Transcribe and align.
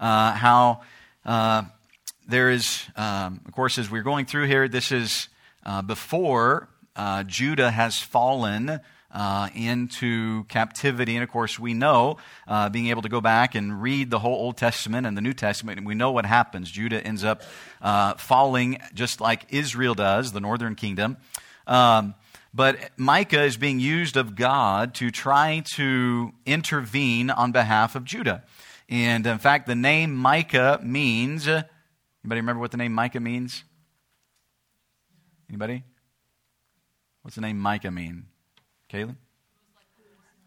uh, 0.00 0.32
how 0.32 0.80
uh, 1.24 1.62
there 2.26 2.50
is, 2.50 2.84
um, 2.96 3.40
of 3.46 3.52
course, 3.52 3.78
as 3.78 3.90
we're 3.90 4.02
going 4.02 4.26
through 4.26 4.46
here, 4.46 4.66
this 4.66 4.90
is 4.90 5.28
uh, 5.64 5.82
before 5.82 6.68
uh, 6.96 7.22
Judah 7.24 7.70
has 7.70 7.98
fallen. 7.98 8.80
Uh, 9.12 9.48
into 9.56 10.44
captivity. 10.44 11.16
And 11.16 11.24
of 11.24 11.30
course, 11.30 11.58
we 11.58 11.74
know, 11.74 12.18
uh, 12.46 12.68
being 12.68 12.86
able 12.90 13.02
to 13.02 13.08
go 13.08 13.20
back 13.20 13.56
and 13.56 13.82
read 13.82 14.08
the 14.08 14.20
whole 14.20 14.34
Old 14.36 14.56
Testament 14.56 15.04
and 15.04 15.16
the 15.16 15.20
New 15.20 15.32
Testament, 15.32 15.78
and 15.78 15.84
we 15.84 15.96
know 15.96 16.12
what 16.12 16.24
happens. 16.24 16.70
Judah 16.70 17.04
ends 17.04 17.24
up 17.24 17.42
uh, 17.82 18.14
falling 18.14 18.78
just 18.94 19.20
like 19.20 19.46
Israel 19.48 19.96
does, 19.96 20.30
the 20.30 20.38
northern 20.38 20.76
kingdom. 20.76 21.16
Um, 21.66 22.14
but 22.54 22.76
Micah 22.96 23.42
is 23.42 23.56
being 23.56 23.80
used 23.80 24.16
of 24.16 24.36
God 24.36 24.94
to 24.94 25.10
try 25.10 25.64
to 25.74 26.32
intervene 26.46 27.30
on 27.30 27.50
behalf 27.50 27.96
of 27.96 28.04
Judah. 28.04 28.44
And 28.90 29.24
in 29.24 29.38
fact, 29.38 29.68
the 29.68 29.76
name 29.76 30.14
Micah 30.14 30.80
means 30.82 31.46
anybody 31.46 31.64
remember 32.24 32.58
what 32.58 32.72
the 32.72 32.76
name 32.76 32.92
Micah 32.92 33.20
means? 33.20 33.62
Anybody? 35.48 35.84
What's 37.22 37.36
the 37.36 37.40
name 37.40 37.58
Micah 37.58 37.92
mean? 37.92 38.26
Caleb? 38.88 39.16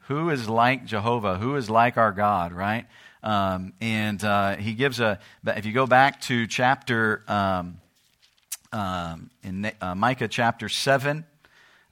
Who 0.08 0.30
is 0.30 0.50
like 0.50 0.86
Jehovah? 0.86 1.38
Who 1.38 1.56
is 1.56 1.70
like 1.70 1.98
our 1.98 2.12
God, 2.12 2.52
right? 2.52 2.86
Um, 3.24 3.72
and 3.80 4.22
uh, 4.22 4.58
he 4.58 4.74
gives 4.74 5.00
a, 5.00 5.20
if 5.46 5.66
you 5.66 5.72
go 5.72 5.88
back 5.88 6.20
to 6.22 6.46
chapter, 6.46 7.24
um, 7.30 7.80
um, 8.74 9.30
in 9.44 9.72
uh, 9.80 9.96
Micah 9.96 10.28
chapter 10.28 10.68
7, 10.68 11.24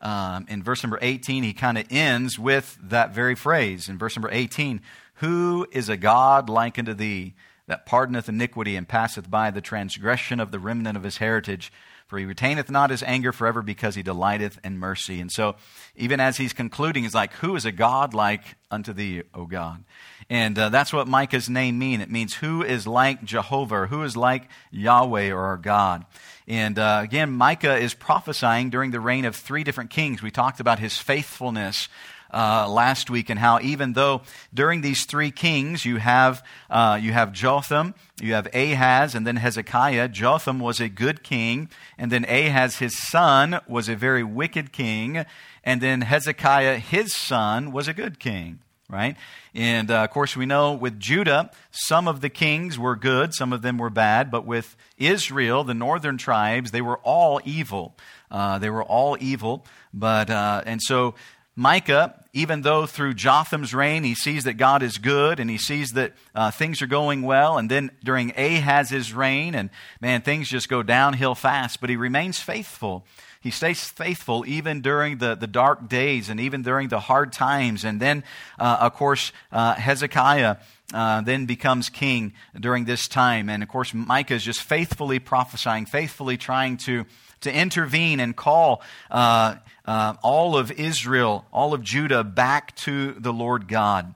um, 0.02 0.46
in 0.50 0.64
verse 0.64 0.84
number 0.84 1.00
18, 1.02 1.44
he 1.44 1.54
kind 1.54 1.78
of 1.78 1.86
ends 1.90 2.38
with 2.38 2.78
that 2.84 3.14
very 3.14 3.36
phrase. 3.36 3.88
In 3.88 3.98
verse 3.98 4.18
number 4.18 4.30
18, 4.30 4.82
Who 5.22 5.68
is 5.72 5.88
a 5.88 5.98
God 5.98 6.50
like 6.50 6.80
unto 6.80 6.96
thee 6.96 7.36
that 7.68 7.86
pardoneth 7.86 8.28
iniquity 8.28 8.76
and 8.76 8.90
passeth 8.90 9.30
by 9.30 9.52
the 9.52 9.62
transgression 9.62 10.40
of 10.40 10.50
the 10.50 10.58
remnant 10.58 10.98
of 10.98 11.04
his 11.04 11.18
heritage? 11.18 11.72
For 12.08 12.18
he 12.18 12.26
retaineth 12.26 12.72
not 12.72 12.90
his 12.90 13.04
anger 13.04 13.32
forever 13.32 13.62
because 13.62 13.94
he 13.94 14.02
delighteth 14.02 14.60
in 14.64 14.80
mercy. 14.80 15.22
And 15.22 15.32
so, 15.32 15.56
even 15.96 16.20
as 16.20 16.38
he's 16.38 16.54
concluding, 16.54 17.04
he's 17.04 17.14
like, 17.14 17.34
Who 17.36 17.56
is 17.56 17.66
a 17.66 17.72
God 17.72 18.16
like 18.16 18.42
unto 18.72 18.94
thee, 18.94 19.22
O 19.34 19.46
God? 19.46 19.84
And 20.28 20.58
uh, 20.58 20.70
that's 20.70 20.92
what 20.92 21.08
Micah's 21.08 21.50
name 21.50 21.78
means. 21.78 22.02
It 22.02 22.10
means 22.10 22.34
who 22.34 22.64
is 22.64 22.88
like 22.88 23.24
Jehovah, 23.24 23.86
who 23.86 24.02
is 24.02 24.18
like 24.18 24.50
Yahweh 24.72 25.30
or 25.30 25.46
our 25.46 25.58
God. 25.58 26.06
And 26.48 26.80
uh, 26.80 27.02
again, 27.04 27.32
Micah 27.32 27.78
is 27.78 27.94
prophesying 27.94 28.72
during 28.72 28.90
the 28.90 29.00
reign 29.00 29.26
of 29.26 29.36
three 29.36 29.64
different 29.64 29.92
kings. 29.92 30.24
We 30.24 30.32
talked 30.32 30.60
about 30.60 30.80
his 30.80 30.98
faithfulness 30.98 31.90
uh, 32.34 32.68
last 32.70 33.10
week 33.10 33.30
and 33.30 33.40
how 33.40 33.60
even 33.62 33.94
though 33.94 34.22
during 34.54 34.82
these 34.82 35.06
three 35.06 35.32
kings 35.32 35.86
you 35.86 35.98
have 35.98 36.44
uh, 36.70 36.98
you 37.02 37.12
have 37.12 37.32
Jotham, 37.34 37.94
you 38.22 38.34
have 38.34 38.48
Ahaz, 38.54 39.16
and 39.16 39.26
then 39.28 39.38
Hezekiah. 39.38 40.08
Jotham 40.10 40.60
was 40.60 40.80
a 40.80 40.88
good 40.88 41.24
king, 41.24 41.70
and 41.98 42.12
then 42.12 42.24
Ahaz, 42.26 42.78
his 42.78 42.98
son, 42.98 43.60
was 43.68 43.90
a 43.90 43.96
very 43.96 44.24
wicked 44.24 44.72
king, 44.72 45.26
and 45.64 45.82
then 45.82 46.02
Hezekiah, 46.02 46.78
his 46.78 47.16
son, 47.16 47.72
was 47.72 47.88
a 47.88 47.94
good 47.94 48.20
king. 48.20 48.60
Right? 48.88 49.16
And 49.56 49.90
uh, 49.90 50.04
of 50.04 50.10
course, 50.10 50.36
we 50.36 50.46
know 50.46 50.74
with 50.74 51.00
Judah, 51.00 51.50
some 51.72 52.10
of 52.10 52.20
the 52.20 52.28
kings 52.28 52.78
were 52.78 52.98
good, 52.98 53.34
some 53.34 53.54
of 53.54 53.62
them 53.62 53.78
were 53.78 53.90
bad, 53.90 54.30
but 54.30 54.46
with 54.46 54.76
Israel, 54.98 55.64
the 55.64 55.74
northern 55.74 56.18
tribes, 56.18 56.72
they 56.72 56.82
were 56.82 56.98
all 56.98 57.40
evil. 57.46 57.96
Uh, 58.30 58.60
they 58.60 58.70
were 58.70 58.84
all 58.84 59.18
evil. 59.22 59.66
But, 59.94 60.30
uh, 60.30 60.64
and 60.66 60.82
so 60.82 61.16
Micah, 61.56 62.16
even 62.34 62.62
though 62.62 62.86
through 62.86 63.14
Jotham's 63.14 63.74
reign 63.74 64.04
he 64.04 64.16
sees 64.16 64.46
that 64.46 64.54
God 64.54 64.82
is 64.82 64.98
good 64.98 65.40
and 65.40 65.50
he 65.50 65.58
sees 65.58 65.92
that 65.92 66.14
uh, 66.34 66.50
things 66.52 66.82
are 66.82 66.88
going 66.88 67.24
well, 67.24 67.58
and 67.58 67.70
then 67.70 67.92
during 68.04 68.32
Ahaz's 68.38 69.14
reign, 69.14 69.54
and 69.54 69.70
man, 70.00 70.22
things 70.22 70.50
just 70.50 70.70
go 70.70 70.82
downhill 70.82 71.36
fast, 71.36 71.82
but 71.82 71.90
he 71.90 71.96
remains 71.98 72.40
faithful. 72.40 73.06
He 73.42 73.50
stays 73.50 73.84
faithful 73.84 74.46
even 74.48 74.82
during 74.82 75.18
the, 75.18 75.34
the 75.34 75.48
dark 75.48 75.90
days 75.90 76.30
and 76.30 76.40
even 76.40 76.62
during 76.62 76.90
the 76.90 77.00
hard 77.00 77.34
times. 77.34 77.84
And 77.84 78.00
then, 78.00 78.24
uh, 78.60 78.78
of 78.82 78.94
course, 78.94 79.32
uh, 79.52 79.74
Hezekiah. 79.76 80.58
Uh, 80.94 81.22
then 81.22 81.46
becomes 81.46 81.88
king 81.88 82.34
during 82.60 82.84
this 82.84 83.08
time. 83.08 83.48
And 83.48 83.64
of 83.64 83.70
course, 83.70 83.94
Micah 83.94 84.34
is 84.34 84.44
just 84.44 84.62
faithfully 84.62 85.20
prophesying, 85.20 85.86
faithfully 85.86 86.36
trying 86.36 86.76
to, 86.80 87.06
to 87.42 87.54
intervene 87.54 88.20
and 88.20 88.36
call 88.36 88.82
uh, 89.10 89.56
uh, 89.92 90.16
all 90.24 90.56
of 90.56 90.72
Israel, 90.72 91.46
all 91.52 91.74
of 91.74 91.82
Judah 91.82 92.24
back 92.24 92.74
to 92.78 93.12
the 93.12 93.34
Lord 93.34 93.68
God. 93.68 94.16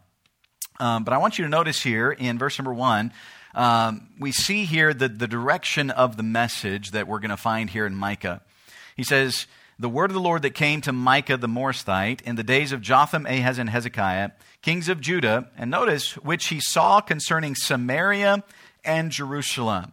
Um, 0.80 1.04
but 1.04 1.14
I 1.14 1.18
want 1.18 1.38
you 1.38 1.44
to 1.44 1.50
notice 1.50 1.84
here 1.84 2.14
in 2.14 2.40
verse 2.40 2.58
number 2.58 2.74
one, 2.74 3.12
um, 3.54 4.08
we 4.18 4.32
see 4.32 4.64
here 4.64 4.94
the, 4.94 5.10
the 5.10 5.28
direction 5.28 5.92
of 5.92 6.16
the 6.16 6.24
message 6.24 6.92
that 6.92 7.10
we're 7.10 7.20
going 7.20 7.30
to 7.30 7.36
find 7.36 7.70
here 7.70 7.86
in 7.86 7.94
Micah. 7.94 8.40
He 8.96 9.04
says, 9.04 9.48
The 9.78 9.90
word 9.90 10.12
of 10.12 10.14
the 10.14 10.22
Lord 10.22 10.44
that 10.44 10.52
came 10.52 10.80
to 10.80 10.94
Micah 10.94 11.36
the 11.36 11.48
Morasthite 11.48 12.22
in 12.22 12.38
the 12.38 12.44
days 12.44 12.72
of 12.72 12.80
Jotham, 12.80 13.26
Ahaz, 13.26 13.58
and 13.58 13.70
Hezekiah, 13.70 14.32
kings 14.62 14.88
of 14.88 15.02
Judah, 15.02 15.50
and 15.58 15.70
notice, 15.70 16.16
which 16.16 16.48
he 16.48 16.62
saw 16.62 17.02
concerning 17.02 17.54
Samaria 17.54 18.46
and 18.86 19.12
Jerusalem. 19.12 19.92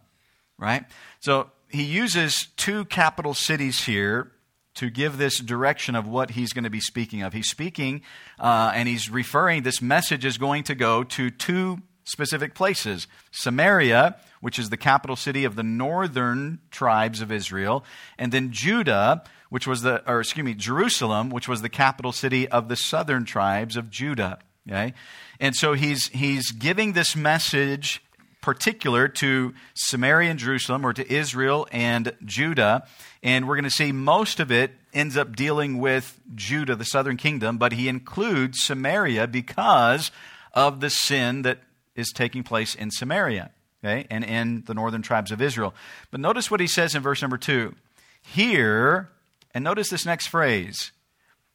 Right? 0.59 0.85
So 1.19 1.51
he 1.71 1.83
uses 1.83 2.47
two 2.57 2.85
capital 2.85 3.35
cities 3.35 3.83
here 3.83 4.31
to 4.75 4.91
give 4.91 5.19
this 5.19 5.39
direction 5.39 5.95
of 5.95 6.07
what 6.07 6.31
he's 6.31 6.53
going 6.53 6.65
to 6.65 6.71
be 6.71 6.81
speaking 6.81 7.23
of. 7.23 7.33
He's 7.33 7.49
speaking 7.49 8.03
uh, 8.39 8.73
and 8.75 8.89
he's 8.89 9.11
referring, 9.11 9.63
this 9.63 9.83
message 9.83 10.25
is 10.25 10.39
going 10.39 10.65
to 10.65 10.75
go 10.75 11.05
to 11.05 11.31
two 11.31 11.79
specific 12.05 12.55
places 12.55 13.07
Samaria, 13.31 14.17
which 14.41 14.59
is 14.59 14.71
the 14.71 14.77
capital 14.77 15.17
city 15.17 15.45
of 15.45 15.57
the 15.57 15.63
northern 15.63 16.61
tribes 16.71 17.21
of 17.21 17.31
Israel, 17.31 17.85
and 18.19 18.33
then 18.33 18.51
Judah, 18.51 19.23
which 19.51 19.67
was 19.67 19.83
the, 19.83 20.09
or 20.11 20.21
excuse 20.21 20.45
me, 20.45 20.55
Jerusalem, 20.55 21.31
which 21.31 21.49
was 21.49 21.63
the 21.63 21.69
capital 21.69 22.13
city 22.13 22.49
of 22.49 22.69
the 22.69 22.77
southern 22.77 23.25
tribes 23.25 23.77
of 23.77 23.91
Judah. 23.91 24.39
Okay? 24.69 24.95
And 25.41 25.55
so 25.55 25.75
he's, 25.75 26.09
he's 26.09 26.53
giving 26.53 26.93
this 26.93 27.15
message 27.17 28.03
particular 28.43 29.09
to 29.09 29.55
Samaria 29.73 30.31
and 30.31 30.39
Jerusalem, 30.39 30.85
or 30.85 30.93
to 30.93 31.11
Israel 31.11 31.67
and 31.73 32.15
Judah. 32.25 32.87
And 33.23 33.49
we're 33.49 33.57
going 33.57 33.65
to 33.65 33.71
see 33.71 33.93
most 33.93 34.39
of 34.39 34.53
it 34.53 34.73
ends 34.93 35.17
up 35.17 35.35
dealing 35.35 35.79
with 35.79 36.21
Judah, 36.35 36.77
the 36.77 36.85
southern 36.85 37.17
kingdom, 37.17 37.57
but 37.57 37.73
he 37.73 37.89
includes 37.89 38.63
Samaria 38.63 39.27
because 39.27 40.11
of 40.53 40.81
the 40.81 40.91
sin 40.91 41.43
that 41.43 41.61
is 41.95 42.13
taking 42.15 42.43
place 42.43 42.75
in 42.75 42.91
Samaria 42.91 43.51
okay, 43.83 44.07
and 44.11 44.25
in 44.25 44.63
the 44.67 44.75
northern 44.75 45.03
tribes 45.03 45.31
of 45.31 45.41
Israel. 45.43 45.75
But 46.11 46.21
notice 46.21 46.51
what 46.51 46.61
he 46.61 46.67
says 46.67 46.95
in 46.95 47.03
verse 47.03 47.23
number 47.23 47.39
two. 47.39 47.75
Here, 48.23 49.11
and 49.55 49.65
notice 49.65 49.91
this 49.91 50.07
next 50.07 50.29
phrase. 50.29 50.93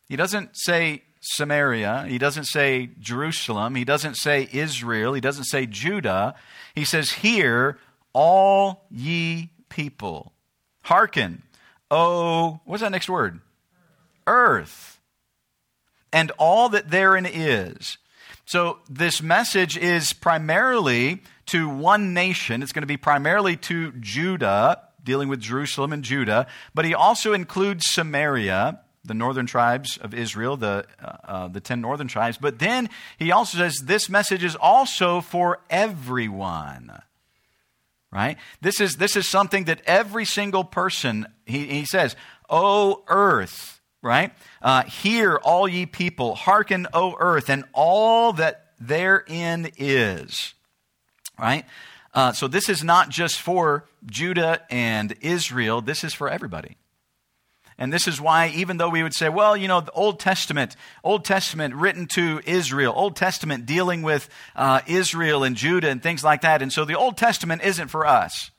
He 0.10 0.16
doesn't 0.16 0.52
say 0.54 1.04
Samaria. 1.36 2.06
He 2.08 2.18
doesn't 2.18 2.46
say 2.46 2.90
Jerusalem. 3.00 3.76
He 3.76 3.84
doesn't 3.84 4.16
say 4.16 4.48
Israel. 4.52 5.14
He 5.14 5.22
doesn't 5.22 5.46
say 5.46 5.66
Judah. 5.66 6.36
He 6.74 6.86
says, 6.86 7.12
Hear, 7.12 7.78
all 8.14 8.86
ye 8.90 9.50
people. 9.70 10.34
Hearken, 10.84 11.44
O, 11.92 12.62
what's 12.66 12.82
that 12.82 12.92
next 12.92 13.10
word? 13.10 13.42
Earth. 14.26 15.00
And 16.14 16.32
all 16.38 16.70
that 16.70 16.90
therein 16.90 17.26
is. 17.26 17.98
So 18.46 18.80
this 18.90 19.22
message 19.22 19.78
is 19.78 20.14
primarily 20.14 21.22
to 21.48 21.68
one 21.68 22.14
nation. 22.14 22.64
It's 22.64 22.72
going 22.72 22.84
to 22.84 22.88
be 22.88 22.98
primarily 22.98 23.58
to 23.58 23.92
Judah, 23.94 24.82
dealing 25.04 25.28
with 25.28 25.42
Jerusalem 25.42 25.92
and 25.92 26.04
Judah, 26.04 26.48
but 26.74 26.86
he 26.86 26.94
also 26.94 27.34
includes 27.34 27.90
Samaria 27.90 28.80
the 29.08 29.14
northern 29.14 29.46
tribes 29.46 29.98
of 29.98 30.14
Israel, 30.14 30.58
the, 30.58 30.86
uh, 31.02 31.16
uh, 31.24 31.48
the 31.48 31.62
10 31.62 31.82
northern 31.82 32.08
tribes. 32.08 32.38
But 32.38 32.60
then 32.60 32.90
he 33.18 33.32
also 33.32 33.58
says 33.58 33.80
this 33.84 34.10
message 34.10 34.44
is 34.44 34.56
also 34.56 35.22
for 35.22 35.60
everyone. 35.70 37.02
Right? 38.12 38.38
This 38.62 38.80
is, 38.80 38.98
this 38.98 39.16
is 39.16 39.30
something 39.30 39.66
that 39.66 39.82
every 39.86 40.26
single 40.26 40.64
person, 40.64 41.28
he, 41.46 41.66
he 41.66 41.86
says, 41.86 42.16
O 42.50 43.04
earth, 43.08 43.82
right? 44.02 44.32
Uh, 44.62 44.84
hear, 44.84 45.36
all 45.36 45.68
ye 45.68 45.86
people, 45.86 46.36
hearken, 46.36 46.88
O 46.94 47.16
earth, 47.20 47.50
and 47.50 47.66
all 47.74 48.34
that 48.34 48.72
therein 48.80 49.72
is. 49.78 50.54
Right? 51.38 51.66
Uh, 52.14 52.32
so 52.32 52.48
this 52.48 52.70
is 52.70 52.84
not 52.84 53.10
just 53.10 53.40
for 53.40 53.86
Judah 54.06 54.62
and 54.70 55.16
Israel, 55.22 55.82
this 55.82 56.04
is 56.04 56.14
for 56.14 56.30
everybody. 56.30 56.78
And 57.80 57.94
this 57.94 58.08
is 58.08 58.20
why, 58.20 58.48
even 58.50 58.78
though 58.78 58.90
we 58.90 59.04
would 59.04 59.14
say, 59.14 59.30
well, 59.30 59.56
you 59.56 59.68
know, 59.68 59.82
the 59.82 59.92
Old 59.92 60.20
Testament, 60.20 60.76
Old 61.04 61.24
Testament 61.24 61.76
written 61.76 62.08
to 62.14 62.42
Israel, 62.46 62.94
Old 62.96 63.16
Testament 63.16 63.68
dealing 63.68 64.02
with 64.02 64.30
uh, 64.56 64.82
Israel 64.88 65.44
and 65.44 65.56
Judah 65.56 65.90
and 65.90 66.02
things 66.02 66.24
like 66.24 66.42
that, 66.42 66.64
and 66.64 66.74
so 66.74 66.86
the 66.86 66.96
Old 66.96 67.18
Testament 67.18 67.62
isn't 67.64 67.90
for 67.90 68.08
us. 68.08 68.50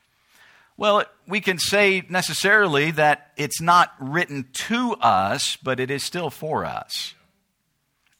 Well, 0.76 1.04
we 1.26 1.40
can 1.40 1.58
say 1.58 2.04
necessarily 2.08 2.92
that 2.92 3.32
it's 3.36 3.60
not 3.60 3.92
written 3.98 4.46
to 4.68 4.92
us, 5.00 5.56
but 5.56 5.80
it 5.80 5.90
is 5.90 6.04
still 6.04 6.30
for 6.30 6.64
us. 6.64 7.14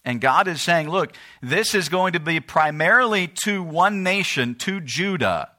And 0.05 0.21
God 0.21 0.49
is 0.49 0.61
saying, 0.61 0.89
look, 0.89 1.15
this 1.41 1.75
is 1.75 1.89
going 1.89 2.15
to 2.15 2.21
be 2.21 2.41
primarily 2.41 3.29
to 3.44 3.62
one 3.62 4.03
nation, 4.03 4.56
to 4.56 4.81
Judah. 4.81 5.51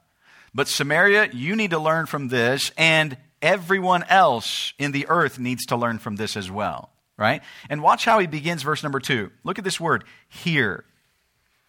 But 0.52 0.68
Samaria, 0.68 1.30
you 1.32 1.56
need 1.56 1.70
to 1.70 1.78
learn 1.78 2.04
from 2.04 2.28
this, 2.28 2.70
and 2.76 3.16
everyone 3.42 4.04
else 4.04 4.72
in 4.78 4.92
the 4.92 5.06
earth 5.08 5.38
needs 5.38 5.66
to 5.66 5.76
learn 5.76 5.98
from 5.98 6.16
this 6.16 6.36
as 6.36 6.50
well, 6.50 6.90
right? 7.16 7.42
And 7.68 7.82
watch 7.82 8.04
how 8.04 8.18
he 8.18 8.26
begins 8.26 8.62
verse 8.62 8.82
number 8.82 9.00
two. 9.00 9.30
Look 9.44 9.58
at 9.58 9.64
this 9.64 9.80
word, 9.80 10.04
hear. 10.28 10.84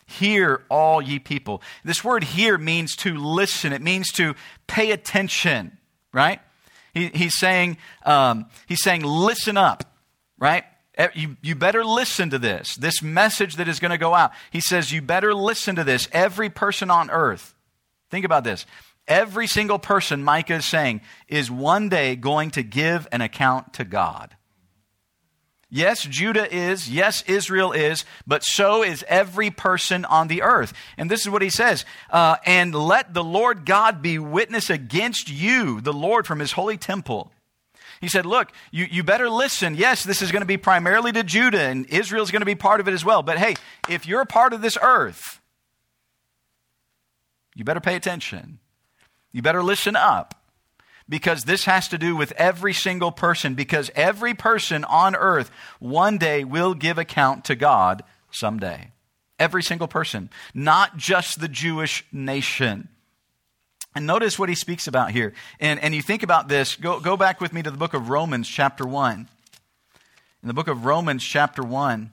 Hear, 0.06 0.64
all 0.70 1.02
ye 1.02 1.20
people. 1.20 1.62
This 1.86 2.04
word 2.04 2.24
hear 2.24 2.58
means 2.58 2.96
to 2.98 3.16
listen, 3.16 3.72
it 3.72 3.82
means 3.82 4.12
to 4.14 4.36
pay 4.68 4.92
attention, 4.92 5.78
right? 6.12 6.42
He, 6.94 7.08
he's, 7.08 7.38
saying, 7.38 7.78
um, 8.06 8.48
he's 8.68 8.84
saying, 8.84 9.04
listen 9.04 9.56
up, 9.56 9.86
right? 10.38 10.66
You, 11.16 11.38
you 11.42 11.56
better 11.56 11.86
listen 11.86 12.30
to 12.32 12.40
this, 12.40 12.76
this 12.76 13.02
message 13.02 13.56
that 13.56 13.68
is 13.70 13.80
going 13.80 13.92
to 13.92 13.98
go 13.98 14.14
out. 14.14 14.32
He 14.52 14.60
says, 14.60 14.92
You 14.92 15.02
better 15.02 15.34
listen 15.34 15.78
to 15.78 15.84
this. 15.84 16.08
Every 16.12 16.50
person 16.50 16.92
on 16.92 17.10
earth, 17.10 17.56
think 18.10 18.26
about 18.26 18.44
this. 18.44 18.66
Every 19.08 19.48
single 19.48 19.80
person, 19.80 20.24
Micah 20.24 20.56
is 20.56 20.66
saying, 20.66 21.02
is 21.28 21.52
one 21.52 21.90
day 21.90 22.16
going 22.16 22.52
to 22.52 22.64
give 22.64 23.08
an 23.12 23.22
account 23.22 23.74
to 23.74 23.84
God. 23.84 24.36
Yes, 25.74 26.04
Judah 26.04 26.54
is. 26.54 26.90
Yes, 26.90 27.24
Israel 27.28 27.72
is. 27.72 28.04
But 28.28 28.44
so 28.44 28.84
is 28.84 29.06
every 29.08 29.50
person 29.50 30.04
on 30.04 30.28
the 30.28 30.42
earth. 30.42 30.74
And 30.98 31.10
this 31.10 31.22
is 31.22 31.30
what 31.30 31.42
he 31.42 31.50
says 31.50 31.86
uh, 32.10 32.36
And 32.46 32.76
let 32.76 33.14
the 33.14 33.24
Lord 33.24 33.66
God 33.66 34.02
be 34.02 34.20
witness 34.20 34.70
against 34.70 35.32
you, 35.32 35.80
the 35.80 35.94
Lord 35.94 36.28
from 36.28 36.40
his 36.40 36.52
holy 36.52 36.78
temple. 36.78 37.32
He 38.02 38.10
said, 38.10 38.26
Look, 38.26 38.52
you, 38.72 38.86
you 38.92 39.04
better 39.04 39.30
listen. 39.30 39.76
Yes, 39.76 40.04
this 40.04 40.22
is 40.22 40.32
going 40.32 40.42
to 40.42 40.48
be 40.48 40.58
primarily 40.58 41.14
to 41.14 41.24
Judah, 41.24 41.62
and 41.62 41.86
Israel 41.86 42.24
is 42.24 42.32
going 42.32 42.42
to 42.42 42.46
be 42.46 42.56
part 42.56 42.82
of 42.82 42.90
it 42.90 42.94
as 42.94 43.06
well. 43.06 43.24
But 43.24 43.38
hey, 43.38 43.56
if 43.88 44.06
you're 44.06 44.22
a 44.22 44.26
part 44.26 44.52
of 44.52 44.62
this 44.62 44.78
earth, 44.82 45.40
you 47.56 47.64
better 47.64 47.80
pay 47.80 47.96
attention. 47.96 48.60
You 49.32 49.42
better 49.42 49.64
listen 49.64 49.96
up 49.96 50.36
because 51.08 51.44
this 51.44 51.66
has 51.66 51.88
to 51.90 51.98
do 51.98 52.16
with 52.16 52.32
every 52.34 52.74
single 52.74 53.12
person, 53.12 53.54
because 53.54 53.92
every 53.96 54.34
person 54.34 54.84
on 54.86 55.16
earth 55.16 55.52
one 55.80 56.18
day 56.18 56.44
will 56.44 56.74
give 56.74 56.98
account 56.98 57.46
to 57.46 57.56
God 57.56 58.04
someday. 58.32 58.92
Every 59.38 59.64
single 59.64 59.88
person, 59.88 60.30
not 60.54 60.98
just 60.98 61.42
the 61.42 61.48
Jewish 61.48 62.06
nation. 62.12 62.88
And 63.94 64.08
notice 64.08 64.40
what 64.40 64.50
he 64.50 64.56
speaks 64.56 64.88
about 64.88 65.12
here. 65.12 65.34
And, 65.60 65.80
and 65.82 65.94
you 65.94 66.02
think 66.02 66.24
about 66.24 66.48
this, 66.48 66.76
go, 66.76 67.00
go 67.00 67.18
back 67.18 67.42
with 67.42 67.52
me 67.52 67.62
to 67.62 67.72
the 67.72 67.78
book 67.78 67.94
of 67.94 68.10
Romans, 68.10 68.48
chapter 68.48 68.86
1. 68.86 69.28
In 70.44 70.48
the 70.48 70.54
book 70.54 70.68
of 70.68 70.86
Romans, 70.86 71.24
chapter 71.24 71.62
1. 71.62 72.12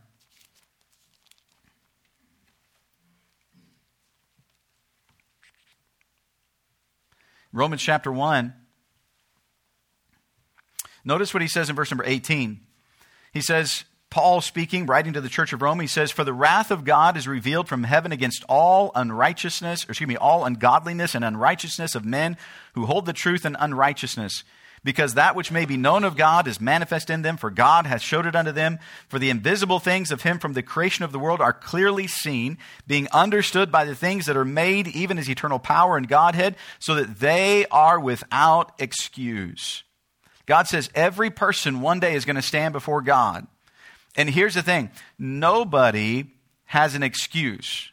Romans 7.52 7.82
chapter 7.82 8.12
1. 8.12 8.52
Notice 11.04 11.32
what 11.32 11.42
he 11.42 11.48
says 11.48 11.70
in 11.70 11.76
verse 11.76 11.90
number 11.90 12.04
18. 12.04 12.60
He 13.32 13.40
says, 13.40 13.84
Paul 14.10 14.40
speaking, 14.40 14.86
writing 14.86 15.12
to 15.12 15.20
the 15.20 15.28
church 15.28 15.52
of 15.52 15.60
Rome, 15.60 15.80
he 15.80 15.86
says, 15.86 16.10
For 16.10 16.24
the 16.24 16.32
wrath 16.32 16.70
of 16.70 16.84
God 16.84 17.16
is 17.16 17.28
revealed 17.28 17.68
from 17.68 17.84
heaven 17.84 18.10
against 18.10 18.44
all 18.48 18.90
unrighteousness, 18.94 19.84
or 19.84 19.90
excuse 19.90 20.08
me, 20.08 20.16
all 20.16 20.44
ungodliness 20.44 21.14
and 21.14 21.24
unrighteousness 21.24 21.94
of 21.94 22.04
men 22.04 22.36
who 22.74 22.86
hold 22.86 23.06
the 23.06 23.12
truth 23.12 23.44
in 23.44 23.56
unrighteousness. 23.58 24.44
Because 24.84 25.14
that 25.14 25.34
which 25.34 25.50
may 25.50 25.64
be 25.64 25.76
known 25.76 26.04
of 26.04 26.16
God 26.16 26.46
is 26.46 26.60
manifest 26.60 27.10
in 27.10 27.22
them, 27.22 27.36
for 27.36 27.50
God 27.50 27.86
hath 27.86 28.00
showed 28.00 28.26
it 28.26 28.36
unto 28.36 28.52
them. 28.52 28.78
For 29.08 29.18
the 29.18 29.30
invisible 29.30 29.78
things 29.78 30.10
of 30.10 30.22
him 30.22 30.38
from 30.38 30.52
the 30.52 30.62
creation 30.62 31.04
of 31.04 31.12
the 31.12 31.18
world 31.18 31.40
are 31.40 31.52
clearly 31.52 32.06
seen, 32.06 32.58
being 32.86 33.08
understood 33.12 33.72
by 33.72 33.84
the 33.84 33.94
things 33.94 34.26
that 34.26 34.36
are 34.36 34.44
made, 34.44 34.86
even 34.88 35.16
his 35.16 35.28
eternal 35.28 35.58
power 35.58 35.96
and 35.96 36.08
Godhead, 36.08 36.56
so 36.78 36.94
that 36.94 37.20
they 37.20 37.66
are 37.70 37.98
without 37.98 38.72
excuse. 38.78 39.82
God 40.46 40.66
says 40.66 40.90
every 40.94 41.30
person 41.30 41.80
one 41.80 42.00
day 42.00 42.14
is 42.14 42.24
going 42.24 42.36
to 42.36 42.42
stand 42.42 42.72
before 42.72 43.02
God. 43.02 43.46
And 44.16 44.30
here's 44.30 44.54
the 44.54 44.62
thing 44.62 44.90
nobody 45.18 46.24
has 46.64 46.94
an 46.94 47.02
excuse. 47.02 47.90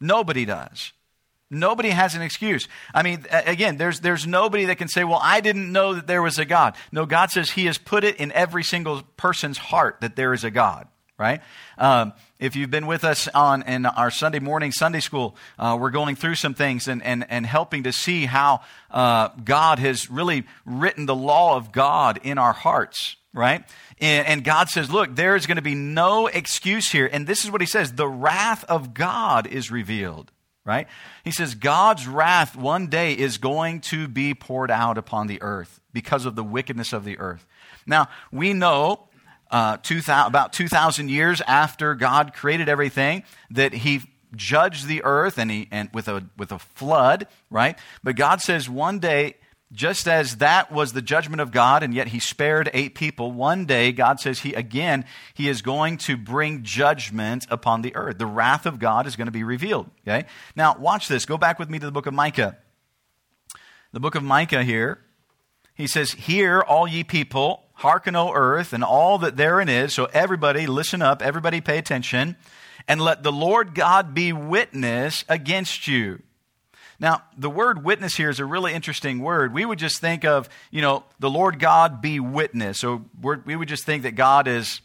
Nobody 0.00 0.44
does. 0.44 0.92
Nobody 1.50 1.90
has 1.90 2.14
an 2.14 2.22
excuse. 2.22 2.68
I 2.94 3.02
mean, 3.02 3.26
again, 3.30 3.76
there's, 3.76 4.00
there's 4.00 4.24
nobody 4.24 4.66
that 4.66 4.78
can 4.78 4.86
say, 4.86 5.02
well, 5.02 5.20
I 5.20 5.40
didn't 5.40 5.72
know 5.72 5.94
that 5.94 6.06
there 6.06 6.22
was 6.22 6.38
a 6.38 6.44
God. 6.44 6.76
No, 6.92 7.06
God 7.06 7.30
says 7.30 7.50
He 7.50 7.66
has 7.66 7.76
put 7.76 8.04
it 8.04 8.16
in 8.16 8.30
every 8.32 8.62
single 8.62 9.02
person's 9.16 9.58
heart 9.58 9.96
that 10.00 10.14
there 10.14 10.32
is 10.32 10.44
a 10.44 10.50
God, 10.52 10.86
right? 11.18 11.40
Um, 11.76 12.12
if 12.38 12.54
you've 12.54 12.70
been 12.70 12.86
with 12.86 13.02
us 13.02 13.26
on 13.28 13.62
in 13.62 13.84
our 13.84 14.12
Sunday 14.12 14.38
morning 14.38 14.70
Sunday 14.70 15.00
school, 15.00 15.36
uh, 15.58 15.76
we're 15.78 15.90
going 15.90 16.14
through 16.14 16.36
some 16.36 16.54
things 16.54 16.86
and, 16.86 17.02
and, 17.02 17.26
and 17.28 17.44
helping 17.44 17.82
to 17.82 17.92
see 17.92 18.26
how 18.26 18.60
uh, 18.90 19.30
God 19.44 19.80
has 19.80 20.08
really 20.08 20.44
written 20.64 21.06
the 21.06 21.16
law 21.16 21.56
of 21.56 21.72
God 21.72 22.20
in 22.22 22.38
our 22.38 22.52
hearts, 22.52 23.16
right? 23.34 23.64
And, 24.00 24.26
and 24.26 24.44
God 24.44 24.68
says, 24.68 24.90
look, 24.90 25.16
there 25.16 25.34
is 25.34 25.46
going 25.46 25.56
to 25.56 25.62
be 25.62 25.74
no 25.74 26.28
excuse 26.28 26.90
here. 26.90 27.10
And 27.12 27.26
this 27.26 27.44
is 27.44 27.50
what 27.50 27.60
he 27.60 27.66
says 27.66 27.92
the 27.92 28.08
wrath 28.08 28.62
of 28.64 28.94
God 28.94 29.48
is 29.48 29.70
revealed, 29.70 30.30
right? 30.64 30.86
He 31.24 31.30
says, 31.30 31.54
God's 31.54 32.06
wrath 32.06 32.56
one 32.56 32.88
day 32.88 33.12
is 33.14 33.38
going 33.38 33.80
to 33.82 34.08
be 34.08 34.34
poured 34.34 34.70
out 34.70 34.98
upon 34.98 35.26
the 35.26 35.40
earth 35.42 35.80
because 35.92 36.26
of 36.26 36.36
the 36.36 36.44
wickedness 36.44 36.92
of 36.92 37.04
the 37.04 37.18
earth. 37.18 37.46
Now, 37.86 38.08
we 38.30 38.52
know 38.52 39.08
uh, 39.50 39.78
2000, 39.78 40.28
about 40.28 40.52
2,000 40.52 41.08
years 41.08 41.40
after 41.40 41.94
God 41.94 42.34
created 42.34 42.68
everything 42.68 43.24
that 43.50 43.72
he 43.72 44.02
judged 44.36 44.86
the 44.86 45.02
earth 45.02 45.38
and, 45.38 45.50
he, 45.50 45.68
and 45.70 45.88
with, 45.92 46.08
a, 46.08 46.24
with 46.36 46.52
a 46.52 46.58
flood, 46.58 47.26
right? 47.50 47.76
But 48.04 48.16
God 48.16 48.40
says 48.40 48.68
one 48.68 49.00
day 49.00 49.36
just 49.72 50.08
as 50.08 50.38
that 50.38 50.72
was 50.72 50.92
the 50.92 51.02
judgment 51.02 51.40
of 51.40 51.52
God, 51.52 51.82
and 51.82 51.94
yet 51.94 52.08
he 52.08 52.18
spared 52.18 52.70
eight 52.74 52.96
people, 52.96 53.30
one 53.30 53.66
day 53.66 53.92
God 53.92 54.18
says 54.18 54.40
he 54.40 54.52
again 54.52 55.04
he 55.32 55.48
is 55.48 55.62
going 55.62 55.96
to 55.98 56.16
bring 56.16 56.64
judgment 56.64 57.46
upon 57.50 57.82
the 57.82 57.94
earth. 57.94 58.18
The 58.18 58.26
wrath 58.26 58.66
of 58.66 58.80
God 58.80 59.06
is 59.06 59.14
going 59.14 59.28
to 59.28 59.32
be 59.32 59.44
revealed. 59.44 59.88
Okay? 60.06 60.26
Now 60.56 60.76
watch 60.76 61.06
this. 61.06 61.24
Go 61.24 61.38
back 61.38 61.58
with 61.58 61.70
me 61.70 61.78
to 61.78 61.86
the 61.86 61.92
book 61.92 62.06
of 62.06 62.14
Micah. 62.14 62.56
The 63.92 64.00
book 64.00 64.16
of 64.16 64.24
Micah 64.24 64.64
here. 64.64 64.98
He 65.74 65.86
says, 65.86 66.12
Hear, 66.12 66.60
all 66.60 66.86
ye 66.86 67.04
people, 67.04 67.64
hearken, 67.74 68.16
O 68.16 68.32
earth, 68.34 68.72
and 68.72 68.84
all 68.84 69.18
that 69.18 69.36
therein 69.36 69.68
is. 69.68 69.94
So 69.94 70.06
everybody 70.12 70.66
listen 70.66 71.00
up, 71.00 71.22
everybody 71.22 71.60
pay 71.60 71.78
attention, 71.78 72.36
and 72.86 73.00
let 73.00 73.22
the 73.22 73.32
Lord 73.32 73.74
God 73.74 74.14
be 74.14 74.32
witness 74.32 75.24
against 75.28 75.86
you 75.86 76.22
now, 77.00 77.22
the 77.36 77.48
word 77.48 77.82
witness 77.82 78.14
here 78.14 78.28
is 78.28 78.40
a 78.40 78.44
really 78.44 78.74
interesting 78.74 79.20
word. 79.20 79.54
We 79.54 79.64
would 79.64 79.78
just 79.78 80.00
think 80.00 80.26
of, 80.26 80.50
you 80.70 80.82
know, 80.82 81.04
the 81.18 81.30
Lord 81.30 81.58
God 81.58 82.02
be 82.02 82.20
witness. 82.20 82.78
So 82.78 83.06
we 83.22 83.56
would 83.56 83.68
just 83.68 83.86
think 83.86 84.02
that 84.02 84.12
God 84.12 84.46
is 84.46 84.82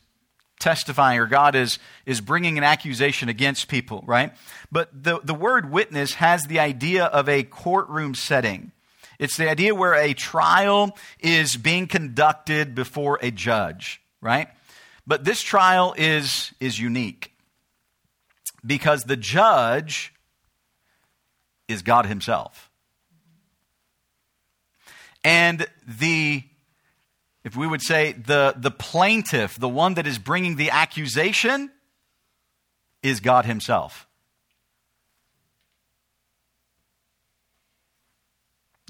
testifying 0.57 1.19
or 1.19 1.25
God 1.25 1.55
is, 1.55 1.77
is 2.05 2.21
bringing 2.21 2.57
an 2.57 2.63
accusation 2.63 3.27
against 3.27 3.67
people, 3.67 4.01
right? 4.07 4.31
But 4.71 5.03
the, 5.03 5.19
the 5.25 5.33
word 5.33 5.69
witness 5.69 6.13
has 6.15 6.45
the 6.45 6.59
idea 6.59 7.03
of 7.03 7.27
a 7.27 7.43
courtroom 7.43 8.15
setting. 8.15 8.71
It's 9.19 9.35
the 9.35 9.49
idea 9.49 9.75
where 9.75 9.93
a 9.93 10.13
trial 10.13 10.97
is 11.19 11.57
being 11.57 11.85
conducted 11.85 12.75
before 12.75 13.19
a 13.21 13.29
judge, 13.29 14.01
right? 14.21 14.47
But 15.05 15.25
this 15.25 15.41
trial 15.41 15.93
is, 15.97 16.53
is 16.61 16.79
unique 16.79 17.33
because 18.65 19.03
the 19.03 19.17
judge 19.17 20.13
is 21.67 21.81
God 21.81 22.05
Himself. 22.05 22.69
And 25.23 25.65
the, 25.87 26.43
if 27.43 27.55
we 27.55 27.65
would 27.65 27.81
say, 27.81 28.11
the, 28.11 28.53
the 28.55 28.71
plaintiff, 28.71 29.57
the 29.57 29.69
one 29.69 29.95
that 29.95 30.05
is 30.05 30.19
bringing 30.19 30.55
the 30.55 30.69
accusation, 30.69 31.71
is 33.01 33.19
God 33.19 33.45
Himself. 33.45 34.07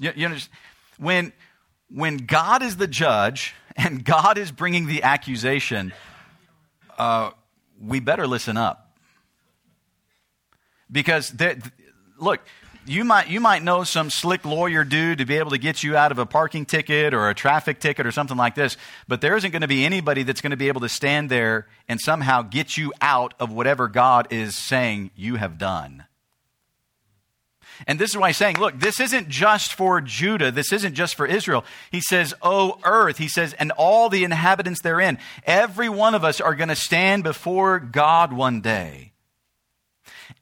You, 0.00 0.12
you 0.14 0.28
know, 0.28 0.36
when, 0.98 1.32
when 1.90 2.18
God 2.18 2.62
is 2.62 2.76
the 2.76 2.86
judge 2.86 3.54
and 3.76 4.04
God 4.04 4.38
is 4.38 4.52
bringing 4.52 4.86
the 4.86 5.02
accusation, 5.02 5.92
uh, 6.98 7.30
we 7.80 8.00
better 8.00 8.26
listen 8.26 8.56
up. 8.56 8.82
Because, 10.90 11.30
there, 11.30 11.56
look, 12.18 12.40
you 12.86 13.04
might, 13.04 13.28
you 13.28 13.40
might 13.40 13.62
know 13.62 13.84
some 13.84 14.10
slick 14.10 14.44
lawyer 14.44 14.84
dude 14.84 15.18
to 15.18 15.24
be 15.24 15.36
able 15.38 15.50
to 15.50 15.58
get 15.58 15.82
you 15.82 15.96
out 15.96 16.12
of 16.12 16.18
a 16.18 16.26
parking 16.26 16.64
ticket 16.64 17.14
or 17.14 17.28
a 17.28 17.34
traffic 17.34 17.80
ticket 17.80 18.06
or 18.06 18.12
something 18.12 18.36
like 18.36 18.54
this, 18.54 18.76
but 19.08 19.20
there 19.20 19.36
isn't 19.36 19.50
going 19.50 19.62
to 19.62 19.68
be 19.68 19.84
anybody 19.84 20.22
that's 20.22 20.40
going 20.40 20.50
to 20.50 20.56
be 20.56 20.68
able 20.68 20.80
to 20.80 20.88
stand 20.88 21.30
there 21.30 21.66
and 21.88 22.00
somehow 22.00 22.42
get 22.42 22.76
you 22.76 22.92
out 23.00 23.34
of 23.38 23.52
whatever 23.52 23.88
God 23.88 24.28
is 24.30 24.56
saying 24.56 25.10
you 25.14 25.36
have 25.36 25.58
done. 25.58 26.04
And 27.86 27.98
this 27.98 28.10
is 28.10 28.16
why 28.16 28.28
he's 28.28 28.36
saying, 28.36 28.58
look, 28.58 28.78
this 28.78 29.00
isn't 29.00 29.28
just 29.28 29.74
for 29.74 30.00
Judah. 30.00 30.50
This 30.50 30.72
isn't 30.72 30.94
just 30.94 31.14
for 31.14 31.26
Israel. 31.26 31.64
He 31.90 32.00
says, 32.00 32.32
O 32.40 32.78
earth. 32.84 33.18
He 33.18 33.28
says, 33.28 33.52
and 33.54 33.70
all 33.72 34.08
the 34.08 34.24
inhabitants 34.24 34.80
therein. 34.80 35.18
Every 35.44 35.88
one 35.88 36.14
of 36.14 36.24
us 36.24 36.40
are 36.40 36.54
going 36.54 36.68
to 36.68 36.76
stand 36.76 37.22
before 37.22 37.78
God 37.78 38.32
one 38.32 38.60
day. 38.60 39.12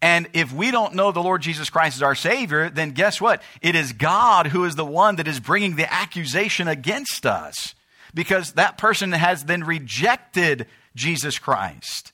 And 0.05 0.29
if 0.35 0.53
we 0.53 0.71
don't 0.71 0.95
know 0.95 1.13
the 1.13 1.23
Lord 1.23 1.41
Jesus 1.41 1.71
Christ 1.71 1.97
as 1.97 2.03
our 2.03 2.15
Savior, 2.15 2.69
then 2.69 2.91
guess 2.91 3.23
what? 3.23 3.41
It 3.63 3.75
is 3.75 3.95
God 3.95 4.49
who 4.49 4.67
is 4.67 4.77
the 4.77 4.85
one 4.85 5.17
that 5.17 5.27
is 5.27 5.41
bringing 5.41 5.77
the 5.77 5.91
accusation 5.91 6.69
against 6.69 7.25
us 7.25 7.75
because 8.13 8.53
that 8.53 8.77
person 8.77 9.13
has 9.13 9.47
then 9.47 9.65
rejected 9.65 10.67
Jesus 10.95 11.39
Christ. 11.39 12.13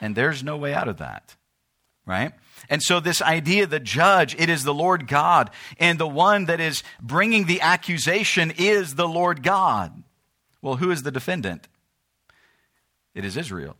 And 0.00 0.14
there's 0.14 0.44
no 0.44 0.56
way 0.56 0.72
out 0.72 0.86
of 0.86 0.98
that, 0.98 1.34
right? 2.06 2.32
And 2.70 2.80
so, 2.80 3.00
this 3.00 3.20
idea, 3.20 3.66
the 3.66 3.80
judge, 3.80 4.36
it 4.38 4.48
is 4.48 4.62
the 4.62 4.72
Lord 4.72 5.08
God, 5.08 5.50
and 5.80 5.98
the 5.98 6.06
one 6.06 6.44
that 6.44 6.60
is 6.60 6.84
bringing 7.02 7.46
the 7.46 7.60
accusation 7.60 8.52
is 8.56 8.94
the 8.94 9.08
Lord 9.08 9.42
God. 9.42 10.04
Well, 10.62 10.76
who 10.76 10.92
is 10.92 11.02
the 11.02 11.10
defendant? 11.10 11.66
It 13.16 13.24
is 13.24 13.36
Israel. 13.36 13.74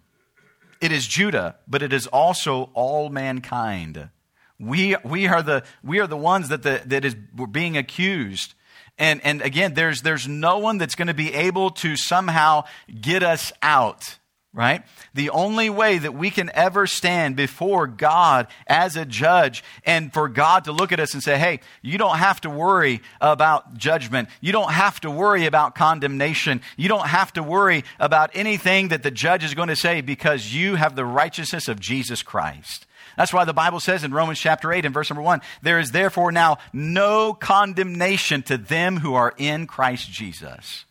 It 0.80 0.92
is 0.92 1.06
Judah, 1.06 1.56
but 1.66 1.82
it 1.82 1.92
is 1.92 2.06
also 2.06 2.70
all 2.74 3.08
mankind. 3.08 4.10
We, 4.58 4.96
we, 5.04 5.26
are, 5.26 5.42
the, 5.42 5.64
we 5.82 6.00
are 6.00 6.06
the 6.06 6.16
ones 6.16 6.48
that, 6.48 6.62
the, 6.62 6.82
that 6.86 7.04
is 7.04 7.14
being 7.50 7.76
accused. 7.76 8.54
And, 8.98 9.20
and 9.24 9.42
again, 9.42 9.74
there's, 9.74 10.02
there's 10.02 10.26
no 10.26 10.58
one 10.58 10.78
that's 10.78 10.94
going 10.94 11.08
to 11.08 11.14
be 11.14 11.34
able 11.34 11.70
to 11.70 11.96
somehow 11.96 12.64
get 13.00 13.22
us 13.22 13.52
out 13.62 14.18
right? 14.56 14.82
The 15.12 15.28
only 15.30 15.68
way 15.68 15.98
that 15.98 16.14
we 16.14 16.30
can 16.30 16.50
ever 16.54 16.86
stand 16.86 17.36
before 17.36 17.86
God 17.86 18.46
as 18.66 18.96
a 18.96 19.04
judge 19.04 19.62
and 19.84 20.10
for 20.12 20.30
God 20.30 20.64
to 20.64 20.72
look 20.72 20.92
at 20.92 20.98
us 20.98 21.12
and 21.12 21.22
say, 21.22 21.38
hey, 21.38 21.60
you 21.82 21.98
don't 21.98 22.16
have 22.16 22.40
to 22.40 22.50
worry 22.50 23.02
about 23.20 23.74
judgment. 23.76 24.30
You 24.40 24.52
don't 24.52 24.72
have 24.72 24.98
to 25.02 25.10
worry 25.10 25.44
about 25.44 25.74
condemnation. 25.74 26.62
You 26.78 26.88
don't 26.88 27.06
have 27.06 27.34
to 27.34 27.42
worry 27.42 27.84
about 28.00 28.30
anything 28.32 28.88
that 28.88 29.02
the 29.02 29.10
judge 29.10 29.44
is 29.44 29.52
going 29.52 29.68
to 29.68 29.76
say 29.76 30.00
because 30.00 30.54
you 30.54 30.76
have 30.76 30.96
the 30.96 31.04
righteousness 31.04 31.68
of 31.68 31.78
Jesus 31.78 32.22
Christ. 32.22 32.86
That's 33.18 33.34
why 33.34 33.44
the 33.44 33.52
Bible 33.52 33.80
says 33.80 34.04
in 34.04 34.14
Romans 34.14 34.40
chapter 34.40 34.72
8 34.72 34.86
and 34.86 34.94
verse 34.94 35.10
number 35.10 35.22
1 35.22 35.42
there 35.60 35.78
is 35.78 35.90
therefore 35.90 36.32
now 36.32 36.58
no 36.72 37.34
condemnation 37.34 38.42
to 38.44 38.56
them 38.56 38.96
who 38.96 39.14
are 39.14 39.34
in 39.36 39.66
Christ 39.66 40.10
Jesus. 40.10 40.86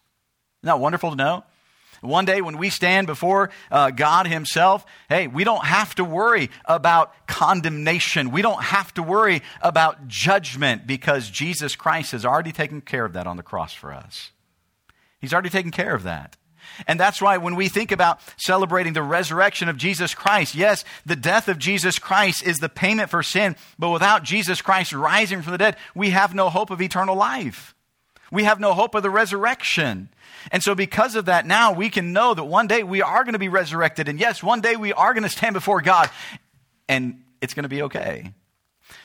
Isn't 0.61 0.67
that 0.67 0.79
wonderful 0.79 1.09
to 1.09 1.15
know? 1.15 1.43
One 2.05 2.25
day 2.25 2.41
when 2.41 2.57
we 2.57 2.69
stand 2.69 3.07
before 3.07 3.49
uh, 3.71 3.91
God 3.91 4.27
Himself, 4.27 4.85
hey, 5.09 5.27
we 5.27 5.43
don't 5.43 5.65
have 5.65 5.95
to 5.95 6.03
worry 6.03 6.49
about 6.65 7.13
condemnation. 7.27 8.31
We 8.31 8.41
don't 8.41 8.63
have 8.63 8.93
to 8.95 9.03
worry 9.03 9.41
about 9.61 10.07
judgment 10.07 10.87
because 10.87 11.29
Jesus 11.29 11.75
Christ 11.75 12.11
has 12.11 12.25
already 12.25 12.51
taken 12.51 12.81
care 12.81 13.05
of 13.05 13.13
that 13.13 13.27
on 13.27 13.37
the 13.37 13.43
cross 13.43 13.73
for 13.73 13.93
us. 13.93 14.31
He's 15.19 15.33
already 15.33 15.49
taken 15.49 15.71
care 15.71 15.95
of 15.95 16.03
that. 16.03 16.37
And 16.87 16.99
that's 16.99 17.21
why 17.21 17.37
when 17.37 17.55
we 17.55 17.69
think 17.69 17.91
about 17.91 18.19
celebrating 18.37 18.93
the 18.93 19.03
resurrection 19.03 19.69
of 19.69 19.77
Jesus 19.77 20.13
Christ, 20.13 20.55
yes, 20.55 20.83
the 21.05 21.15
death 21.15 21.47
of 21.47 21.59
Jesus 21.59 21.99
Christ 21.99 22.43
is 22.43 22.57
the 22.57 22.69
payment 22.69 23.09
for 23.09 23.23
sin, 23.23 23.55
but 23.77 23.89
without 23.89 24.23
Jesus 24.23 24.61
Christ 24.61 24.93
rising 24.93 25.41
from 25.41 25.51
the 25.51 25.57
dead, 25.57 25.77
we 25.93 26.09
have 26.11 26.33
no 26.33 26.49
hope 26.49 26.71
of 26.71 26.81
eternal 26.81 27.15
life. 27.15 27.74
We 28.31 28.43
have 28.43 28.59
no 28.59 28.73
hope 28.73 28.95
of 28.95 29.03
the 29.03 29.09
resurrection. 29.09 30.09
And 30.51 30.63
so, 30.63 30.75
because 30.75 31.15
of 31.15 31.25
that, 31.25 31.45
now 31.45 31.73
we 31.73 31.89
can 31.89 32.13
know 32.13 32.33
that 32.33 32.43
one 32.43 32.67
day 32.67 32.83
we 32.83 33.01
are 33.01 33.23
going 33.23 33.33
to 33.33 33.39
be 33.39 33.49
resurrected. 33.49 34.07
And 34.07 34.19
yes, 34.19 34.43
one 34.43 34.61
day 34.61 34.75
we 34.75 34.93
are 34.93 35.13
going 35.13 35.23
to 35.23 35.29
stand 35.29 35.53
before 35.53 35.81
God, 35.81 36.09
and 36.87 37.23
it's 37.41 37.53
going 37.53 37.63
to 37.63 37.69
be 37.69 37.83
okay. 37.83 38.33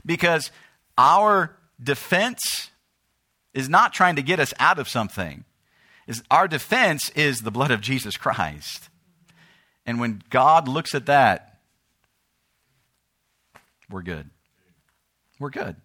Because 0.05 0.50
our 0.99 1.57
defense 1.83 2.71
is 3.55 3.69
not 3.69 3.93
trying 3.93 4.17
to 4.17 4.23
get 4.23 4.41
us 4.41 4.55
out 4.59 4.79
of 4.79 4.89
something, 4.89 5.45
is 6.07 6.23
our 6.31 6.49
defense 6.49 7.11
is 7.11 7.39
the 7.39 7.50
blood 7.50 7.71
of 7.71 7.81
Jesus 7.81 8.17
Christ. 8.17 8.89
And 9.87 10.00
when 10.00 10.23
God 10.31 10.69
looks 10.69 10.95
at 10.95 11.07
that, 11.07 11.59
we're 13.91 14.03
good. 14.03 14.31
We're 15.39 15.50
good. 15.50 15.77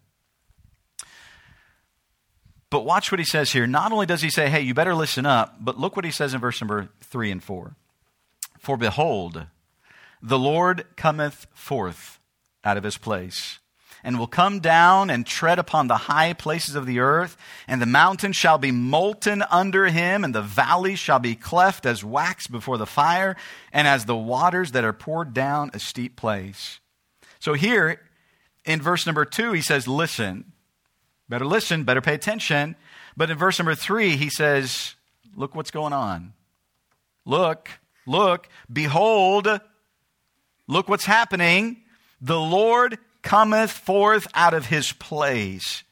But 2.75 2.83
watch 2.83 3.09
what 3.09 3.19
he 3.19 3.25
says 3.25 3.53
here. 3.53 3.65
Not 3.65 3.93
only 3.93 4.05
does 4.05 4.21
he 4.21 4.29
say, 4.29 4.49
hey, 4.49 4.59
you 4.59 4.73
better 4.73 4.93
listen 4.93 5.25
up, 5.25 5.55
but 5.61 5.79
look 5.79 5.95
what 5.95 6.03
he 6.03 6.11
says 6.11 6.33
in 6.33 6.41
verse 6.41 6.59
number 6.59 6.89
3 7.03 7.31
and 7.31 7.41
4. 7.41 7.73
For 8.59 8.75
behold, 8.75 9.45
the 10.21 10.37
Lord 10.37 10.85
cometh 10.97 11.47
forth 11.53 12.19
out 12.65 12.75
of 12.75 12.83
his 12.83 12.97
place, 12.97 13.59
and 14.03 14.19
will 14.19 14.27
come 14.27 14.59
down 14.59 15.09
and 15.09 15.25
tread 15.25 15.57
upon 15.57 15.87
the 15.87 15.95
high 15.95 16.33
places 16.33 16.75
of 16.75 16.85
the 16.85 16.99
earth, 16.99 17.37
and 17.65 17.81
the 17.81 17.85
mountains 17.85 18.35
shall 18.35 18.57
be 18.57 18.71
molten 18.71 19.41
under 19.49 19.85
him, 19.85 20.25
and 20.25 20.35
the 20.35 20.41
valleys 20.41 20.99
shall 20.99 21.19
be 21.19 21.33
cleft 21.33 21.85
as 21.85 22.03
wax 22.03 22.45
before 22.45 22.77
the 22.77 22.85
fire, 22.85 23.37
and 23.71 23.87
as 23.87 24.03
the 24.03 24.17
waters 24.17 24.73
that 24.73 24.83
are 24.83 24.91
poured 24.91 25.33
down 25.33 25.71
a 25.73 25.79
steep 25.79 26.17
place. 26.17 26.81
So 27.39 27.53
here 27.53 28.01
in 28.65 28.81
verse 28.81 29.05
number 29.05 29.23
2, 29.23 29.53
he 29.53 29.61
says, 29.61 29.87
Listen. 29.87 30.51
Better 31.27 31.45
listen, 31.45 31.83
better 31.83 32.01
pay 32.01 32.13
attention. 32.13 32.75
But 33.17 33.29
in 33.29 33.37
verse 33.37 33.59
number 33.59 33.75
three, 33.75 34.15
he 34.15 34.29
says, 34.29 34.95
Look 35.35 35.55
what's 35.55 35.71
going 35.71 35.93
on. 35.93 36.33
Look, 37.25 37.69
look, 38.05 38.47
behold, 38.71 39.59
look 40.67 40.87
what's 40.87 41.05
happening. 41.05 41.77
The 42.21 42.39
Lord 42.39 42.97
cometh 43.21 43.71
forth 43.71 44.27
out 44.33 44.53
of 44.53 44.67
his 44.67 44.91
place. 44.91 45.83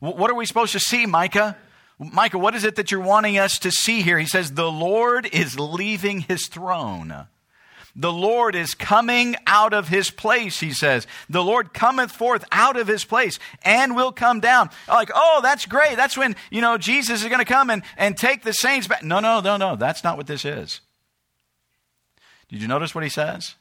What 0.00 0.30
are 0.30 0.34
we 0.34 0.46
supposed 0.46 0.72
to 0.72 0.80
see, 0.80 1.06
Micah? 1.06 1.56
Micah, 1.98 2.38
what 2.38 2.56
is 2.56 2.64
it 2.64 2.76
that 2.76 2.90
you're 2.90 3.00
wanting 3.00 3.38
us 3.38 3.60
to 3.60 3.70
see 3.70 4.02
here? 4.02 4.18
He 4.18 4.26
says, 4.26 4.52
The 4.52 4.70
Lord 4.70 5.28
is 5.32 5.60
leaving 5.60 6.22
his 6.22 6.48
throne. 6.48 7.28
The 7.94 8.12
Lord 8.12 8.54
is 8.54 8.74
coming 8.74 9.36
out 9.46 9.74
of 9.74 9.88
his 9.88 10.10
place, 10.10 10.60
he 10.60 10.72
says. 10.72 11.06
The 11.28 11.44
Lord 11.44 11.74
cometh 11.74 12.10
forth 12.10 12.44
out 12.50 12.78
of 12.78 12.86
his 12.86 13.04
place 13.04 13.38
and 13.62 13.94
will 13.94 14.12
come 14.12 14.40
down. 14.40 14.70
Like, 14.88 15.10
oh, 15.14 15.40
that's 15.42 15.66
great. 15.66 15.96
That's 15.96 16.16
when, 16.16 16.34
you 16.50 16.62
know, 16.62 16.78
Jesus 16.78 17.22
is 17.22 17.28
going 17.28 17.38
to 17.38 17.44
come 17.44 17.68
and, 17.68 17.82
and 17.98 18.16
take 18.16 18.44
the 18.44 18.52
saints 18.52 18.86
back. 18.86 19.02
No, 19.02 19.20
no, 19.20 19.40
no, 19.40 19.58
no. 19.58 19.76
That's 19.76 20.02
not 20.02 20.16
what 20.16 20.26
this 20.26 20.46
is. 20.46 20.80
Did 22.48 22.62
you 22.62 22.68
notice 22.68 22.94
what 22.94 23.04
he 23.04 23.10
says? 23.10 23.56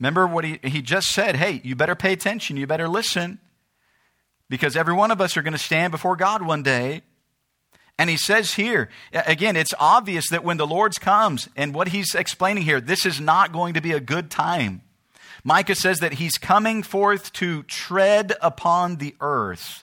Remember 0.00 0.26
what 0.26 0.44
he, 0.44 0.58
he 0.64 0.82
just 0.82 1.08
said? 1.08 1.36
Hey, 1.36 1.60
you 1.62 1.76
better 1.76 1.94
pay 1.94 2.12
attention. 2.12 2.56
You 2.56 2.66
better 2.66 2.88
listen. 2.88 3.38
Because 4.48 4.76
every 4.76 4.94
one 4.94 5.10
of 5.12 5.20
us 5.20 5.36
are 5.36 5.42
going 5.42 5.52
to 5.52 5.58
stand 5.58 5.92
before 5.92 6.16
God 6.16 6.42
one 6.42 6.62
day 6.64 7.02
and 7.98 8.08
he 8.08 8.16
says 8.16 8.54
here, 8.54 8.88
again, 9.12 9.56
it's 9.56 9.74
obvious 9.78 10.28
that 10.30 10.44
when 10.44 10.56
the 10.56 10.66
Lord 10.66 10.98
comes, 11.00 11.48
and 11.56 11.74
what 11.74 11.88
he's 11.88 12.14
explaining 12.14 12.62
here, 12.62 12.80
this 12.80 13.04
is 13.04 13.20
not 13.20 13.52
going 13.52 13.74
to 13.74 13.80
be 13.80 13.90
a 13.90 14.00
good 14.00 14.30
time. 14.30 14.82
Micah 15.42 15.74
says 15.74 15.98
that 15.98 16.14
he's 16.14 16.38
coming 16.38 16.84
forth 16.84 17.32
to 17.34 17.64
tread 17.64 18.34
upon 18.40 18.96
the 18.96 19.16
earth. 19.20 19.82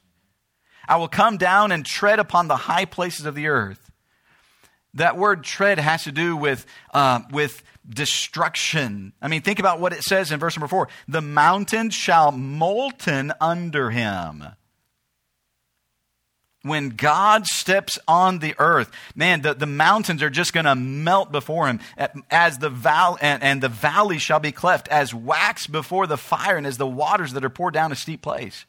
I 0.87 0.95
will 0.95 1.09
come 1.09 1.37
down 1.37 1.73
and 1.73 1.85
tread 1.85 2.19
upon 2.19 2.47
the 2.47 2.55
high 2.55 2.85
places 2.85 3.25
of 3.25 3.35
the 3.35 3.47
earth. 3.47 3.91
That 4.93 5.17
word 5.17 5.43
tread 5.43 5.77
has 5.77 6.05
to 6.05 6.11
do 6.13 6.37
with, 6.37 6.65
uh, 6.93 7.21
with 7.31 7.63
destruction. 7.87 9.11
I 9.21 9.27
mean, 9.27 9.41
think 9.41 9.59
about 9.59 9.81
what 9.81 9.91
it 9.91 10.03
says 10.03 10.31
in 10.31 10.39
verse 10.39 10.55
number 10.55 10.69
four 10.69 10.87
the 11.07 11.21
mountains 11.21 11.93
shall 11.93 12.31
molten 12.31 13.33
under 13.41 13.91
him 13.91 14.45
when 16.65 16.89
God 16.89 17.45
steps 17.45 17.99
on 18.07 18.39
the 18.39 18.55
earth, 18.57 18.91
man, 19.15 19.43
the, 19.43 19.53
the 19.53 19.67
mountains 19.67 20.23
are 20.23 20.31
just 20.31 20.51
going 20.51 20.65
to 20.65 20.73
melt 20.73 21.31
before 21.31 21.67
him 21.67 21.79
as 22.31 22.57
the 22.57 22.71
val- 22.71 23.19
and, 23.21 23.43
and 23.43 23.61
the 23.61 23.69
valley 23.69 24.17
shall 24.17 24.39
be 24.39 24.51
cleft 24.51 24.87
as 24.87 25.13
wax 25.13 25.67
before 25.67 26.07
the 26.07 26.17
fire 26.17 26.57
and 26.57 26.65
as 26.65 26.77
the 26.77 26.87
waters 26.87 27.33
that 27.33 27.45
are 27.45 27.49
poured 27.49 27.75
down 27.75 27.91
a 27.91 27.95
steep 27.95 28.23
place. 28.23 28.65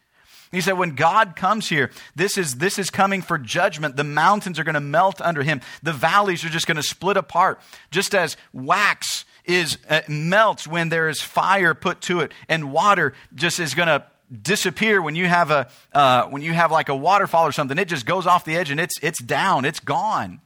He 0.52 0.60
said, 0.60 0.74
when 0.78 0.94
God 0.94 1.36
comes 1.36 1.70
here, 1.70 1.90
this 2.14 2.36
is, 2.36 2.56
this 2.56 2.78
is 2.78 2.90
coming 2.90 3.22
for 3.22 3.38
judgment. 3.38 3.96
The 3.96 4.04
mountains 4.04 4.58
are 4.58 4.64
going 4.64 4.74
to 4.74 4.80
melt 4.80 5.22
under 5.22 5.42
him. 5.42 5.62
The 5.82 5.94
valleys 5.94 6.44
are 6.44 6.50
just 6.50 6.66
going 6.66 6.76
to 6.76 6.82
split 6.82 7.16
apart, 7.16 7.60
just 7.90 8.14
as 8.14 8.36
wax 8.52 9.24
is 9.46 9.78
uh, 9.88 10.02
melts 10.06 10.68
when 10.68 10.90
there 10.90 11.08
is 11.08 11.22
fire 11.22 11.72
put 11.72 12.02
to 12.02 12.20
it 12.20 12.32
and 12.46 12.72
water 12.72 13.14
just 13.34 13.58
is 13.58 13.74
going 13.74 13.88
to 13.88 14.04
disappear 14.42 15.00
when 15.00 15.14
you 15.14 15.26
have 15.26 15.50
a 15.50 15.68
uh, 15.92 16.24
when 16.24 16.42
you 16.42 16.52
have 16.52 16.72
like 16.72 16.88
a 16.88 16.96
waterfall 16.96 17.46
or 17.46 17.52
something 17.52 17.78
it 17.78 17.88
just 17.88 18.06
goes 18.06 18.26
off 18.26 18.44
the 18.44 18.56
edge 18.56 18.70
and 18.70 18.80
it's 18.80 18.98
it's 19.02 19.22
down 19.22 19.64
it's 19.64 19.80
gone. 19.80 20.40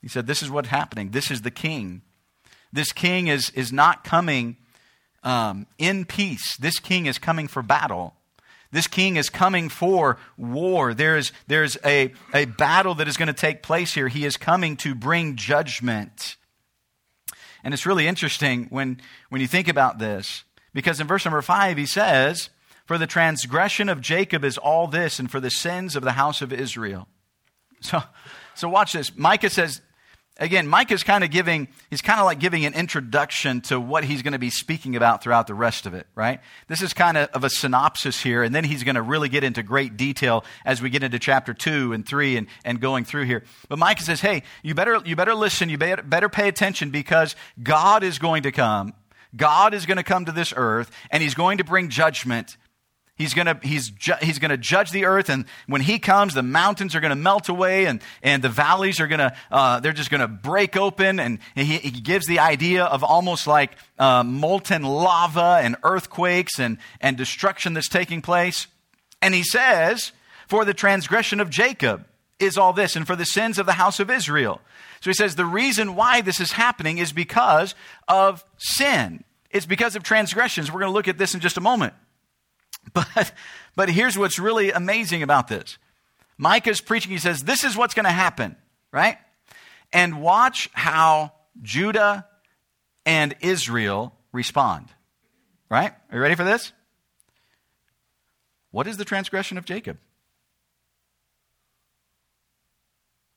He 0.00 0.08
said 0.08 0.26
this 0.26 0.42
is 0.42 0.50
what's 0.50 0.68
happening. 0.68 1.10
This 1.10 1.30
is 1.30 1.42
the 1.42 1.50
king. 1.50 2.02
This 2.72 2.92
king 2.92 3.26
is 3.26 3.50
is 3.50 3.72
not 3.72 4.04
coming 4.04 4.56
um, 5.22 5.66
in 5.78 6.04
peace. 6.04 6.56
This 6.56 6.78
king 6.78 7.06
is 7.06 7.18
coming 7.18 7.48
for 7.48 7.62
battle. 7.62 8.14
This 8.72 8.86
king 8.86 9.16
is 9.16 9.28
coming 9.28 9.68
for 9.68 10.16
war. 10.36 10.94
There's 10.94 11.32
there's 11.48 11.76
a, 11.84 12.12
a 12.32 12.44
battle 12.44 12.94
that 12.96 13.08
is 13.08 13.16
going 13.16 13.26
to 13.26 13.32
take 13.32 13.62
place 13.62 13.94
here. 13.94 14.08
He 14.08 14.24
is 14.24 14.36
coming 14.36 14.76
to 14.78 14.94
bring 14.94 15.36
judgment. 15.36 16.36
And 17.64 17.74
it's 17.74 17.84
really 17.84 18.06
interesting 18.06 18.66
when 18.70 19.00
when 19.28 19.40
you 19.40 19.46
think 19.46 19.68
about 19.68 19.98
this 19.98 20.44
because 20.72 21.00
in 21.00 21.06
verse 21.06 21.24
number 21.24 21.42
five 21.42 21.76
he 21.76 21.86
says 21.86 22.50
For 22.90 22.98
the 22.98 23.06
transgression 23.06 23.88
of 23.88 24.00
Jacob 24.00 24.44
is 24.44 24.58
all 24.58 24.88
this, 24.88 25.20
and 25.20 25.30
for 25.30 25.38
the 25.38 25.48
sins 25.48 25.94
of 25.94 26.02
the 26.02 26.10
house 26.10 26.42
of 26.42 26.52
Israel. 26.52 27.06
So, 27.82 28.02
so 28.56 28.68
watch 28.68 28.94
this. 28.94 29.16
Micah 29.16 29.48
says, 29.48 29.80
again, 30.38 30.66
Mike 30.66 30.90
is 30.90 31.04
kind 31.04 31.22
of 31.22 31.30
giving, 31.30 31.68
he's 31.88 32.02
kind 32.02 32.18
of 32.18 32.26
like 32.26 32.40
giving 32.40 32.64
an 32.64 32.74
introduction 32.74 33.60
to 33.60 33.78
what 33.78 34.02
he's 34.02 34.22
going 34.22 34.32
to 34.32 34.40
be 34.40 34.50
speaking 34.50 34.96
about 34.96 35.22
throughout 35.22 35.46
the 35.46 35.54
rest 35.54 35.86
of 35.86 35.94
it, 35.94 36.08
right? 36.16 36.40
This 36.66 36.82
is 36.82 36.92
kind 36.92 37.16
of, 37.16 37.28
of 37.28 37.44
a 37.44 37.48
synopsis 37.48 38.20
here, 38.24 38.42
and 38.42 38.52
then 38.52 38.64
he's 38.64 38.82
going 38.82 38.96
to 38.96 39.02
really 39.02 39.28
get 39.28 39.44
into 39.44 39.62
great 39.62 39.96
detail 39.96 40.44
as 40.64 40.82
we 40.82 40.90
get 40.90 41.04
into 41.04 41.20
chapter 41.20 41.54
two 41.54 41.92
and 41.92 42.04
three 42.04 42.36
and, 42.36 42.48
and 42.64 42.80
going 42.80 43.04
through 43.04 43.26
here. 43.26 43.44
But 43.68 43.78
Micah 43.78 44.02
says, 44.02 44.20
hey, 44.20 44.42
you 44.64 44.74
better, 44.74 45.00
you 45.04 45.14
better 45.14 45.36
listen, 45.36 45.68
you 45.68 45.78
better, 45.78 46.02
better 46.02 46.28
pay 46.28 46.48
attention 46.48 46.90
because 46.90 47.36
God 47.62 48.02
is 48.02 48.18
going 48.18 48.42
to 48.42 48.50
come. 48.50 48.94
God 49.36 49.74
is 49.74 49.86
going 49.86 49.98
to 49.98 50.02
come 50.02 50.24
to 50.24 50.32
this 50.32 50.52
earth, 50.56 50.90
and 51.12 51.22
he's 51.22 51.36
going 51.36 51.58
to 51.58 51.64
bring 51.64 51.88
judgment 51.88 52.56
He's 53.20 53.34
going 53.34 53.48
to 53.48 53.60
he's 53.62 53.90
ju- 53.90 54.14
he's 54.22 54.38
going 54.38 54.50
to 54.50 54.56
judge 54.56 54.92
the 54.92 55.04
earth, 55.04 55.28
and 55.28 55.44
when 55.66 55.82
he 55.82 55.98
comes, 55.98 56.32
the 56.32 56.42
mountains 56.42 56.94
are 56.94 57.00
going 57.00 57.10
to 57.10 57.16
melt 57.16 57.50
away, 57.50 57.84
and, 57.84 58.00
and 58.22 58.42
the 58.42 58.48
valleys 58.48 58.98
are 58.98 59.08
going 59.08 59.18
to 59.18 59.36
uh, 59.50 59.78
they're 59.80 59.92
just 59.92 60.08
going 60.08 60.22
to 60.22 60.26
break 60.26 60.74
open. 60.74 61.20
And, 61.20 61.38
he, 61.54 61.64
he, 61.64 61.90
gives 61.90 62.24
the 62.26 62.38
idea 62.38 62.82
of 62.82 63.04
almost 63.04 63.46
like 63.46 63.72
uh, 63.98 64.24
molten 64.24 64.84
lava 64.84 65.60
and 65.62 65.76
earthquakes 65.82 66.58
and 66.58 66.78
and 66.98 67.18
destruction 67.18 67.74
that's 67.74 67.90
taking 67.90 68.22
place. 68.22 68.68
And 69.20 69.34
he 69.34 69.42
says, 69.42 70.12
"For 70.48 70.64
the 70.64 70.72
transgression 70.72 71.40
of 71.40 71.50
Jacob 71.50 72.06
is 72.38 72.56
all 72.56 72.72
this, 72.72 72.96
and 72.96 73.06
for 73.06 73.16
the 73.16 73.26
sins 73.26 73.58
of 73.58 73.66
the 73.66 73.72
house 73.72 74.00
of 74.00 74.10
Israel." 74.10 74.62
So 75.02 75.10
he 75.10 75.14
says 75.14 75.36
the 75.36 75.44
reason 75.44 75.94
why 75.94 76.22
this 76.22 76.40
is 76.40 76.52
happening 76.52 76.96
is 76.96 77.12
because 77.12 77.74
of 78.08 78.46
sin. 78.56 79.24
It's 79.50 79.66
because 79.66 79.94
of 79.94 80.04
transgressions. 80.04 80.72
We're 80.72 80.80
going 80.80 80.90
to 80.90 80.94
look 80.94 81.08
at 81.08 81.18
this 81.18 81.34
in 81.34 81.40
just 81.40 81.58
a 81.58 81.60
moment. 81.60 81.92
But, 82.92 83.32
but 83.76 83.88
here's 83.88 84.18
what's 84.18 84.38
really 84.38 84.72
amazing 84.72 85.22
about 85.22 85.48
this 85.48 85.78
Micah's 86.38 86.80
preaching, 86.80 87.12
he 87.12 87.18
says, 87.18 87.42
This 87.42 87.64
is 87.64 87.76
what's 87.76 87.94
going 87.94 88.04
to 88.04 88.10
happen, 88.10 88.56
right? 88.92 89.18
And 89.92 90.22
watch 90.22 90.70
how 90.72 91.32
Judah 91.62 92.26
and 93.04 93.34
Israel 93.40 94.14
respond, 94.32 94.88
right? 95.68 95.92
Are 96.10 96.16
you 96.16 96.22
ready 96.22 96.34
for 96.34 96.44
this? 96.44 96.72
What 98.70 98.86
is 98.86 98.96
the 98.96 99.04
transgression 99.04 99.58
of 99.58 99.64
Jacob? 99.64 99.98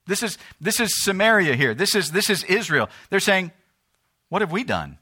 This 0.06 0.22
is, 0.22 0.38
this 0.60 0.80
is 0.80 1.04
Samaria 1.04 1.56
here. 1.56 1.74
This 1.74 1.96
is, 1.96 2.12
this 2.12 2.30
is 2.30 2.44
Israel. 2.44 2.90
They're 3.10 3.20
saying, 3.20 3.52
What 4.30 4.42
have 4.42 4.52
we 4.52 4.64
done? 4.64 4.98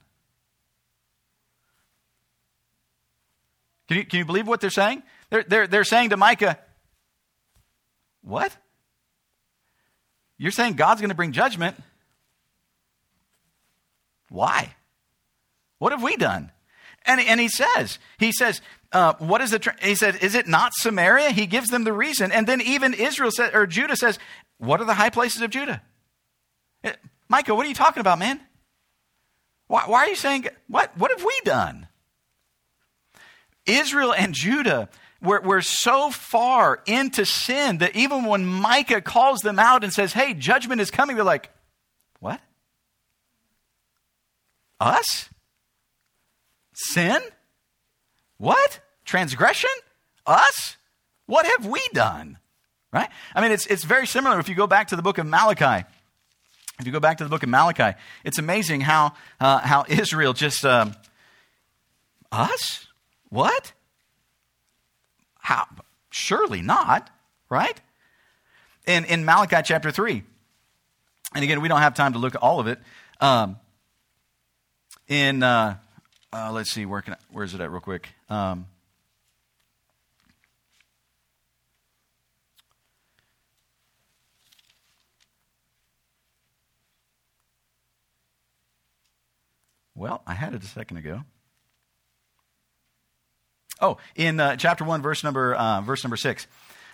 Can 3.91 3.97
you, 3.97 4.05
can 4.05 4.19
you 4.19 4.25
believe 4.25 4.47
what 4.47 4.61
they're 4.61 4.69
saying? 4.69 5.03
They're, 5.29 5.43
they're, 5.43 5.67
they're 5.67 5.83
saying 5.83 6.11
to 6.11 6.17
Micah, 6.17 6.57
What? 8.21 8.55
You're 10.37 10.53
saying 10.53 10.75
God's 10.75 11.01
going 11.01 11.09
to 11.09 11.15
bring 11.15 11.33
judgment. 11.33 11.75
Why? 14.29 14.73
What 15.79 15.91
have 15.91 16.01
we 16.01 16.15
done? 16.15 16.53
And, 17.05 17.19
and 17.19 17.37
he 17.41 17.49
says, 17.49 17.99
he 18.17 18.31
says, 18.31 18.61
uh, 18.93 19.15
what 19.19 19.41
is 19.41 19.51
the, 19.51 19.59
tra- 19.59 19.75
he 19.81 19.95
said, 19.95 20.23
is 20.23 20.35
it 20.35 20.47
not 20.47 20.71
Samaria? 20.73 21.31
He 21.31 21.45
gives 21.45 21.67
them 21.67 21.83
the 21.83 21.91
reason. 21.91 22.31
And 22.31 22.47
then 22.47 22.61
even 22.61 22.93
Israel 22.93 23.29
said, 23.29 23.53
or 23.53 23.67
Judah 23.67 23.97
says, 23.97 24.19
what 24.57 24.79
are 24.79 24.85
the 24.85 24.93
high 24.93 25.09
places 25.09 25.41
of 25.41 25.49
Judah? 25.49 25.81
It, 26.81 26.93
uh, 26.93 27.07
Micah, 27.27 27.53
what 27.55 27.65
are 27.65 27.69
you 27.69 27.75
talking 27.75 27.99
about, 27.99 28.19
man? 28.19 28.39
Why, 29.67 29.83
why 29.85 30.05
are 30.05 30.07
you 30.07 30.15
saying, 30.15 30.47
what, 30.69 30.97
what 30.97 31.11
have 31.11 31.25
we 31.25 31.37
done? 31.43 31.87
Israel 33.65 34.13
and 34.13 34.33
Judah 34.33 34.89
were, 35.21 35.39
were 35.41 35.61
so 35.61 36.09
far 36.09 36.81
into 36.85 37.25
sin 37.25 37.77
that 37.79 37.95
even 37.95 38.25
when 38.25 38.45
Micah 38.45 39.01
calls 39.01 39.41
them 39.41 39.59
out 39.59 39.83
and 39.83 39.93
says, 39.93 40.13
hey, 40.13 40.33
judgment 40.33 40.81
is 40.81 40.89
coming, 40.91 41.15
they're 41.15 41.25
like, 41.25 41.49
what? 42.19 42.41
Us? 44.79 45.29
Sin? 46.73 47.21
What? 48.37 48.79
Transgression? 49.05 49.69
Us? 50.25 50.77
What 51.27 51.45
have 51.45 51.65
we 51.65 51.81
done? 51.93 52.39
Right? 52.91 53.09
I 53.35 53.41
mean, 53.41 53.51
it's, 53.51 53.67
it's 53.67 53.83
very 53.83 54.07
similar 54.07 54.39
if 54.39 54.49
you 54.49 54.55
go 54.55 54.67
back 54.67 54.87
to 54.89 54.95
the 54.95 55.01
book 55.01 55.17
of 55.17 55.25
Malachi. 55.25 55.85
If 56.79 56.87
you 56.87 56.91
go 56.91 56.99
back 56.99 57.19
to 57.19 57.23
the 57.23 57.29
book 57.29 57.43
of 57.43 57.49
Malachi, 57.49 57.97
it's 58.23 58.39
amazing 58.39 58.81
how, 58.81 59.13
uh, 59.39 59.59
how 59.59 59.85
Israel 59.87 60.33
just, 60.33 60.65
um, 60.65 60.95
us? 62.31 62.87
What? 63.31 63.71
How? 65.39 65.65
Surely 66.09 66.61
not, 66.61 67.09
right? 67.49 67.79
In, 68.85 69.05
in 69.05 69.23
Malachi 69.23 69.61
chapter 69.63 69.89
3, 69.89 70.21
and 71.33 71.43
again, 71.43 71.61
we 71.61 71.69
don't 71.69 71.79
have 71.79 71.93
time 71.93 72.11
to 72.13 72.19
look 72.19 72.35
at 72.35 72.41
all 72.41 72.59
of 72.59 72.67
it. 72.67 72.79
Um, 73.21 73.57
in, 75.07 75.43
uh, 75.43 75.77
uh, 76.33 76.51
let's 76.51 76.71
see, 76.71 76.85
where, 76.85 77.03
I, 77.07 77.15
where 77.31 77.45
is 77.45 77.53
it 77.53 77.61
at, 77.61 77.71
real 77.71 77.79
quick? 77.79 78.09
Um, 78.29 78.65
well, 89.95 90.21
I 90.27 90.33
had 90.33 90.53
it 90.53 90.63
a 90.63 90.67
second 90.67 90.97
ago. 90.97 91.23
Oh, 93.81 93.97
in 94.15 94.39
uh, 94.39 94.55
chapter 94.55 94.83
1, 94.83 95.01
verse 95.01 95.23
number, 95.23 95.55
uh, 95.55 95.81
verse 95.81 96.03
number 96.03 96.15
6. 96.15 96.47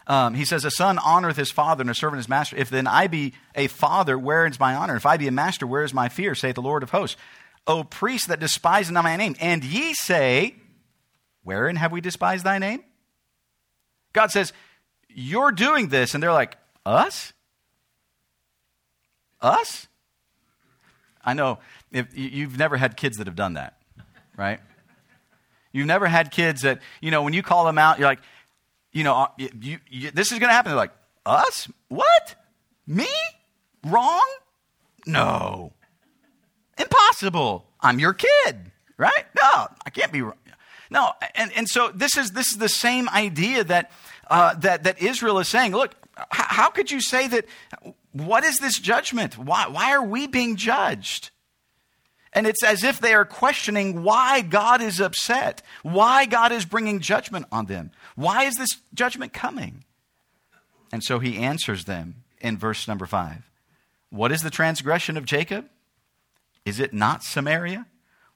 Um, 0.08 0.36
he 0.36 0.46
says, 0.46 0.64
A 0.64 0.72
son 0.72 0.98
honoreth 0.98 1.36
his 1.36 1.52
father, 1.52 1.82
and 1.82 1.90
a 1.90 1.94
servant 1.94 2.18
his 2.18 2.30
master. 2.30 2.56
If 2.56 2.70
then 2.70 2.88
I 2.88 3.08
be 3.08 3.34
a 3.56 3.68
father, 3.68 4.18
where 4.18 4.46
is 4.46 4.60
my 4.60 4.74
honor? 4.74 4.96
If 4.96 5.06
I 5.06 5.18
be 5.18 5.28
a 5.28 5.32
master, 5.32 5.68
where 5.68 5.84
is 5.84 5.94
my 5.94 6.08
fear? 6.08 6.34
saith 6.34 6.56
the 6.56 6.62
Lord 6.62 6.82
of 6.82 6.92
hosts. 6.92 7.18
O 7.68 7.84
priests 7.84 8.28
that 8.28 8.40
despise 8.40 8.90
not 8.90 9.04
my 9.04 9.18
name. 9.18 9.36
And 9.42 9.64
ye 9.64 9.94
say, 9.94 10.56
Wherein 11.44 11.76
have 11.76 11.92
we 11.92 12.00
despised 12.00 12.46
thy 12.46 12.58
name? 12.58 12.84
God 14.14 14.32
says, 14.32 14.54
You're 15.10 15.52
doing 15.52 15.90
this. 15.90 16.14
And 16.14 16.24
they're 16.24 16.32
like, 16.32 16.56
Us? 16.86 17.34
Us? 19.42 19.88
I 21.24 21.34
know 21.34 21.60
if 21.92 22.18
you've 22.18 22.58
never 22.58 22.78
had 22.78 22.96
kids 22.96 23.18
that 23.18 23.28
have 23.28 23.36
done 23.36 23.56
that, 23.56 23.78
right? 24.38 24.62
You've 25.78 25.86
never 25.86 26.08
had 26.08 26.32
kids 26.32 26.64
that, 26.64 26.82
you 27.02 27.12
know, 27.12 27.22
when 27.22 27.34
you 27.34 27.44
call 27.44 27.66
them 27.66 27.78
out, 27.78 28.00
you're 28.00 28.08
like, 28.08 28.22
you 28.92 29.04
know, 29.04 29.14
uh, 29.14 29.28
you, 29.38 29.78
you, 29.88 30.10
this 30.12 30.32
is 30.32 30.40
going 30.40 30.50
to 30.50 30.54
happen. 30.54 30.72
They're 30.72 30.78
like, 30.78 30.94
us? 31.24 31.70
What? 31.90 32.36
Me? 32.88 33.08
Wrong? 33.86 34.28
No. 35.06 35.74
Impossible. 36.80 37.68
I'm 37.80 38.00
your 38.00 38.14
kid, 38.14 38.72
right? 38.98 39.26
No, 39.36 39.68
I 39.86 39.90
can't 39.92 40.12
be 40.12 40.24
wrong. 40.24 40.34
No, 40.90 41.12
and, 41.36 41.52
and 41.56 41.68
so 41.68 41.92
this 41.94 42.18
is 42.18 42.32
this 42.32 42.48
is 42.48 42.58
the 42.58 42.70
same 42.70 43.10
idea 43.10 43.64
that 43.66 43.92
uh, 44.30 44.56
that 44.56 44.86
that 44.86 45.02
Israel 45.02 45.38
is 45.40 45.48
saying. 45.50 45.74
Look, 45.74 45.94
how 46.30 46.70
could 46.70 46.90
you 46.90 47.02
say 47.02 47.28
that? 47.28 47.46
What 48.14 48.46
is 48.46 48.58
this 48.60 48.80
judgment? 48.80 49.38
Why 49.38 49.68
why 49.68 49.92
are 49.92 50.04
we 50.04 50.28
being 50.28 50.56
judged? 50.56 51.32
And 52.38 52.46
it's 52.46 52.64
as 52.64 52.84
if 52.84 53.00
they 53.00 53.16
are 53.16 53.26
questioning 53.26 54.04
why 54.04 54.42
God 54.42 54.80
is 54.80 55.02
upset, 55.02 55.64
why 55.82 56.28
God 56.28 56.52
is 56.52 56.66
bringing 56.66 57.00
judgment 57.00 57.48
on 57.52 57.66
them. 57.66 57.90
Why 58.14 58.44
is 58.44 58.54
this 58.54 58.78
judgment 58.94 59.34
coming? 59.34 59.86
And 60.92 61.04
so 61.04 61.18
he 61.18 61.38
answers 61.38 61.86
them 61.86 62.24
in 62.40 62.56
verse 62.56 62.88
number 62.88 63.08
five. 63.08 63.50
What 64.12 64.32
is 64.32 64.42
the 64.42 64.52
transgression 64.52 65.18
of 65.18 65.26
Jacob? 65.26 65.68
Is 66.64 66.80
it 66.80 66.94
not 66.94 67.24
Samaria? 67.24 67.88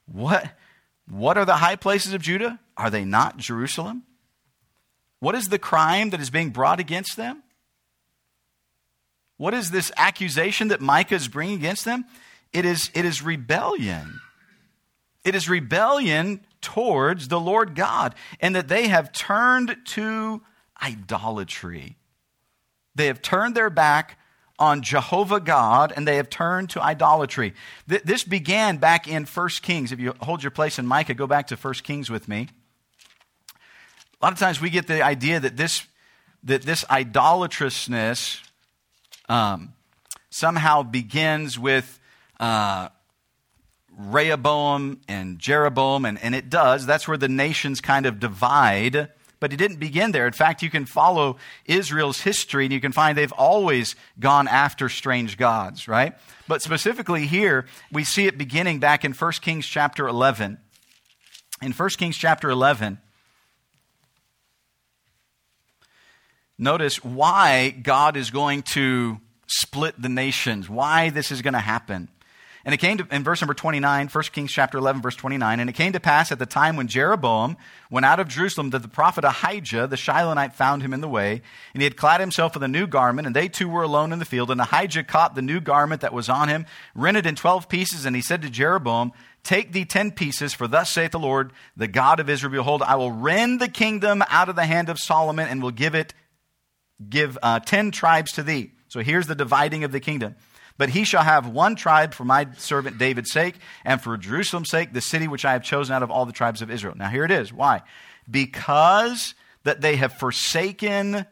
What, 0.06 0.50
what 1.08 1.38
are 1.38 1.44
the 1.44 1.58
high 1.58 1.76
places 1.76 2.12
of 2.12 2.22
Judah? 2.22 2.58
Are 2.76 2.90
they 2.90 3.04
not 3.04 3.36
Jerusalem? 3.36 4.02
What 5.20 5.36
is 5.36 5.44
the 5.44 5.60
crime 5.60 6.10
that 6.10 6.20
is 6.20 6.28
being 6.28 6.50
brought 6.50 6.80
against 6.80 7.16
them? 7.16 7.44
What 9.36 9.54
is 9.54 9.70
this 9.70 9.92
accusation 9.96 10.66
that 10.68 10.80
Micah 10.80 11.14
is 11.14 11.28
bringing 11.28 11.54
against 11.54 11.84
them? 11.84 12.04
It 12.52 12.64
is, 12.64 12.90
it 12.94 13.04
is 13.04 13.22
rebellion. 13.22 14.20
It 15.24 15.34
is 15.34 15.48
rebellion 15.48 16.44
towards 16.60 17.28
the 17.28 17.40
Lord 17.40 17.74
God, 17.74 18.14
and 18.40 18.54
that 18.54 18.68
they 18.68 18.88
have 18.88 19.12
turned 19.12 19.76
to 19.86 20.42
idolatry. 20.82 21.96
They 22.94 23.06
have 23.06 23.22
turned 23.22 23.54
their 23.54 23.70
back 23.70 24.18
on 24.58 24.82
Jehovah 24.82 25.40
God 25.40 25.92
and 25.96 26.06
they 26.06 26.16
have 26.16 26.30
turned 26.30 26.70
to 26.70 26.80
idolatry. 26.80 27.54
Th- 27.88 28.02
this 28.02 28.22
began 28.22 28.76
back 28.76 29.08
in 29.08 29.24
1 29.24 29.48
Kings. 29.62 29.90
If 29.90 29.98
you 29.98 30.14
hold 30.20 30.42
your 30.42 30.50
place 30.50 30.78
in 30.78 30.86
Micah, 30.86 31.14
go 31.14 31.26
back 31.26 31.48
to 31.48 31.56
1 31.56 31.74
Kings 31.82 32.10
with 32.10 32.28
me. 32.28 32.48
A 34.20 34.24
lot 34.24 34.32
of 34.32 34.38
times 34.38 34.60
we 34.60 34.70
get 34.70 34.86
the 34.86 35.02
idea 35.02 35.40
that 35.40 35.56
this, 35.56 35.84
that 36.44 36.62
this 36.62 36.84
idolatrousness 36.88 38.40
um, 39.28 39.72
somehow 40.30 40.84
begins 40.84 41.58
with 41.58 41.98
uh, 42.42 42.88
Rehoboam 43.96 45.00
and 45.06 45.38
Jeroboam, 45.38 46.04
and, 46.04 46.18
and 46.22 46.34
it 46.34 46.50
does. 46.50 46.84
That's 46.84 47.06
where 47.06 47.16
the 47.16 47.28
nations 47.28 47.80
kind 47.80 48.04
of 48.04 48.18
divide. 48.18 49.10
But 49.38 49.50
he 49.50 49.56
didn't 49.56 49.78
begin 49.78 50.12
there. 50.12 50.26
In 50.26 50.32
fact, 50.32 50.62
you 50.62 50.70
can 50.70 50.84
follow 50.84 51.36
Israel's 51.66 52.20
history 52.20 52.64
and 52.64 52.72
you 52.72 52.80
can 52.80 52.92
find 52.92 53.18
they've 53.18 53.32
always 53.32 53.96
gone 54.20 54.46
after 54.46 54.88
strange 54.88 55.36
gods, 55.36 55.88
right? 55.88 56.14
But 56.46 56.62
specifically 56.62 57.26
here, 57.26 57.66
we 57.90 58.04
see 58.04 58.26
it 58.26 58.38
beginning 58.38 58.78
back 58.78 59.04
in 59.04 59.12
1 59.12 59.32
Kings 59.40 59.66
chapter 59.66 60.06
11. 60.06 60.58
In 61.60 61.72
1 61.72 61.88
Kings 61.90 62.16
chapter 62.16 62.50
11, 62.50 62.98
notice 66.58 67.04
why 67.04 67.70
God 67.70 68.16
is 68.16 68.30
going 68.30 68.62
to 68.62 69.20
split 69.48 70.00
the 70.00 70.08
nations, 70.08 70.68
why 70.68 71.10
this 71.10 71.30
is 71.30 71.42
going 71.42 71.54
to 71.54 71.60
happen. 71.60 72.08
And 72.64 72.72
it 72.72 72.78
came 72.78 72.98
to, 72.98 73.06
in 73.10 73.24
verse 73.24 73.40
number 73.40 73.54
29, 73.54 74.08
1 74.08 74.24
Kings 74.32 74.52
chapter 74.52 74.78
11, 74.78 75.02
verse 75.02 75.16
29, 75.16 75.58
and 75.58 75.68
it 75.68 75.72
came 75.72 75.92
to 75.92 76.00
pass 76.00 76.30
at 76.30 76.38
the 76.38 76.46
time 76.46 76.76
when 76.76 76.86
Jeroboam 76.86 77.56
went 77.90 78.06
out 78.06 78.20
of 78.20 78.28
Jerusalem 78.28 78.70
that 78.70 78.82
the 78.82 78.88
prophet 78.88 79.24
Ahijah, 79.24 79.88
the 79.88 79.96
Shilonite, 79.96 80.52
found 80.52 80.82
him 80.82 80.94
in 80.94 81.00
the 81.00 81.08
way, 81.08 81.42
and 81.74 81.80
he 81.80 81.84
had 81.84 81.96
clad 81.96 82.20
himself 82.20 82.54
with 82.54 82.62
a 82.62 82.68
new 82.68 82.86
garment, 82.86 83.26
and 83.26 83.34
they 83.34 83.48
two 83.48 83.68
were 83.68 83.82
alone 83.82 84.12
in 84.12 84.20
the 84.20 84.24
field. 84.24 84.50
And 84.50 84.60
Ahijah 84.60 85.04
caught 85.04 85.34
the 85.34 85.42
new 85.42 85.60
garment 85.60 86.02
that 86.02 86.12
was 86.12 86.28
on 86.28 86.48
him, 86.48 86.66
rent 86.94 87.16
it 87.16 87.26
in 87.26 87.34
twelve 87.34 87.68
pieces, 87.68 88.06
and 88.06 88.14
he 88.14 88.22
said 88.22 88.42
to 88.42 88.50
Jeroboam, 88.50 89.12
Take 89.42 89.72
thee 89.72 89.84
ten 89.84 90.12
pieces, 90.12 90.54
for 90.54 90.68
thus 90.68 90.90
saith 90.90 91.10
the 91.10 91.18
Lord, 91.18 91.52
the 91.76 91.88
God 91.88 92.20
of 92.20 92.30
Israel, 92.30 92.52
Behold, 92.52 92.82
I 92.82 92.94
will 92.94 93.10
rend 93.10 93.60
the 93.60 93.68
kingdom 93.68 94.22
out 94.28 94.48
of 94.48 94.54
the 94.54 94.66
hand 94.66 94.88
of 94.88 95.00
Solomon, 95.00 95.48
and 95.48 95.60
will 95.60 95.72
give 95.72 95.96
it, 95.96 96.14
give 97.08 97.36
uh, 97.42 97.58
ten 97.58 97.90
tribes 97.90 98.32
to 98.32 98.44
thee. 98.44 98.70
So 98.86 99.00
here's 99.00 99.26
the 99.26 99.34
dividing 99.34 99.82
of 99.82 99.90
the 99.90 100.00
kingdom. 100.00 100.36
But 100.82 100.88
he 100.88 101.04
shall 101.04 101.22
have 101.22 101.46
one 101.46 101.76
tribe 101.76 102.12
for 102.12 102.24
my 102.24 102.48
servant 102.58 102.98
David's 102.98 103.30
sake, 103.30 103.54
and 103.84 104.02
for 104.02 104.16
Jerusalem's 104.16 104.68
sake, 104.68 104.92
the 104.92 105.00
city 105.00 105.28
which 105.28 105.44
I 105.44 105.52
have 105.52 105.62
chosen 105.62 105.94
out 105.94 106.02
of 106.02 106.10
all 106.10 106.26
the 106.26 106.32
tribes 106.32 106.60
of 106.60 106.72
Israel. 106.72 106.96
Now 106.96 107.08
here 107.08 107.24
it 107.24 107.30
is. 107.30 107.52
Why? 107.52 107.82
Because 108.28 109.36
that 109.62 109.80
they 109.80 109.94
have 109.94 110.14
forsaken 110.14 111.24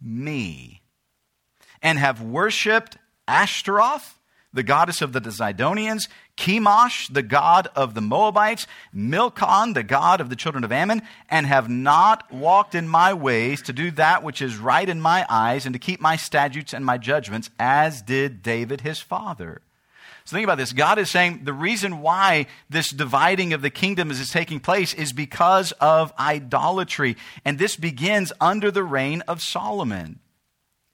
me 0.00 0.80
and 1.82 1.98
have 1.98 2.22
worshipped 2.22 2.96
Ashtaroth 3.28 4.15
the 4.56 4.62
goddess 4.62 5.00
of 5.02 5.12
the 5.12 5.20
Zidonians, 5.20 6.08
Chemosh, 6.36 7.12
the 7.12 7.22
god 7.22 7.68
of 7.76 7.94
the 7.94 8.00
Moabites, 8.00 8.66
Milcom, 8.92 9.74
the 9.74 9.82
god 9.82 10.20
of 10.20 10.28
the 10.28 10.36
children 10.36 10.64
of 10.64 10.72
Ammon, 10.72 11.02
and 11.30 11.46
have 11.46 11.68
not 11.68 12.32
walked 12.32 12.74
in 12.74 12.88
my 12.88 13.14
ways 13.14 13.62
to 13.62 13.72
do 13.72 13.90
that 13.92 14.22
which 14.22 14.42
is 14.42 14.56
right 14.56 14.88
in 14.88 15.00
my 15.00 15.24
eyes 15.28 15.66
and 15.66 15.74
to 15.74 15.78
keep 15.78 16.00
my 16.00 16.16
statutes 16.16 16.72
and 16.72 16.84
my 16.84 16.98
judgments, 16.98 17.50
as 17.58 18.02
did 18.02 18.42
David 18.42 18.80
his 18.80 18.98
father. 18.98 19.60
So 20.24 20.34
think 20.34 20.44
about 20.44 20.58
this. 20.58 20.72
God 20.72 20.98
is 20.98 21.08
saying 21.08 21.44
the 21.44 21.52
reason 21.52 22.00
why 22.00 22.46
this 22.68 22.90
dividing 22.90 23.52
of 23.52 23.62
the 23.62 23.70
kingdom 23.70 24.10
is 24.10 24.28
taking 24.28 24.58
place 24.58 24.92
is 24.92 25.12
because 25.12 25.70
of 25.72 26.12
idolatry. 26.18 27.16
And 27.44 27.60
this 27.60 27.76
begins 27.76 28.32
under 28.40 28.72
the 28.72 28.82
reign 28.82 29.22
of 29.28 29.40
Solomon. 29.40 30.18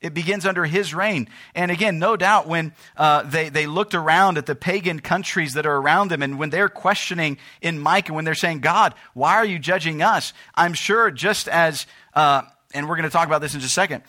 It 0.03 0.15
begins 0.15 0.45
under 0.45 0.65
his 0.65 0.93
reign. 0.93 1.29
And 1.55 1.71
again, 1.71 2.01
no 2.01 2.17
doubt 2.17 2.49
when 2.49 2.75
uh, 2.97 3.23
they, 3.23 3.49
they 3.49 3.67
looked 3.67 3.95
around 3.95 4.37
at 4.37 4.47
the 4.47 4.57
pagan 4.57 4.99
countries 4.99 5.55
that 5.55 5.65
are 5.65 5.77
around 5.77 6.11
them 6.11 6.23
and 6.23 6.41
when 6.41 6.51
they're 6.51 6.69
questioning 6.69 7.38
in 7.61 7.79
Micah, 7.79 8.12
when 8.12 8.25
they're 8.25 8.35
saying, 8.35 8.61
God, 8.61 8.95
why 9.15 9.37
are 9.37 9.45
you 9.45 9.61
judging 9.61 10.03
us? 10.03 10.33
I'm 10.57 10.75
sure 10.75 11.12
just 11.12 11.47
as, 11.47 11.87
uh, 12.15 12.43
and 12.75 12.88
we're 12.88 12.97
going 12.97 13.09
to 13.09 13.11
talk 13.11 13.29
about 13.29 13.41
this 13.41 13.55
in 13.55 13.61
just 13.61 13.71
a 13.71 13.75
second, 13.75 14.03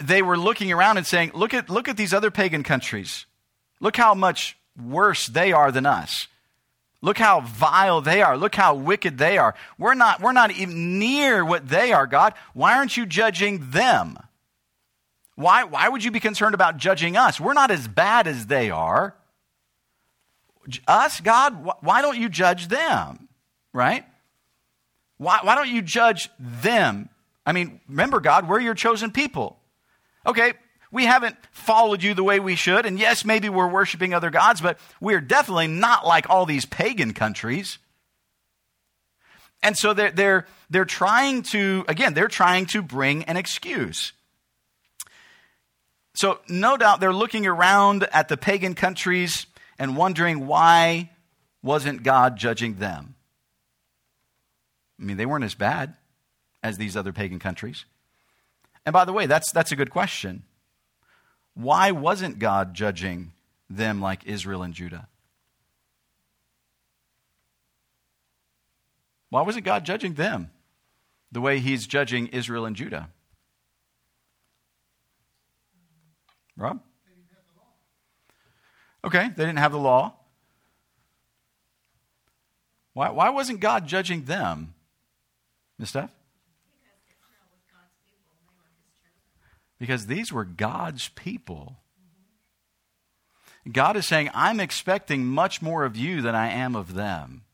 they 0.00 0.22
were 0.22 0.36
looking 0.36 0.72
around 0.72 0.96
and 0.96 1.06
saying, 1.06 1.30
look 1.34 1.54
at, 1.54 1.70
look 1.70 1.88
at 1.88 1.96
these 1.96 2.12
other 2.12 2.32
pagan 2.32 2.64
countries. 2.64 3.24
Look 3.80 3.96
how 3.96 4.14
much 4.14 4.58
worse 4.76 5.28
they 5.28 5.52
are 5.52 5.70
than 5.70 5.86
us. 5.86 6.26
Look 7.00 7.18
how 7.18 7.42
vile 7.42 8.00
they 8.00 8.22
are. 8.22 8.36
Look 8.36 8.56
how 8.56 8.74
wicked 8.74 9.18
they 9.18 9.38
are. 9.38 9.54
We're 9.78 9.94
not, 9.94 10.20
we're 10.20 10.32
not 10.32 10.50
even 10.50 10.98
near 10.98 11.44
what 11.44 11.68
they 11.68 11.92
are, 11.92 12.08
God. 12.08 12.34
Why 12.54 12.76
aren't 12.76 12.96
you 12.96 13.06
judging 13.06 13.70
them? 13.70 14.18
Why, 15.38 15.62
why 15.62 15.88
would 15.88 16.02
you 16.02 16.10
be 16.10 16.18
concerned 16.18 16.56
about 16.56 16.78
judging 16.78 17.16
us? 17.16 17.38
We're 17.38 17.52
not 17.52 17.70
as 17.70 17.86
bad 17.86 18.26
as 18.26 18.46
they 18.46 18.72
are. 18.72 19.14
Us, 20.88 21.20
God, 21.20 21.74
why 21.80 22.02
don't 22.02 22.18
you 22.18 22.28
judge 22.28 22.66
them? 22.66 23.28
Right? 23.72 24.04
Why, 25.16 25.38
why 25.44 25.54
don't 25.54 25.68
you 25.68 25.80
judge 25.80 26.28
them? 26.40 27.08
I 27.46 27.52
mean, 27.52 27.80
remember, 27.88 28.18
God, 28.18 28.48
we're 28.48 28.58
your 28.58 28.74
chosen 28.74 29.12
people. 29.12 29.60
Okay, 30.26 30.54
we 30.90 31.04
haven't 31.04 31.36
followed 31.52 32.02
you 32.02 32.14
the 32.14 32.24
way 32.24 32.40
we 32.40 32.56
should, 32.56 32.84
and 32.84 32.98
yes, 32.98 33.24
maybe 33.24 33.48
we're 33.48 33.68
worshiping 33.68 34.14
other 34.14 34.30
gods, 34.30 34.60
but 34.60 34.76
we're 35.00 35.20
definitely 35.20 35.68
not 35.68 36.04
like 36.04 36.28
all 36.28 36.46
these 36.46 36.64
pagan 36.64 37.14
countries. 37.14 37.78
And 39.62 39.78
so 39.78 39.94
they're, 39.94 40.10
they're, 40.10 40.46
they're 40.68 40.84
trying 40.84 41.42
to, 41.44 41.84
again, 41.86 42.14
they're 42.14 42.26
trying 42.26 42.66
to 42.66 42.82
bring 42.82 43.22
an 43.22 43.36
excuse. 43.36 44.14
So, 46.18 46.40
no 46.48 46.76
doubt 46.76 46.98
they're 46.98 47.12
looking 47.12 47.46
around 47.46 48.02
at 48.10 48.26
the 48.26 48.36
pagan 48.36 48.74
countries 48.74 49.46
and 49.78 49.96
wondering 49.96 50.48
why 50.48 51.10
wasn't 51.62 52.02
God 52.02 52.36
judging 52.36 52.74
them? 52.74 53.14
I 55.00 55.04
mean, 55.04 55.16
they 55.16 55.26
weren't 55.26 55.44
as 55.44 55.54
bad 55.54 55.94
as 56.60 56.76
these 56.76 56.96
other 56.96 57.12
pagan 57.12 57.38
countries. 57.38 57.84
And 58.84 58.92
by 58.92 59.04
the 59.04 59.12
way, 59.12 59.26
that's, 59.26 59.52
that's 59.52 59.70
a 59.70 59.76
good 59.76 59.90
question. 59.90 60.42
Why 61.54 61.92
wasn't 61.92 62.40
God 62.40 62.74
judging 62.74 63.30
them 63.70 64.00
like 64.00 64.26
Israel 64.26 64.64
and 64.64 64.74
Judah? 64.74 65.06
Why 69.30 69.42
wasn't 69.42 69.64
God 69.64 69.84
judging 69.84 70.14
them 70.14 70.50
the 71.30 71.40
way 71.40 71.60
He's 71.60 71.86
judging 71.86 72.26
Israel 72.26 72.66
and 72.66 72.74
Judah? 72.74 73.08
Rob? 76.58 76.80
Okay, 79.04 79.28
they 79.28 79.44
didn't 79.44 79.58
have 79.58 79.72
the 79.72 79.78
law. 79.78 80.14
Why, 82.94 83.10
why 83.10 83.30
wasn't 83.30 83.60
God 83.60 83.86
judging 83.86 84.24
them? 84.24 84.74
Miss 85.78 85.90
Steph? 85.90 86.10
Because 89.78 90.06
these 90.06 90.32
were 90.32 90.44
God's 90.44 91.08
people. 91.10 91.76
God 93.70 93.96
is 93.96 94.06
saying, 94.06 94.30
I'm 94.34 94.58
expecting 94.58 95.26
much 95.26 95.62
more 95.62 95.84
of 95.84 95.96
you 95.96 96.20
than 96.20 96.34
I 96.34 96.50
am 96.50 96.74
of 96.74 96.94
them. 96.94 97.44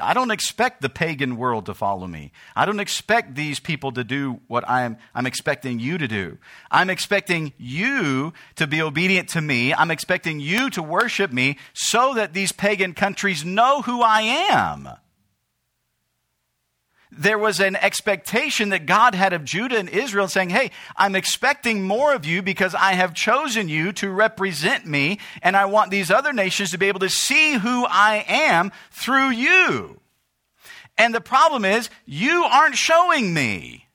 I 0.00 0.14
don't 0.14 0.30
expect 0.30 0.82
the 0.82 0.88
pagan 0.88 1.36
world 1.36 1.66
to 1.66 1.74
follow 1.74 2.06
me. 2.06 2.32
I 2.54 2.64
don't 2.64 2.80
expect 2.80 3.34
these 3.34 3.60
people 3.60 3.92
to 3.92 4.04
do 4.04 4.40
what 4.46 4.68
I'm, 4.68 4.98
I'm 5.14 5.26
expecting 5.26 5.80
you 5.80 5.98
to 5.98 6.08
do. 6.08 6.38
I'm 6.70 6.90
expecting 6.90 7.52
you 7.58 8.32
to 8.56 8.66
be 8.66 8.82
obedient 8.82 9.28
to 9.30 9.40
me. 9.40 9.72
I'm 9.74 9.90
expecting 9.90 10.40
you 10.40 10.70
to 10.70 10.82
worship 10.82 11.32
me 11.32 11.58
so 11.72 12.14
that 12.14 12.32
these 12.32 12.52
pagan 12.52 12.94
countries 12.94 13.44
know 13.44 13.82
who 13.82 14.02
I 14.02 14.22
am 14.22 14.88
there 17.20 17.38
was 17.38 17.60
an 17.60 17.76
expectation 17.76 18.70
that 18.70 18.86
God 18.86 19.14
had 19.14 19.34
of 19.34 19.44
Judah 19.44 19.76
and 19.78 19.90
Israel 19.90 20.26
saying, 20.26 20.48
Hey, 20.48 20.70
I'm 20.96 21.14
expecting 21.14 21.86
more 21.86 22.14
of 22.14 22.24
you 22.24 22.40
because 22.40 22.74
I 22.74 22.94
have 22.94 23.12
chosen 23.12 23.68
you 23.68 23.92
to 23.94 24.10
represent 24.10 24.86
me, 24.86 25.18
and 25.42 25.54
I 25.54 25.66
want 25.66 25.90
these 25.90 26.10
other 26.10 26.32
nations 26.32 26.70
to 26.70 26.78
be 26.78 26.88
able 26.88 27.00
to 27.00 27.10
see 27.10 27.52
who 27.52 27.84
I 27.84 28.24
am 28.26 28.72
through 28.90 29.30
you. 29.30 30.00
And 30.96 31.14
the 31.14 31.20
problem 31.20 31.66
is, 31.66 31.90
you 32.06 32.44
aren't 32.44 32.76
showing 32.76 33.34
me. 33.34 33.86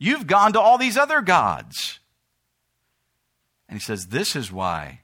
You've 0.00 0.26
gone 0.26 0.54
to 0.54 0.60
all 0.60 0.78
these 0.78 0.96
other 0.96 1.20
gods. 1.20 2.00
And 3.68 3.78
he 3.78 3.84
says, 3.84 4.08
This 4.08 4.34
is 4.34 4.50
why 4.50 5.02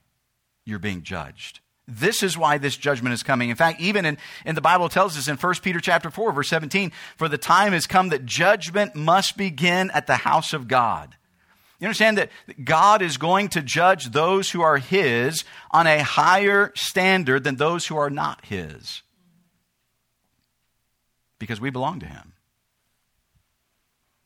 you're 0.64 0.80
being 0.80 1.02
judged. 1.02 1.60
This 1.86 2.22
is 2.22 2.38
why 2.38 2.56
this 2.56 2.76
judgment 2.76 3.12
is 3.12 3.22
coming. 3.22 3.50
In 3.50 3.56
fact, 3.56 3.80
even 3.80 4.06
in, 4.06 4.16
in 4.46 4.54
the 4.54 4.62
Bible 4.62 4.88
tells 4.88 5.18
us 5.18 5.28
in 5.28 5.36
1 5.36 5.54
Peter 5.62 5.80
chapter 5.80 6.10
4, 6.10 6.32
verse 6.32 6.48
17, 6.48 6.92
for 7.16 7.28
the 7.28 7.36
time 7.36 7.72
has 7.72 7.86
come 7.86 8.08
that 8.08 8.24
judgment 8.24 8.94
must 8.94 9.36
begin 9.36 9.90
at 9.90 10.06
the 10.06 10.16
house 10.16 10.52
of 10.52 10.66
God. 10.66 11.14
You 11.78 11.86
understand 11.86 12.16
that 12.16 12.30
God 12.64 13.02
is 13.02 13.18
going 13.18 13.48
to 13.50 13.60
judge 13.60 14.10
those 14.10 14.50
who 14.50 14.62
are 14.62 14.78
His 14.78 15.44
on 15.70 15.86
a 15.86 16.02
higher 16.02 16.72
standard 16.74 17.44
than 17.44 17.56
those 17.56 17.86
who 17.86 17.96
are 17.96 18.10
not 18.10 18.46
His. 18.46 19.02
Because 21.38 21.60
we 21.60 21.68
belong 21.68 22.00
to 22.00 22.06
Him. 22.06 22.33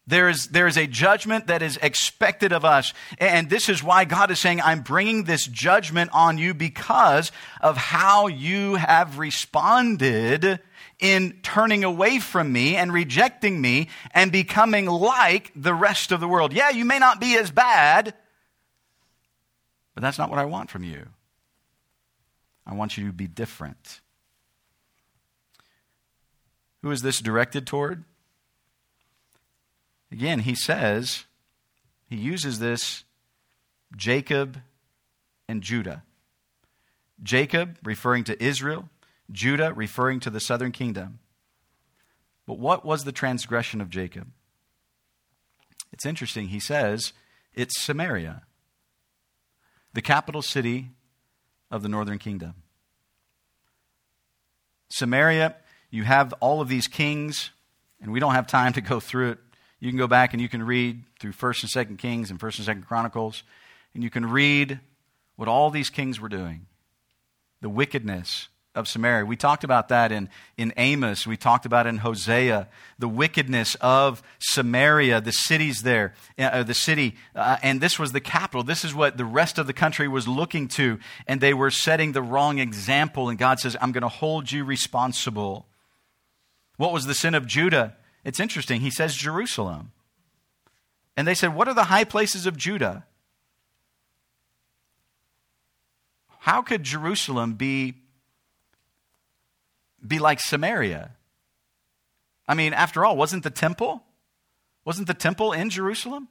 There 0.08 0.30
is, 0.30 0.48
there 0.48 0.66
is 0.66 0.78
a 0.78 0.86
judgment 0.86 1.48
that 1.48 1.60
is 1.60 1.78
expected 1.82 2.50
of 2.54 2.64
us. 2.64 2.94
And 3.18 3.50
this 3.50 3.68
is 3.68 3.84
why 3.84 4.06
God 4.06 4.30
is 4.30 4.38
saying, 4.38 4.62
I'm 4.62 4.80
bringing 4.80 5.24
this 5.24 5.46
judgment 5.46 6.08
on 6.14 6.38
you 6.38 6.54
because 6.54 7.30
of 7.60 7.76
how 7.76 8.26
you 8.26 8.76
have 8.76 9.18
responded 9.18 10.60
in 10.98 11.38
turning 11.42 11.84
away 11.84 12.20
from 12.20 12.50
me 12.50 12.74
and 12.74 12.90
rejecting 12.90 13.60
me 13.60 13.90
and 14.12 14.32
becoming 14.32 14.86
like 14.86 15.52
the 15.54 15.74
rest 15.74 16.10
of 16.10 16.20
the 16.20 16.28
world. 16.28 16.54
Yeah, 16.54 16.70
you 16.70 16.86
may 16.86 16.98
not 16.98 17.20
be 17.20 17.36
as 17.36 17.50
bad, 17.50 18.14
but 19.94 20.00
that's 20.00 20.16
not 20.16 20.30
what 20.30 20.38
I 20.38 20.46
want 20.46 20.70
from 20.70 20.84
you. 20.84 21.06
I 22.66 22.72
want 22.72 22.96
you 22.96 23.08
to 23.08 23.12
be 23.12 23.26
different. 23.26 24.00
Who 26.80 26.90
is 26.92 27.02
this 27.02 27.20
directed 27.20 27.66
toward? 27.66 28.04
Again, 30.10 30.40
he 30.40 30.54
says, 30.54 31.24
he 32.08 32.16
uses 32.16 32.58
this 32.58 33.04
Jacob 33.96 34.60
and 35.48 35.62
Judah. 35.62 36.02
Jacob 37.22 37.78
referring 37.84 38.24
to 38.24 38.42
Israel, 38.42 38.88
Judah 39.30 39.72
referring 39.72 40.20
to 40.20 40.30
the 40.30 40.40
southern 40.40 40.72
kingdom. 40.72 41.18
But 42.46 42.58
what 42.58 42.84
was 42.84 43.04
the 43.04 43.12
transgression 43.12 43.80
of 43.80 43.90
Jacob? 43.90 44.28
It's 45.92 46.06
interesting. 46.06 46.48
He 46.48 46.60
says 46.60 47.12
it's 47.54 47.80
Samaria, 47.82 48.42
the 49.92 50.02
capital 50.02 50.42
city 50.42 50.90
of 51.70 51.82
the 51.82 51.88
northern 51.88 52.18
kingdom. 52.18 52.54
Samaria, 54.88 55.56
you 55.90 56.04
have 56.04 56.32
all 56.40 56.60
of 56.60 56.68
these 56.68 56.88
kings, 56.88 57.50
and 58.00 58.12
we 58.12 58.20
don't 58.20 58.34
have 58.34 58.46
time 58.46 58.72
to 58.74 58.80
go 58.80 59.00
through 59.00 59.32
it. 59.32 59.38
You 59.80 59.90
can 59.90 59.98
go 59.98 60.06
back 60.06 60.32
and 60.32 60.42
you 60.42 60.48
can 60.48 60.62
read 60.62 61.02
through 61.20 61.32
1st 61.32 61.76
and 61.76 61.88
2nd 61.88 61.98
Kings 61.98 62.30
and 62.30 62.40
1st 62.40 62.68
and 62.68 62.82
2nd 62.82 62.86
Chronicles, 62.86 63.42
and 63.94 64.02
you 64.02 64.10
can 64.10 64.26
read 64.26 64.80
what 65.36 65.48
all 65.48 65.70
these 65.70 65.90
kings 65.90 66.20
were 66.20 66.28
doing. 66.28 66.66
The 67.60 67.68
wickedness 67.68 68.48
of 68.74 68.86
Samaria. 68.86 69.24
We 69.24 69.36
talked 69.36 69.64
about 69.64 69.88
that 69.88 70.12
in, 70.12 70.28
in 70.56 70.72
Amos. 70.76 71.26
We 71.26 71.36
talked 71.36 71.66
about 71.66 71.86
in 71.86 71.98
Hosea. 71.98 72.68
The 72.98 73.08
wickedness 73.08 73.74
of 73.80 74.22
Samaria, 74.38 75.20
the 75.20 75.32
cities 75.32 75.82
there, 75.82 76.14
uh, 76.38 76.62
the 76.62 76.74
city. 76.74 77.16
Uh, 77.34 77.56
and 77.62 77.80
this 77.80 77.98
was 77.98 78.12
the 78.12 78.20
capital. 78.20 78.62
This 78.62 78.84
is 78.84 78.94
what 78.94 79.16
the 79.16 79.24
rest 79.24 79.58
of 79.58 79.66
the 79.66 79.72
country 79.72 80.06
was 80.06 80.28
looking 80.28 80.68
to. 80.68 81.00
And 81.26 81.40
they 81.40 81.54
were 81.54 81.70
setting 81.70 82.12
the 82.12 82.22
wrong 82.22 82.58
example. 82.58 83.28
And 83.28 83.38
God 83.38 83.58
says, 83.58 83.76
I'm 83.80 83.92
going 83.92 84.02
to 84.02 84.08
hold 84.08 84.52
you 84.52 84.64
responsible. 84.64 85.66
What 86.76 86.92
was 86.92 87.06
the 87.06 87.14
sin 87.14 87.34
of 87.34 87.46
Judah? 87.46 87.96
It's 88.28 88.40
interesting. 88.40 88.82
He 88.82 88.90
says 88.90 89.14
Jerusalem. 89.14 89.92
And 91.16 91.26
they 91.26 91.34
said, 91.34 91.54
What 91.54 91.66
are 91.66 91.72
the 91.72 91.84
high 91.84 92.04
places 92.04 92.44
of 92.44 92.58
Judah? 92.58 93.06
How 96.40 96.60
could 96.60 96.82
Jerusalem 96.82 97.54
be, 97.54 97.94
be 100.06 100.18
like 100.18 100.40
Samaria? 100.40 101.12
I 102.46 102.52
mean, 102.52 102.74
after 102.74 103.02
all, 103.02 103.16
wasn't 103.16 103.44
the 103.44 103.50
temple? 103.50 104.02
Wasn't 104.84 105.06
the 105.06 105.14
temple 105.14 105.52
in 105.52 105.70
Jerusalem? 105.70 106.28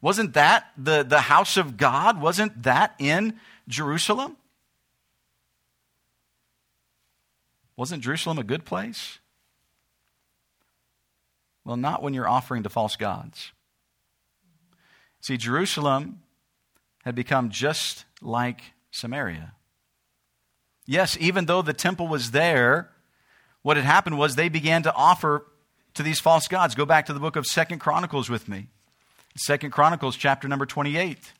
Wasn't 0.00 0.34
that 0.34 0.66
the, 0.78 1.02
the 1.02 1.22
house 1.22 1.56
of 1.56 1.76
God? 1.76 2.20
Wasn't 2.20 2.62
that 2.62 2.94
in 3.00 3.40
Jerusalem? 3.66 4.36
Wasn't 7.76 8.04
Jerusalem 8.04 8.38
a 8.38 8.44
good 8.44 8.64
place? 8.64 9.19
Well, 11.64 11.76
not 11.76 12.02
when 12.02 12.14
you're 12.14 12.28
offering 12.28 12.62
to 12.62 12.68
false 12.68 12.96
gods. 12.96 13.52
See, 15.20 15.36
Jerusalem 15.36 16.22
had 17.04 17.14
become 17.14 17.50
just 17.50 18.04
like 18.22 18.62
Samaria. 18.90 19.52
Yes, 20.86 21.16
even 21.20 21.46
though 21.46 21.62
the 21.62 21.72
temple 21.72 22.08
was 22.08 22.30
there, 22.30 22.90
what 23.62 23.76
had 23.76 23.86
happened 23.86 24.18
was 24.18 24.34
they 24.34 24.48
began 24.48 24.82
to 24.82 24.94
offer 24.94 25.46
to 25.94 26.02
these 26.02 26.18
false 26.18 26.48
gods. 26.48 26.74
Go 26.74 26.86
back 26.86 27.06
to 27.06 27.12
the 27.12 27.20
book 27.20 27.36
of 27.36 27.46
Second 27.46 27.78
Chronicles 27.78 28.30
with 28.30 28.48
me. 28.48 28.68
Second 29.36 29.70
Chronicles 29.70 30.16
chapter 30.16 30.48
number 30.48 30.66
28. 30.66 31.32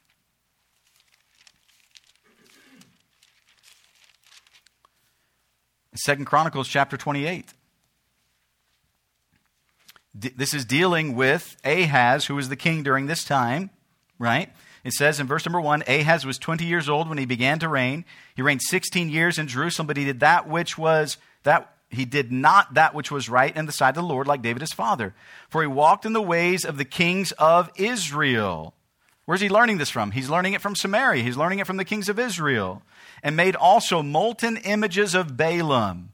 Second 5.94 6.24
Chronicles 6.26 6.68
chapter 6.68 6.96
28. 6.96 7.52
This 10.14 10.54
is 10.54 10.64
dealing 10.64 11.14
with 11.14 11.56
Ahaz, 11.64 12.26
who 12.26 12.34
was 12.34 12.48
the 12.48 12.56
king 12.56 12.82
during 12.82 13.06
this 13.06 13.24
time, 13.24 13.70
right? 14.18 14.50
It 14.82 14.92
says 14.92 15.20
in 15.20 15.26
verse 15.26 15.46
number 15.46 15.60
one 15.60 15.82
Ahaz 15.86 16.24
was 16.24 16.38
20 16.38 16.64
years 16.64 16.88
old 16.88 17.08
when 17.08 17.18
he 17.18 17.26
began 17.26 17.58
to 17.60 17.68
reign. 17.68 18.04
He 18.34 18.42
reigned 18.42 18.62
16 18.62 19.08
years 19.08 19.38
in 19.38 19.46
Jerusalem, 19.46 19.86
but 19.86 19.96
he 19.96 20.04
did 20.04 20.20
that 20.20 20.48
which 20.48 20.76
was 20.76 21.16
that 21.44 21.74
he 21.90 22.04
did 22.04 22.32
not 22.32 22.74
that 22.74 22.94
which 22.94 23.10
was 23.10 23.28
right 23.28 23.54
in 23.54 23.66
the 23.66 23.72
sight 23.72 23.90
of 23.90 23.96
the 23.96 24.02
Lord, 24.02 24.26
like 24.26 24.42
David 24.42 24.62
his 24.62 24.72
father. 24.72 25.14
For 25.48 25.60
he 25.60 25.66
walked 25.66 26.06
in 26.06 26.12
the 26.12 26.22
ways 26.22 26.64
of 26.64 26.78
the 26.78 26.84
kings 26.84 27.32
of 27.32 27.70
Israel. 27.76 28.74
Where's 29.26 29.40
he 29.40 29.48
learning 29.48 29.78
this 29.78 29.90
from? 29.90 30.12
He's 30.12 30.30
learning 30.30 30.54
it 30.54 30.60
from 30.60 30.74
Samaria. 30.74 31.22
He's 31.22 31.36
learning 31.36 31.60
it 31.60 31.66
from 31.66 31.76
the 31.76 31.84
kings 31.84 32.08
of 32.08 32.18
Israel. 32.18 32.82
And 33.22 33.36
made 33.36 33.54
also 33.54 34.02
molten 34.02 34.56
images 34.56 35.14
of 35.14 35.36
Baalim. 35.36 36.08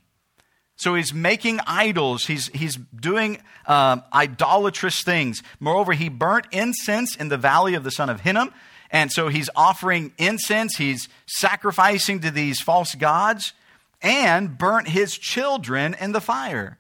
So 0.77 0.95
he's 0.95 1.15
making 1.15 1.61
idols. 1.67 2.27
He's, 2.27 2.49
he's 2.49 2.77
doing 2.77 3.39
um, 3.67 4.03
idolatrous 4.12 5.03
things. 5.03 5.43
Moreover, 5.59 5.95
he 5.95 6.09
burnt 6.09 6.47
incense 6.53 7.17
in 7.17 7.29
the 7.29 7.39
valley 7.39 7.75
of 7.75 7.83
the 7.83 7.91
son 7.91 8.11
of 8.11 8.21
Hinnom. 8.21 8.53
And 8.91 9.11
so 9.11 9.29
he's 9.29 9.51
offering 9.57 10.12
incense. 10.19 10.77
He's 10.77 11.09
sacrificing 11.27 12.21
to 12.21 12.31
these 12.31 12.61
false 12.61 12.95
gods 12.95 13.55
and 14.03 14.57
burnt 14.57 14.89
his 14.89 15.17
children 15.17 15.97
in 15.99 16.12
the 16.12 16.21
fire, 16.21 16.79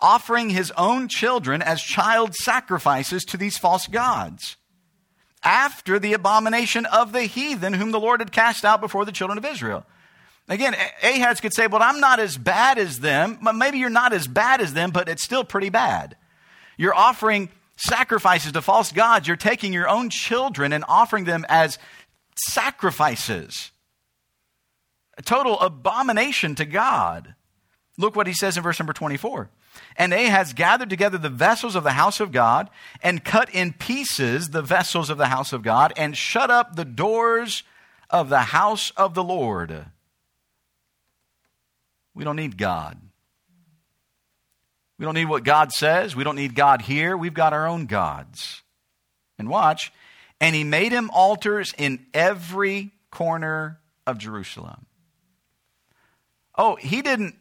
offering 0.00 0.50
his 0.50 0.72
own 0.72 1.08
children 1.08 1.60
as 1.62 1.82
child 1.82 2.34
sacrifices 2.34 3.24
to 3.26 3.36
these 3.36 3.58
false 3.58 3.86
gods 3.86 4.56
after 5.44 5.98
the 5.98 6.12
abomination 6.12 6.86
of 6.86 7.12
the 7.12 7.22
heathen 7.22 7.74
whom 7.74 7.90
the 7.90 8.00
Lord 8.00 8.20
had 8.20 8.32
cast 8.32 8.64
out 8.64 8.80
before 8.80 9.04
the 9.04 9.12
children 9.12 9.38
of 9.38 9.44
Israel. 9.44 9.84
Again, 10.48 10.74
Ahaz 11.02 11.40
could 11.40 11.54
say, 11.54 11.66
Well, 11.66 11.82
I'm 11.82 12.00
not 12.00 12.20
as 12.20 12.36
bad 12.36 12.78
as 12.78 13.00
them. 13.00 13.38
Maybe 13.54 13.78
you're 13.78 13.90
not 13.90 14.12
as 14.12 14.26
bad 14.26 14.60
as 14.60 14.74
them, 14.74 14.90
but 14.90 15.08
it's 15.08 15.22
still 15.22 15.44
pretty 15.44 15.70
bad. 15.70 16.16
You're 16.76 16.94
offering 16.94 17.50
sacrifices 17.76 18.52
to 18.52 18.62
false 18.62 18.92
gods. 18.92 19.26
You're 19.26 19.36
taking 19.36 19.72
your 19.72 19.88
own 19.88 20.10
children 20.10 20.72
and 20.72 20.84
offering 20.88 21.24
them 21.24 21.44
as 21.48 21.78
sacrifices. 22.36 23.70
A 25.16 25.22
total 25.22 25.60
abomination 25.60 26.54
to 26.56 26.64
God. 26.64 27.34
Look 27.98 28.16
what 28.16 28.26
he 28.26 28.32
says 28.32 28.56
in 28.56 28.62
verse 28.62 28.78
number 28.78 28.92
24. 28.92 29.50
And 29.96 30.12
Ahaz 30.12 30.52
gathered 30.52 30.90
together 30.90 31.18
the 31.18 31.28
vessels 31.28 31.76
of 31.76 31.84
the 31.84 31.92
house 31.92 32.20
of 32.20 32.32
God 32.32 32.68
and 33.02 33.24
cut 33.24 33.50
in 33.54 33.72
pieces 33.72 34.50
the 34.50 34.62
vessels 34.62 35.10
of 35.10 35.18
the 35.18 35.26
house 35.26 35.52
of 35.52 35.62
God 35.62 35.92
and 35.96 36.16
shut 36.16 36.50
up 36.50 36.76
the 36.76 36.84
doors 36.84 37.62
of 38.10 38.28
the 38.28 38.40
house 38.40 38.90
of 38.96 39.14
the 39.14 39.24
Lord. 39.24 39.86
We 42.14 42.24
don't 42.24 42.36
need 42.36 42.56
God. 42.56 42.98
We 44.98 45.04
don't 45.04 45.14
need 45.14 45.24
what 45.24 45.44
God 45.44 45.72
says. 45.72 46.14
We 46.14 46.24
don't 46.24 46.36
need 46.36 46.54
God 46.54 46.82
here. 46.82 47.16
We've 47.16 47.34
got 47.34 47.52
our 47.52 47.66
own 47.66 47.86
gods. 47.86 48.62
And 49.38 49.48
watch. 49.48 49.92
And 50.40 50.54
he 50.54 50.64
made 50.64 50.92
him 50.92 51.10
altars 51.10 51.74
in 51.76 52.06
every 52.14 52.92
corner 53.10 53.80
of 54.06 54.18
Jerusalem. 54.18 54.86
Oh, 56.56 56.76
he 56.76 57.02
didn't 57.02 57.34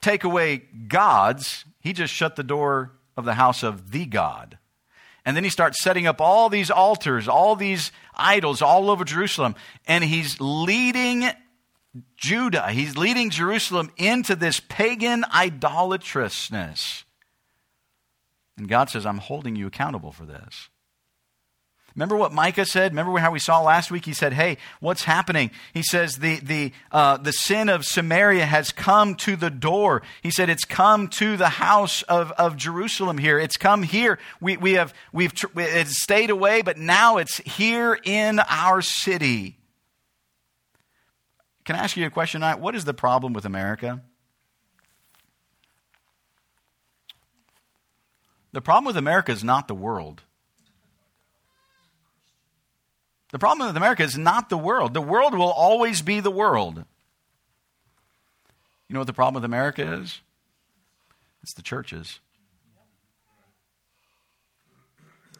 take 0.00 0.24
away 0.24 0.58
gods, 0.88 1.64
he 1.80 1.92
just 1.94 2.12
shut 2.12 2.36
the 2.36 2.42
door 2.42 2.92
of 3.16 3.24
the 3.24 3.34
house 3.34 3.62
of 3.62 3.90
the 3.90 4.04
God. 4.04 4.58
And 5.24 5.34
then 5.34 5.44
he 5.44 5.50
starts 5.50 5.82
setting 5.82 6.06
up 6.06 6.20
all 6.20 6.50
these 6.50 6.70
altars, 6.70 7.26
all 7.28 7.56
these 7.56 7.90
idols 8.14 8.60
all 8.60 8.90
over 8.90 9.04
Jerusalem. 9.04 9.54
And 9.86 10.04
he's 10.04 10.38
leading 10.38 11.30
Judah. 12.16 12.70
He's 12.70 12.96
leading 12.96 13.30
Jerusalem 13.30 13.90
into 13.96 14.34
this 14.34 14.60
pagan 14.60 15.24
idolatrousness. 15.32 17.04
And 18.56 18.68
God 18.68 18.90
says, 18.90 19.04
I'm 19.06 19.18
holding 19.18 19.56
you 19.56 19.66
accountable 19.66 20.12
for 20.12 20.24
this. 20.24 20.68
Remember 21.94 22.16
what 22.16 22.32
Micah 22.32 22.64
said? 22.64 22.90
Remember 22.90 23.16
how 23.18 23.30
we 23.30 23.38
saw 23.38 23.60
last 23.60 23.92
week? 23.92 24.04
He 24.04 24.14
said, 24.14 24.32
Hey, 24.32 24.58
what's 24.80 25.04
happening? 25.04 25.52
He 25.72 25.84
says, 25.84 26.16
The, 26.16 26.40
the, 26.40 26.72
uh, 26.90 27.18
the 27.18 27.32
sin 27.32 27.68
of 27.68 27.84
Samaria 27.84 28.46
has 28.46 28.72
come 28.72 29.14
to 29.16 29.36
the 29.36 29.50
door. 29.50 30.02
He 30.20 30.32
said, 30.32 30.50
It's 30.50 30.64
come 30.64 31.06
to 31.10 31.36
the 31.36 31.50
house 31.50 32.02
of, 32.02 32.32
of 32.32 32.56
Jerusalem 32.56 33.18
here. 33.18 33.38
It's 33.38 33.56
come 33.56 33.84
here. 33.84 34.18
We, 34.40 34.56
we 34.56 34.72
have, 34.72 34.92
we've, 35.12 35.32
it's 35.56 36.02
stayed 36.02 36.30
away, 36.30 36.62
but 36.62 36.78
now 36.78 37.18
it's 37.18 37.36
here 37.38 37.96
in 38.02 38.40
our 38.40 38.82
city. 38.82 39.56
Can 41.64 41.76
I 41.76 41.80
ask 41.80 41.96
you 41.96 42.06
a 42.06 42.10
question 42.10 42.40
tonight? 42.40 42.60
What 42.60 42.74
is 42.74 42.84
the 42.84 42.94
problem 42.94 43.32
with 43.32 43.44
America? 43.44 44.02
The 48.52 48.60
problem 48.60 48.84
with 48.84 48.96
America 48.96 49.32
is 49.32 49.42
not 49.42 49.66
the 49.66 49.74
world. 49.74 50.22
The 53.32 53.38
problem 53.38 53.66
with 53.66 53.76
America 53.76 54.04
is 54.04 54.16
not 54.16 54.48
the 54.48 54.58
world. 54.58 54.94
The 54.94 55.00
world 55.00 55.34
will 55.34 55.50
always 55.50 56.02
be 56.02 56.20
the 56.20 56.30
world. 56.30 56.84
You 58.88 58.94
know 58.94 59.00
what 59.00 59.08
the 59.08 59.12
problem 59.12 59.34
with 59.34 59.44
America 59.44 59.82
is? 59.82 60.20
It's 61.42 61.54
the 61.54 61.62
churches. 61.62 62.20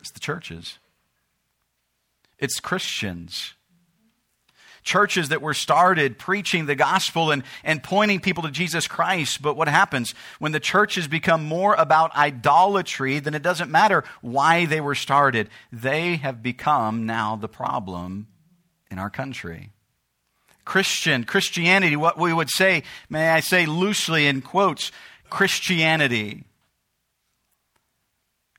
It's 0.00 0.10
the 0.10 0.18
churches. 0.18 0.78
It's 2.38 2.58
Christians 2.58 3.54
churches 4.84 5.30
that 5.30 5.42
were 5.42 5.54
started 5.54 6.18
preaching 6.18 6.66
the 6.66 6.74
gospel 6.74 7.30
and, 7.30 7.42
and 7.64 7.82
pointing 7.82 8.20
people 8.20 8.42
to 8.44 8.50
Jesus 8.50 8.86
Christ. 8.86 9.42
But 9.42 9.56
what 9.56 9.66
happens 9.66 10.14
when 10.38 10.52
the 10.52 10.60
churches 10.60 11.08
become 11.08 11.42
more 11.42 11.74
about 11.74 12.14
idolatry, 12.14 13.18
then 13.18 13.34
it 13.34 13.42
doesn't 13.42 13.70
matter 13.70 14.04
why 14.20 14.66
they 14.66 14.80
were 14.80 14.94
started. 14.94 15.48
They 15.72 16.16
have 16.16 16.42
become 16.42 17.06
now 17.06 17.34
the 17.34 17.48
problem 17.48 18.28
in 18.90 18.98
our 18.98 19.10
country. 19.10 19.70
Christian, 20.64 21.24
Christianity, 21.24 21.96
what 21.96 22.18
we 22.18 22.32
would 22.32 22.50
say, 22.50 22.84
may 23.10 23.30
I 23.30 23.40
say 23.40 23.66
loosely 23.66 24.26
in 24.26 24.40
quotes, 24.40 24.92
Christianity. 25.28 26.44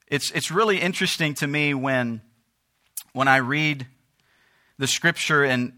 It's, 0.08 0.30
it's 0.32 0.52
really 0.52 0.80
interesting 0.80 1.34
to 1.36 1.48
me 1.48 1.74
when, 1.74 2.22
when 3.14 3.28
I 3.28 3.38
read 3.38 3.88
the 4.78 4.88
scripture 4.88 5.44
and 5.44 5.74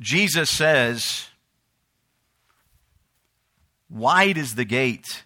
Jesus 0.00 0.50
says, 0.50 1.28
Wide 3.88 4.38
is 4.38 4.54
the 4.54 4.64
gate 4.64 5.24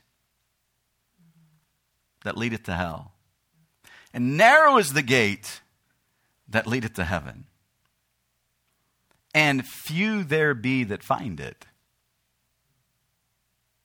that 2.24 2.36
leadeth 2.36 2.64
to 2.64 2.74
hell, 2.74 3.12
and 4.12 4.36
narrow 4.36 4.78
is 4.78 4.92
the 4.92 5.02
gate 5.02 5.60
that 6.48 6.66
leadeth 6.66 6.94
to 6.94 7.04
heaven 7.04 7.46
and 9.34 9.66
few 9.66 10.22
there 10.22 10.54
be 10.54 10.84
that 10.84 11.02
find 11.02 11.40
it. 11.40 11.66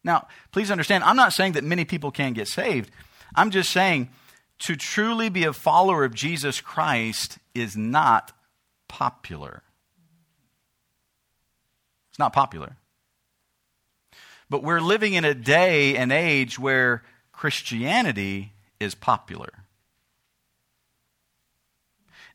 Now, 0.03 0.27
please 0.51 0.71
understand, 0.71 1.03
I'm 1.03 1.17
not 1.17 1.33
saying 1.33 1.53
that 1.53 1.63
many 1.63 1.83
people 1.83 2.11
can't 2.11 2.35
get 2.35 2.47
saved. 2.47 2.91
I'm 3.35 3.49
just 3.49 3.71
saying 3.71 4.09
to 4.59 4.75
truly 4.75 5.29
be 5.29 5.43
a 5.43 5.51
follower 5.51 6.05
of 6.05 6.13
Jesus 6.13 6.61
Christ 6.61 7.39
is 7.55 7.75
not 7.75 8.31
popular. 8.87 9.63
It's 12.19 12.25
not 12.25 12.33
popular. 12.33 12.75
But 14.49 14.61
we're 14.61 14.81
living 14.81 15.13
in 15.13 15.23
a 15.23 15.33
day 15.33 15.95
and 15.95 16.11
age 16.11 16.59
where 16.59 17.03
Christianity 17.31 18.51
is 18.79 18.93
popular 18.93 19.49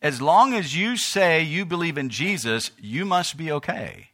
as 0.05 0.21
long 0.21 0.53
as 0.53 0.77
you 0.77 0.99
say 0.99 1.43
you 1.43 1.65
believe 1.65 1.97
in 1.97 2.11
Jesus, 2.11 2.71
you 2.79 3.07
must 3.07 3.39
be 3.39 3.51
okay. 3.51 4.11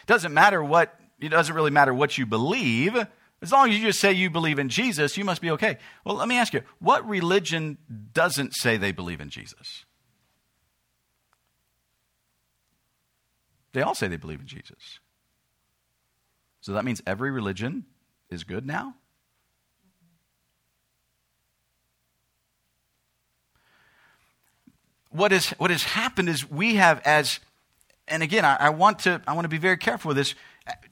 It 0.00 0.06
doesn't 0.06 0.32
matter 0.32 0.64
what, 0.64 0.98
it 1.20 1.28
doesn't 1.28 1.54
really 1.54 1.70
matter 1.70 1.92
what 1.92 2.16
you 2.16 2.24
believe. 2.24 2.96
As 3.42 3.52
long 3.52 3.68
as 3.68 3.76
you 3.76 3.84
just 3.84 4.00
say 4.00 4.10
you 4.10 4.30
believe 4.30 4.58
in 4.58 4.70
Jesus, 4.70 5.18
you 5.18 5.24
must 5.24 5.42
be 5.42 5.50
okay. 5.50 5.76
Well, 6.02 6.16
let 6.16 6.28
me 6.28 6.38
ask 6.38 6.54
you, 6.54 6.62
what 6.78 7.06
religion 7.06 7.76
doesn't 8.14 8.54
say 8.54 8.78
they 8.78 8.90
believe 8.90 9.20
in 9.20 9.28
Jesus? 9.28 9.84
They 13.72 13.82
all 13.82 13.94
say 13.94 14.08
they 14.08 14.16
believe 14.16 14.40
in 14.40 14.46
Jesus. 14.46 15.00
So 16.60 16.72
that 16.72 16.84
means 16.84 17.02
every 17.06 17.30
religion 17.30 17.86
is 18.30 18.44
good 18.44 18.66
now? 18.66 18.94
what, 25.12 25.32
is, 25.32 25.50
what 25.50 25.70
has 25.70 25.82
happened 25.82 26.28
is 26.28 26.50
we 26.50 26.76
have 26.76 27.00
as, 27.04 27.40
and 28.08 28.22
again, 28.22 28.44
I, 28.44 28.56
I, 28.56 28.70
want 28.70 29.00
to, 29.00 29.20
I 29.26 29.34
want 29.34 29.44
to 29.44 29.50
be 29.50 29.58
very 29.58 29.76
careful 29.76 30.08
with 30.08 30.16
this. 30.16 30.34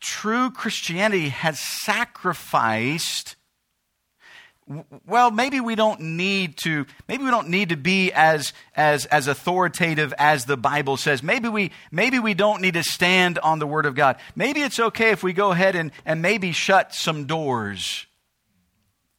True 0.00 0.50
Christianity 0.50 1.30
has 1.30 1.58
sacrificed 1.58 3.36
well 5.06 5.30
maybe 5.30 5.60
we 5.60 5.74
don't 5.74 6.00
need 6.00 6.56
to 6.58 6.86
maybe 7.08 7.24
we 7.24 7.30
don't 7.30 7.48
need 7.48 7.70
to 7.70 7.76
be 7.76 8.12
as 8.12 8.52
as 8.76 9.06
as 9.06 9.26
authoritative 9.26 10.14
as 10.18 10.44
the 10.44 10.56
bible 10.56 10.96
says. 10.96 11.22
Maybe 11.22 11.48
we 11.48 11.72
maybe 11.90 12.18
we 12.18 12.34
don't 12.34 12.62
need 12.62 12.74
to 12.74 12.84
stand 12.84 13.38
on 13.38 13.58
the 13.58 13.66
word 13.66 13.86
of 13.86 13.94
god. 13.94 14.16
Maybe 14.36 14.60
it's 14.60 14.78
okay 14.78 15.10
if 15.10 15.22
we 15.22 15.32
go 15.32 15.52
ahead 15.52 15.74
and 15.74 15.90
and 16.04 16.22
maybe 16.22 16.52
shut 16.52 16.94
some 16.94 17.26
doors. 17.26 18.06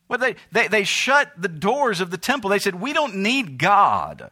Well 0.07 0.19
they 0.19 0.35
they, 0.51 0.67
they 0.67 0.83
shut 0.83 1.31
the 1.37 1.49
doors 1.49 2.01
of 2.01 2.11
the 2.11 2.17
temple. 2.17 2.49
They 2.49 2.59
said 2.59 2.81
we 2.81 2.93
don't 2.93 3.17
need 3.17 3.57
god. 3.57 4.31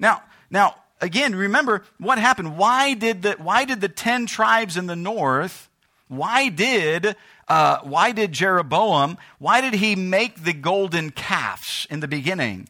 Now, 0.00 0.22
now 0.50 0.74
again, 1.00 1.34
remember 1.34 1.84
what 1.98 2.18
happened. 2.18 2.56
Why 2.56 2.94
did 2.94 3.22
the, 3.22 3.32
why 3.32 3.64
did 3.64 3.80
the 3.80 3.88
10 3.88 4.26
tribes 4.26 4.76
in 4.76 4.86
the 4.86 4.96
north, 4.96 5.69
why 6.10 6.48
did, 6.48 7.14
uh, 7.48 7.78
why 7.82 8.10
did 8.12 8.32
Jeroboam, 8.32 9.16
why 9.38 9.60
did 9.60 9.74
he 9.74 9.94
make 9.94 10.42
the 10.42 10.52
golden 10.52 11.10
calves 11.10 11.86
in 11.88 12.00
the 12.00 12.08
beginning? 12.08 12.68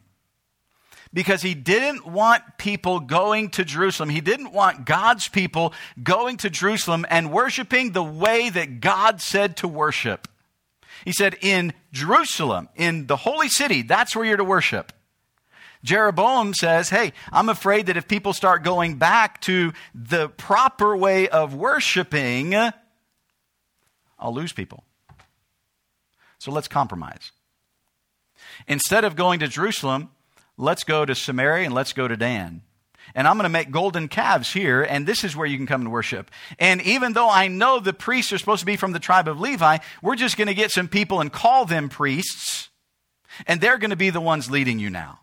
because 1.13 1.41
he 1.41 1.53
didn't 1.53 2.05
want 2.05 2.41
people 2.57 3.01
going 3.01 3.49
to 3.49 3.65
Jerusalem. 3.65 4.07
He 4.09 4.21
didn't 4.21 4.53
want 4.53 4.85
God's 4.85 5.27
people 5.27 5.73
going 6.01 6.37
to 6.37 6.49
Jerusalem 6.49 7.05
and 7.09 7.33
worshiping 7.33 7.91
the 7.91 8.03
way 8.03 8.49
that 8.49 8.79
God 8.79 9.21
said 9.21 9.57
to 9.57 9.67
worship. 9.67 10.29
He 11.03 11.11
said, 11.11 11.35
in 11.41 11.73
Jerusalem, 11.91 12.69
in 12.75 13.07
the 13.07 13.17
holy 13.17 13.49
city, 13.49 13.81
that's 13.81 14.15
where 14.15 14.23
you're 14.23 14.37
to 14.37 14.43
worship. 14.43 14.93
Jeroboam 15.83 16.53
says, 16.53 16.89
Hey, 16.89 17.11
I'm 17.31 17.49
afraid 17.49 17.87
that 17.87 17.97
if 17.97 18.07
people 18.07 18.33
start 18.33 18.63
going 18.63 18.95
back 18.95 19.41
to 19.41 19.73
the 19.95 20.29
proper 20.29 20.95
way 20.95 21.27
of 21.27 21.55
worshiping, 21.55 22.53
I'll 24.21 24.33
lose 24.33 24.53
people. 24.53 24.83
So 26.37 26.51
let's 26.51 26.67
compromise. 26.67 27.31
Instead 28.67 29.03
of 29.03 29.15
going 29.15 29.39
to 29.39 29.47
Jerusalem, 29.47 30.11
let's 30.57 30.83
go 30.83 31.05
to 31.05 31.15
Samaria 31.15 31.65
and 31.65 31.73
let's 31.73 31.93
go 31.93 32.07
to 32.07 32.15
Dan. 32.15 32.61
And 33.13 33.27
I'm 33.27 33.35
going 33.35 33.43
to 33.43 33.49
make 33.49 33.71
golden 33.71 34.07
calves 34.07 34.53
here, 34.53 34.83
and 34.83 35.05
this 35.05 35.23
is 35.23 35.35
where 35.35 35.47
you 35.47 35.57
can 35.57 35.67
come 35.67 35.81
and 35.81 35.91
worship. 35.91 36.31
And 36.59 36.81
even 36.81 37.13
though 37.13 37.29
I 37.29 37.47
know 37.47 37.79
the 37.79 37.93
priests 37.93 38.31
are 38.31 38.37
supposed 38.37 38.61
to 38.61 38.65
be 38.65 38.77
from 38.77 38.93
the 38.93 38.99
tribe 38.99 39.27
of 39.27 39.39
Levi, 39.39 39.79
we're 40.01 40.15
just 40.15 40.37
going 40.37 40.47
to 40.47 40.53
get 40.53 40.71
some 40.71 40.87
people 40.87 41.19
and 41.19 41.31
call 41.31 41.65
them 41.65 41.89
priests, 41.89 42.69
and 43.47 43.59
they're 43.59 43.77
going 43.77 43.89
to 43.89 43.97
be 43.97 44.11
the 44.11 44.21
ones 44.21 44.49
leading 44.49 44.79
you 44.79 44.89
now. 44.89 45.19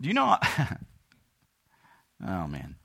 Do 0.00 0.08
you 0.08 0.14
know? 0.14 0.36
oh, 2.26 2.46
man. 2.46 2.76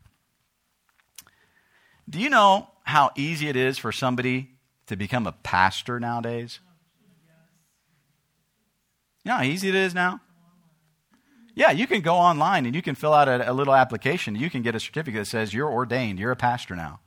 Do 2.10 2.20
you 2.20 2.30
know 2.30 2.68
how 2.84 3.12
easy 3.16 3.48
it 3.48 3.56
is 3.56 3.78
for 3.78 3.92
somebody 3.92 4.52
to 4.88 4.96
become 4.96 5.26
a 5.26 5.32
pastor 5.32 6.00
nowadays? 6.00 6.60
You 9.24 9.32
know 9.32 9.38
how 9.38 9.44
easy 9.44 9.70
it 9.70 9.76
is 9.76 9.94
now? 9.94 10.20
Yeah, 11.56 11.72
you 11.72 11.88
can 11.88 12.02
go 12.02 12.16
online 12.16 12.66
and 12.66 12.76
you 12.76 12.82
can 12.82 12.96
fill 12.96 13.14
out 13.14 13.28
a, 13.28 13.52
a, 13.52 13.54
little 13.54 13.76
application. 13.76 14.36
You 14.36 14.50
can 14.50 14.64
get 14.64 14.76
a 14.76 14.80
certificate 14.80 15.22
that 15.22 15.26
says 15.26 15.54
you're 15.54 15.72
ordained, 15.72 16.20
you're 16.20 16.32
a 16.32 16.36
pastor 16.36 16.76
now. 16.76 17.00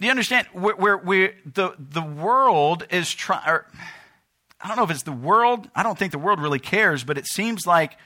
Do 0.00 0.06
you 0.06 0.10
understand? 0.10 0.48
Where, 0.52 0.74
where, 0.74 0.96
where 0.96 1.34
the, 1.46 1.74
the 1.78 2.02
world 2.02 2.84
is 2.90 3.14
trying 3.14 3.60
I 4.64 4.68
don't 4.68 4.76
know 4.78 4.84
if 4.84 4.90
it's 4.90 5.02
the 5.02 5.12
world. 5.12 5.68
I 5.74 5.82
don't 5.82 5.98
think 5.98 6.10
the 6.10 6.18
world 6.18 6.40
really 6.40 6.58
cares, 6.58 7.04
but 7.04 7.18
it 7.18 7.26
seems 7.26 7.66
like 7.66 7.98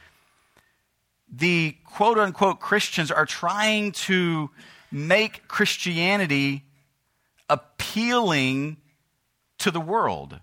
the 1.30 1.76
quote 1.84 2.18
unquote 2.18 2.60
Christians 2.60 3.10
are 3.10 3.26
trying 3.26 3.92
to 3.92 4.50
make 4.90 5.46
Christianity 5.48 6.64
appealing 7.48 8.78
to 9.58 9.70
the 9.70 9.80
world. 9.80 10.40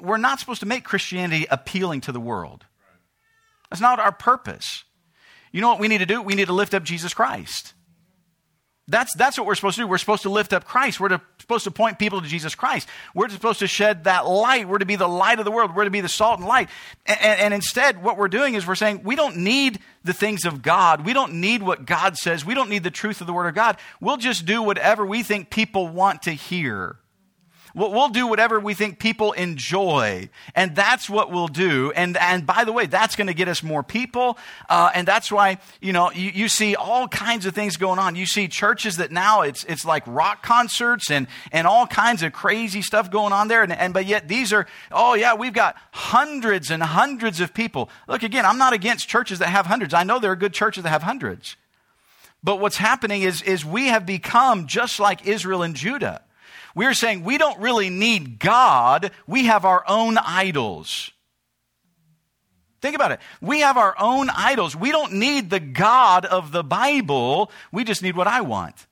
We're 0.00 0.16
not 0.16 0.40
supposed 0.40 0.60
to 0.60 0.66
make 0.66 0.84
Christianity 0.84 1.46
appealing 1.50 2.00
to 2.02 2.12
the 2.12 2.20
world. 2.20 2.64
That's 3.70 3.82
not 3.82 4.00
our 4.00 4.12
purpose. 4.12 4.84
You 5.52 5.60
know 5.60 5.68
what 5.68 5.80
we 5.80 5.88
need 5.88 5.98
to 5.98 6.06
do? 6.06 6.22
We 6.22 6.34
need 6.34 6.46
to 6.46 6.52
lift 6.52 6.74
up 6.74 6.82
Jesus 6.82 7.12
Christ. 7.12 7.74
That's, 8.88 9.12
that's 9.16 9.36
what 9.36 9.48
we're 9.48 9.56
supposed 9.56 9.76
to 9.76 9.82
do. 9.82 9.88
We're 9.88 9.98
supposed 9.98 10.22
to 10.22 10.30
lift 10.30 10.52
up 10.52 10.64
Christ. 10.64 11.00
We're 11.00 11.08
to, 11.08 11.20
supposed 11.40 11.64
to 11.64 11.72
point 11.72 11.98
people 11.98 12.20
to 12.20 12.28
Jesus 12.28 12.54
Christ. 12.54 12.88
We're 13.14 13.28
supposed 13.28 13.58
to 13.58 13.66
shed 13.66 14.04
that 14.04 14.28
light. 14.28 14.68
We're 14.68 14.78
to 14.78 14.86
be 14.86 14.94
the 14.94 15.08
light 15.08 15.40
of 15.40 15.44
the 15.44 15.50
world. 15.50 15.74
We're 15.74 15.84
to 15.84 15.90
be 15.90 16.00
the 16.00 16.08
salt 16.08 16.38
and 16.38 16.46
light. 16.46 16.68
And, 17.04 17.18
and, 17.20 17.40
and 17.40 17.54
instead, 17.54 18.00
what 18.00 18.16
we're 18.16 18.28
doing 18.28 18.54
is 18.54 18.64
we're 18.64 18.76
saying 18.76 19.02
we 19.02 19.16
don't 19.16 19.38
need 19.38 19.80
the 20.04 20.12
things 20.12 20.44
of 20.44 20.62
God. 20.62 21.04
We 21.04 21.14
don't 21.14 21.40
need 21.40 21.64
what 21.64 21.84
God 21.84 22.16
says. 22.16 22.44
We 22.44 22.54
don't 22.54 22.70
need 22.70 22.84
the 22.84 22.92
truth 22.92 23.20
of 23.20 23.26
the 23.26 23.32
Word 23.32 23.48
of 23.48 23.56
God. 23.56 23.76
We'll 24.00 24.18
just 24.18 24.46
do 24.46 24.62
whatever 24.62 25.04
we 25.04 25.24
think 25.24 25.50
people 25.50 25.88
want 25.88 26.22
to 26.22 26.30
hear. 26.30 26.96
We'll, 27.76 28.08
do 28.08 28.26
whatever 28.26 28.58
we 28.58 28.72
think 28.72 28.98
people 28.98 29.32
enjoy. 29.32 30.30
And 30.54 30.74
that's 30.74 31.10
what 31.10 31.30
we'll 31.30 31.46
do. 31.46 31.92
And, 31.94 32.16
and 32.16 32.46
by 32.46 32.64
the 32.64 32.72
way, 32.72 32.86
that's 32.86 33.16
going 33.16 33.26
to 33.26 33.34
get 33.34 33.48
us 33.48 33.62
more 33.62 33.82
people. 33.82 34.38
Uh, 34.70 34.90
and 34.94 35.06
that's 35.06 35.30
why, 35.30 35.58
you 35.82 35.92
know, 35.92 36.10
you, 36.10 36.30
you 36.30 36.48
see 36.48 36.74
all 36.74 37.06
kinds 37.06 37.44
of 37.44 37.54
things 37.54 37.76
going 37.76 37.98
on. 37.98 38.16
You 38.16 38.24
see 38.24 38.48
churches 38.48 38.96
that 38.96 39.12
now 39.12 39.42
it's, 39.42 39.62
it's 39.64 39.84
like 39.84 40.04
rock 40.06 40.42
concerts 40.42 41.10
and, 41.10 41.26
and 41.52 41.66
all 41.66 41.86
kinds 41.86 42.22
of 42.22 42.32
crazy 42.32 42.80
stuff 42.80 43.10
going 43.10 43.34
on 43.34 43.48
there. 43.48 43.62
And, 43.62 43.70
and, 43.70 43.92
but 43.92 44.06
yet 44.06 44.26
these 44.26 44.54
are, 44.54 44.66
oh 44.90 45.12
yeah, 45.12 45.34
we've 45.34 45.52
got 45.52 45.76
hundreds 45.92 46.70
and 46.70 46.82
hundreds 46.82 47.40
of 47.40 47.52
people. 47.52 47.90
Look, 48.08 48.22
again, 48.22 48.46
I'm 48.46 48.56
not 48.56 48.72
against 48.72 49.06
churches 49.06 49.40
that 49.40 49.48
have 49.48 49.66
hundreds. 49.66 49.92
I 49.92 50.02
know 50.02 50.18
there 50.18 50.32
are 50.32 50.36
good 50.36 50.54
churches 50.54 50.84
that 50.84 50.90
have 50.90 51.02
hundreds. 51.02 51.56
But 52.42 52.58
what's 52.58 52.78
happening 52.78 53.20
is, 53.20 53.42
is 53.42 53.66
we 53.66 53.88
have 53.88 54.06
become 54.06 54.66
just 54.66 54.98
like 54.98 55.26
Israel 55.26 55.62
and 55.62 55.76
Judah. 55.76 56.22
We're 56.76 56.92
saying 56.92 57.24
we 57.24 57.38
don't 57.38 57.58
really 57.58 57.88
need 57.88 58.38
God, 58.38 59.10
we 59.26 59.46
have 59.46 59.64
our 59.64 59.82
own 59.88 60.18
idols. 60.18 61.10
Think 62.82 62.94
about 62.94 63.12
it. 63.12 63.20
We 63.40 63.60
have 63.60 63.78
our 63.78 63.96
own 63.98 64.28
idols. 64.28 64.76
We 64.76 64.92
don't 64.92 65.14
need 65.14 65.48
the 65.48 65.58
God 65.58 66.26
of 66.26 66.52
the 66.52 66.62
Bible. 66.62 67.50
We 67.72 67.82
just 67.82 68.02
need 68.02 68.14
what 68.14 68.26
I 68.26 68.42
want. 68.42 68.86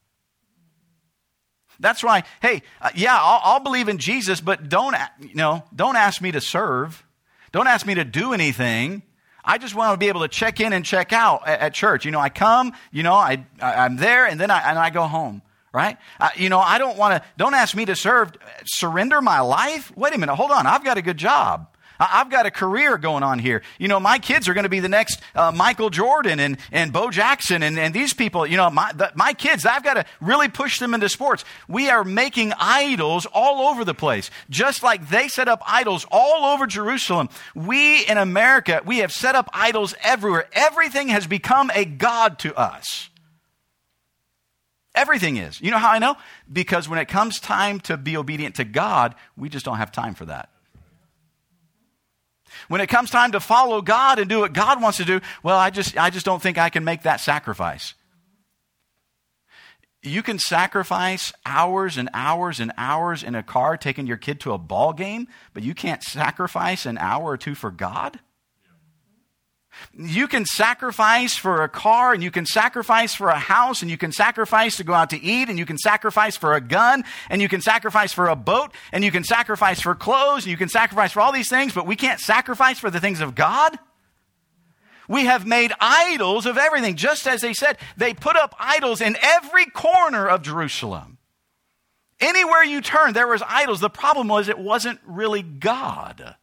That's 1.79 2.03
why, 2.03 2.23
hey, 2.41 2.63
uh, 2.81 2.89
yeah, 2.95 3.19
I'll, 3.21 3.41
I'll, 3.45 3.61
believe 3.61 3.91
in 3.91 3.99
Jesus, 3.99 4.41
but 4.41 4.71
don't, 4.71 4.97
you 5.21 5.35
know, 5.35 5.63
don't 5.77 5.97
ask 5.97 6.23
me 6.23 6.33
to 6.33 6.41
serve. 6.41 7.05
Don't 7.53 7.67
ask 7.67 7.85
me 7.85 7.95
to 7.97 8.05
do 8.05 8.33
anything. 8.33 9.03
I 9.45 9.59
just 9.59 9.75
want 9.75 9.93
to 9.93 9.99
be 9.99 10.09
able 10.09 10.23
to 10.23 10.29
check 10.29 10.59
in 10.59 10.73
and 10.73 10.87
check 10.87 11.13
out 11.13 11.47
at, 11.47 11.61
at 11.61 11.75
church. 11.75 12.07
You 12.07 12.13
know, 12.13 12.21
I 12.21 12.31
come, 12.31 12.73
you 12.93 13.03
know, 13.03 13.13
I, 13.13 13.45
I, 13.61 13.85
am 13.85 13.97
there, 13.97 14.25
and 14.25 14.41
then 14.41 14.51
I, 14.51 14.71
and 14.71 14.79
I 14.79 14.89
go 14.89 15.07
home 15.07 15.43
right? 15.75 15.99
Uh, 16.21 16.31
you 16.37 16.49
know, 16.49 16.61
I 16.61 16.79
don't 16.79 16.97
want 16.97 17.21
to, 17.23 17.29
don't 17.37 17.55
ask 17.55 17.77
me 17.77 17.85
to 17.87 17.97
serve, 17.97 18.33
surrender 18.65 19.21
my 19.21 19.41
life. 19.41 19.95
Wait 19.97 20.15
a 20.15 20.19
minute, 20.19 20.37
hold 20.37 20.53
on. 20.53 20.67
I've 20.67 20.85
got 20.85 20.97
a 20.97 21.03
good 21.03 21.19
job. 21.19 21.69
I've 21.99 22.31
got 22.31 22.47
a 22.47 22.51
career 22.51 22.99
going 22.99 23.23
on 23.23 23.39
here. 23.39 23.63
You 23.79 23.89
know, 23.89 24.01
my 24.01 24.19
kids 24.19 24.49
are 24.49 24.55
going 24.55 24.65
to 24.65 24.71
be 24.71 24.81
the 24.81 24.89
next 24.89 25.21
uh, 25.35 25.53
Michael 25.53 25.91
Jordan 25.91 26.41
and, 26.41 26.59
and 26.73 26.93
Bo 26.93 27.11
Jackson 27.11 27.63
and, 27.63 27.79
and 27.79 27.95
these 27.95 28.13
people. 28.13 28.47
You 28.47 28.57
know, 28.57 28.71
my, 28.71 28.93
the, 28.93 29.13
my 29.15 29.33
kids, 29.33 29.65
I've 29.65 29.85
got 29.85 29.95
to 29.95 30.05
really 30.21 30.49
push 30.49 30.79
them 30.79 30.95
into 30.95 31.09
sports. 31.09 31.45
We 31.69 31.91
are 31.91 32.05
making 32.05 32.53
idols 32.59 33.27
all 33.33 33.69
over 33.69 33.85
the 33.85 33.95
place. 33.95 34.31
Just 34.51 34.83
like 34.83 35.09
they 35.09 35.29
set 35.29 35.49
up 35.49 35.63
idols 35.67 36.05
all 36.11 36.47
over 36.47 36.67
Jerusalem. 36.67 37.29
We 37.55 38.05
in 38.07 38.19
America, 38.19 38.83
we 38.85 38.99
have 38.99 39.13
set 39.13 39.35
up 39.35 39.49
idols 39.53 39.95
everywhere. 40.03 40.49
Everything 40.53 41.09
has 41.09 41.27
become 41.27 41.71
a 41.75 41.85
God 41.85 42.39
to 42.41 42.55
us. 42.59 43.09
Everything 44.95 45.37
is. 45.37 45.61
You 45.61 45.71
know 45.71 45.79
how 45.79 45.91
I 45.91 45.99
know? 45.99 46.17
Because 46.51 46.89
when 46.89 46.99
it 46.99 47.09
comes 47.09 47.41
time 47.41 47.81
to 47.81 47.97
be 47.97 48.17
obedient 48.17 48.57
to 48.57 48.65
God, 48.65 49.15
we 49.37 49.49
just 49.49 49.65
don't 49.65 49.79
have 49.79 49.91
time 49.91 50.15
for 50.15 50.25
that. 50.27 50.51
When 52.69 52.81
it 52.81 52.87
comes 52.87 53.11
time 53.11 53.33
to 53.33 53.41
follow 53.41 53.83
God 53.83 54.21
and 54.21 54.29
do 54.29 54.41
what 54.41 54.53
God 54.53 54.81
wants 54.81 54.99
to 54.99 55.05
do, 55.05 55.21
well, 55.43 55.59
I 55.59 55.71
just, 55.71 55.99
I 55.99 56.11
just 56.11 56.25
don't 56.25 56.41
think 56.41 56.59
I 56.59 56.71
can 56.71 56.85
make 56.85 57.03
that 57.03 57.21
sacrifice. 57.21 57.95
You 60.03 60.23
can 60.23 60.39
sacrifice 60.39 61.33
hours 61.47 61.97
and 61.97 62.11
hours 62.13 62.61
and 62.61 62.73
hours 62.77 63.23
in 63.23 63.35
a 63.35 63.43
car 63.43 63.77
taking 63.77 64.07
your 64.07 64.19
kid 64.19 64.39
to 64.41 64.53
a 64.53 64.59
ball 64.59 64.93
game, 64.93 65.29
but 65.55 65.63
you 65.63 65.75
can't 65.75 66.03
sacrifice 66.03 66.87
an 66.87 66.99
hour 66.99 67.25
or 67.25 67.37
two 67.37 67.55
for 67.55 67.71
God? 67.71 68.21
You 69.97 70.29
can 70.29 70.45
sacrifice 70.45 71.37
for 71.37 71.63
a 71.63 71.69
car, 71.69 72.13
and 72.13 72.23
you 72.23 72.31
can 72.31 72.47
sacrifice 72.47 73.15
for 73.15 73.29
a 73.29 73.39
house, 73.39 73.83
and 73.83 73.91
you 73.91 73.97
can 73.97 74.13
sacrifice 74.13 74.77
to 74.77 74.85
go 74.85 74.95
out 74.95 75.11
to 75.11 75.23
eat, 75.23 75.49
and 75.49 75.59
you 75.59 75.67
can 75.67 75.79
sacrifice 75.79 76.37
for 76.37 76.55
a 76.55 76.61
gun, 76.61 77.05
and 77.31 77.41
you 77.41 77.49
can 77.49 77.61
sacrifice 77.61 78.13
for 78.13 78.29
a 78.29 78.37
boat, 78.37 78.73
and 78.93 79.05
you 79.05 79.11
can 79.11 79.25
sacrifice 79.25 79.81
for 79.81 79.95
clothes, 79.95 80.45
and 80.45 80.51
you 80.51 80.57
can 80.57 80.69
sacrifice 80.69 81.13
for 81.13 81.21
all 81.21 81.33
these 81.33 81.49
things, 81.49 81.73
but 81.73 81.87
we 81.87 81.97
can't 81.97 82.21
sacrifice 82.21 82.79
for 82.79 82.91
the 82.91 83.01
things 83.01 83.21
of 83.21 83.35
God? 83.35 83.79
We 85.09 85.27
have 85.27 85.47
made 85.47 85.73
idols 85.81 86.47
of 86.47 86.57
everything. 86.57 86.97
Just 86.97 87.27
as 87.27 87.43
they 87.43 87.53
said, 87.53 87.77
they 87.97 88.15
put 88.15 88.37
up 88.37 88.55
idols 88.59 89.01
in 89.01 89.17
every 89.21 89.67
corner 89.67 90.27
of 90.27 90.43
Jerusalem. 90.43 91.19
Anywhere 92.21 92.65
you 92.65 92.81
turn, 92.81 93.13
there 93.13 93.29
was 93.29 93.43
idols. 93.47 93.81
The 93.81 93.91
problem 93.91 94.29
was 94.29 94.49
it 94.49 94.59
wasn't 94.59 95.01
really 95.05 95.43
God. 95.43 96.37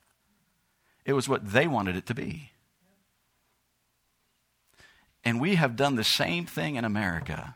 It 1.06 1.14
was 1.14 1.28
what 1.28 1.52
they 1.52 1.68
wanted 1.68 1.96
it 1.96 2.06
to 2.08 2.14
be. 2.14 2.51
And 5.24 5.40
we 5.40 5.56
have 5.56 5.76
done 5.76 5.96
the 5.96 6.04
same 6.04 6.46
thing 6.46 6.76
in 6.76 6.86
America. 6.86 7.56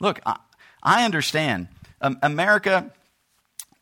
Look, 0.00 0.20
I, 0.24 0.38
I 0.82 1.04
understand. 1.04 1.68
Um, 2.00 2.18
America, 2.22 2.90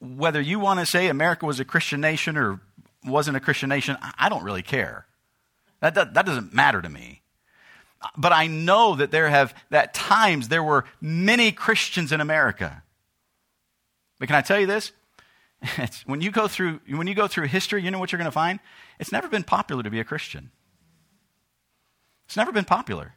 whether 0.00 0.40
you 0.40 0.58
want 0.58 0.80
to 0.80 0.86
say 0.86 1.08
America 1.08 1.46
was 1.46 1.60
a 1.60 1.64
Christian 1.64 2.00
nation 2.00 2.36
or 2.36 2.60
wasn't 3.04 3.36
a 3.36 3.40
Christian 3.40 3.68
nation, 3.68 3.96
I 4.18 4.28
don't 4.28 4.44
really 4.44 4.62
care. 4.62 5.06
That, 5.80 5.94
that, 5.94 6.14
that 6.14 6.26
doesn't 6.26 6.54
matter 6.54 6.80
to 6.80 6.88
me. 6.88 7.22
But 8.16 8.32
I 8.32 8.46
know 8.46 8.96
that 8.96 9.10
there 9.10 9.28
have, 9.28 9.54
at 9.70 9.94
times, 9.94 10.48
there 10.48 10.62
were 10.62 10.84
many 11.00 11.52
Christians 11.52 12.12
in 12.12 12.20
America. 12.20 12.82
But 14.18 14.28
can 14.28 14.36
I 14.36 14.40
tell 14.42 14.58
you 14.58 14.66
this? 14.66 14.92
When 16.06 16.20
you 16.20 16.32
go 16.32 16.48
through 16.48 16.80
when 16.88 17.06
you 17.06 17.14
go 17.14 17.28
through 17.28 17.46
history, 17.46 17.82
you 17.82 17.92
know 17.92 18.00
what 18.00 18.10
you're 18.10 18.18
going 18.18 18.26
to 18.26 18.32
find? 18.32 18.58
It's 18.98 19.12
never 19.12 19.28
been 19.28 19.44
popular 19.44 19.84
to 19.84 19.90
be 19.90 20.00
a 20.00 20.04
Christian. 20.04 20.50
It's 22.32 22.36
never 22.38 22.50
been 22.50 22.64
popular. 22.64 23.12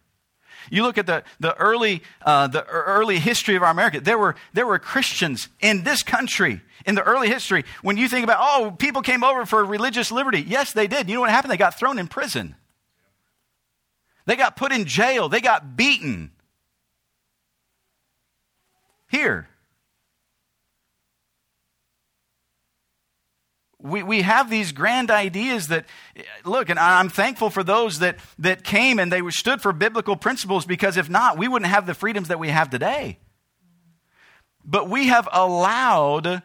You 0.70 0.84
look 0.84 0.98
at 0.98 1.06
the, 1.06 1.24
the, 1.40 1.56
early, 1.56 2.04
uh, 2.26 2.48
the 2.48 2.66
early 2.66 3.18
history 3.18 3.56
of 3.56 3.64
our 3.64 3.72
America, 3.72 4.02
there 4.02 4.18
were, 4.18 4.36
there 4.52 4.68
were 4.68 4.78
Christians 4.78 5.48
in 5.62 5.86
this 5.86 6.04
country 6.04 6.60
in 6.86 6.96
the 6.96 7.02
early 7.02 7.30
history. 7.30 7.64
When 7.82 7.96
you 7.96 8.10
think 8.10 8.26
about, 8.26 8.40
oh, 8.42 8.72
people 8.72 9.02
came 9.02 9.24
over 9.24 9.46
for 9.46 9.64
religious 9.64 10.12
liberty. 10.12 10.42
Yes, 10.46 10.74
they 10.74 10.88
did. 10.88 11.08
You 11.08 11.16
know 11.16 11.22
what 11.22 11.30
happened? 11.30 11.54
They 11.54 11.56
got 11.56 11.80
thrown 11.80 11.98
in 11.98 12.10
prison, 12.10 12.58
they 14.26 14.36
got 14.36 14.58
put 14.58 14.74
in 14.74 14.84
jail, 14.84 15.30
they 15.30 15.40
got 15.40 15.78
beaten. 15.78 16.32
Here, 19.08 19.48
we, 23.86 24.04
we 24.04 24.22
have 24.24 24.50
these 24.50 24.72
grand 24.72 25.12
ideas 25.12 25.68
that, 25.68 25.86
look, 26.44 26.70
and 26.70 26.80
I'm 26.80 27.10
thankful 27.10 27.50
for 27.50 27.64
those 27.64 28.00
that, 28.00 28.18
that 28.40 28.64
came 28.64 29.00
and 29.00 29.12
they 29.12 29.22
stood 29.30 29.62
for 29.62 29.72
biblical 29.74 30.16
principles 30.16 30.66
because 30.66 30.98
if 30.98 31.10
not, 31.10 31.38
we 31.38 31.48
wouldn't 31.48 31.70
have 31.70 31.86
the 31.86 31.94
freedoms 31.94 32.30
that 32.30 32.40
we 32.40 32.50
have 32.50 32.70
today. 32.70 33.20
But 34.64 34.90
we 34.90 35.08
have 35.08 35.30
allowed 35.32 36.42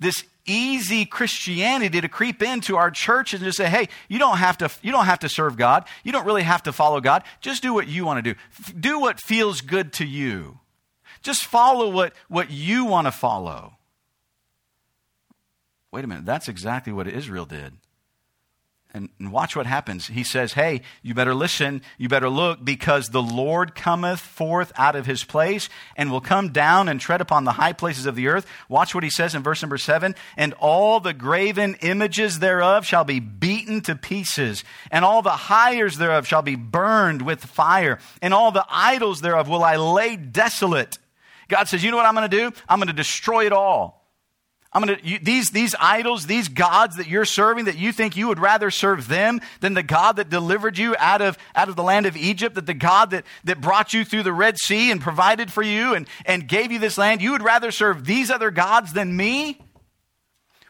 this 0.00 0.24
easy 0.46 1.04
Christianity 1.04 2.00
to 2.00 2.08
creep 2.08 2.42
into 2.42 2.76
our 2.76 2.90
churches 2.90 3.40
and 3.40 3.46
just 3.46 3.58
say, 3.58 3.68
hey, 3.68 3.88
you 4.08 4.18
don't 4.18 4.38
have 4.38 4.58
to, 4.58 4.70
you 4.82 4.90
don't 4.90 5.04
have 5.04 5.20
to 5.20 5.28
serve 5.28 5.56
God. 5.56 5.84
You 6.02 6.12
don't 6.12 6.24
really 6.24 6.42
have 6.42 6.62
to 6.64 6.72
follow 6.72 7.00
God. 7.00 7.22
Just 7.40 7.62
do 7.62 7.74
what 7.74 7.86
you 7.86 8.06
want 8.06 8.24
to 8.24 8.34
do. 8.34 8.40
Do 8.78 8.98
what 8.98 9.20
feels 9.20 9.60
good 9.60 9.92
to 9.94 10.06
you. 10.06 10.58
Just 11.22 11.44
follow 11.44 11.90
what, 11.90 12.14
what 12.28 12.50
you 12.50 12.86
want 12.86 13.06
to 13.06 13.12
follow. 13.12 13.74
Wait 15.92 16.04
a 16.04 16.08
minute, 16.08 16.24
that's 16.24 16.48
exactly 16.48 16.92
what 16.92 17.06
Israel 17.06 17.44
did. 17.44 17.74
And, 18.94 19.08
and, 19.18 19.32
watch 19.32 19.56
what 19.56 19.64
happens. 19.64 20.08
He 20.08 20.22
says, 20.22 20.52
Hey, 20.52 20.82
you 21.02 21.14
better 21.14 21.34
listen, 21.34 21.80
you 21.96 22.10
better 22.10 22.28
look, 22.28 22.62
because 22.62 23.08
the 23.08 23.22
Lord 23.22 23.74
cometh 23.74 24.20
forth 24.20 24.70
out 24.76 24.96
of 24.96 25.06
his 25.06 25.24
place 25.24 25.70
and 25.96 26.10
will 26.10 26.20
come 26.20 26.50
down 26.50 26.88
and 26.88 27.00
tread 27.00 27.22
upon 27.22 27.44
the 27.44 27.52
high 27.52 27.72
places 27.72 28.04
of 28.04 28.16
the 28.16 28.28
earth. 28.28 28.46
Watch 28.68 28.94
what 28.94 29.02
he 29.02 29.08
says 29.08 29.34
in 29.34 29.42
verse 29.42 29.62
number 29.62 29.78
seven. 29.78 30.14
And 30.36 30.52
all 30.54 31.00
the 31.00 31.14
graven 31.14 31.76
images 31.80 32.38
thereof 32.38 32.84
shall 32.84 33.04
be 33.04 33.18
beaten 33.18 33.80
to 33.82 33.96
pieces, 33.96 34.62
and 34.90 35.06
all 35.06 35.22
the 35.22 35.30
hires 35.30 35.96
thereof 35.96 36.26
shall 36.26 36.42
be 36.42 36.56
burned 36.56 37.22
with 37.22 37.42
fire, 37.42 37.98
and 38.20 38.34
all 38.34 38.52
the 38.52 38.66
idols 38.68 39.22
thereof 39.22 39.48
will 39.48 39.64
I 39.64 39.76
lay 39.76 40.16
desolate. 40.16 40.98
God 41.48 41.66
says, 41.66 41.82
You 41.82 41.90
know 41.90 41.96
what 41.96 42.06
I'm 42.06 42.14
going 42.14 42.30
to 42.30 42.36
do? 42.36 42.52
I'm 42.68 42.78
going 42.78 42.88
to 42.88 42.92
destroy 42.92 43.46
it 43.46 43.52
all. 43.52 44.01
I'm 44.74 44.82
going 44.82 44.98
to, 44.98 45.18
these, 45.22 45.50
these 45.50 45.74
idols, 45.78 46.26
these 46.26 46.48
gods 46.48 46.96
that 46.96 47.06
you're 47.06 47.26
serving, 47.26 47.66
that 47.66 47.76
you 47.76 47.92
think 47.92 48.16
you 48.16 48.28
would 48.28 48.38
rather 48.38 48.70
serve 48.70 49.06
them 49.06 49.40
than 49.60 49.74
the 49.74 49.82
God 49.82 50.16
that 50.16 50.30
delivered 50.30 50.78
you 50.78 50.96
out 50.98 51.20
of, 51.20 51.36
out 51.54 51.68
of 51.68 51.76
the 51.76 51.82
land 51.82 52.06
of 52.06 52.16
Egypt, 52.16 52.54
that 52.54 52.64
the 52.64 52.72
God 52.72 53.10
that, 53.10 53.24
that 53.44 53.60
brought 53.60 53.92
you 53.92 54.02
through 54.02 54.22
the 54.22 54.32
Red 54.32 54.56
Sea 54.58 54.90
and 54.90 55.00
provided 55.00 55.52
for 55.52 55.62
you 55.62 55.94
and, 55.94 56.08
and 56.24 56.48
gave 56.48 56.72
you 56.72 56.78
this 56.78 56.96
land, 56.96 57.20
you 57.20 57.32
would 57.32 57.42
rather 57.42 57.70
serve 57.70 58.06
these 58.06 58.30
other 58.30 58.50
gods 58.50 58.94
than 58.94 59.14
me? 59.14 59.60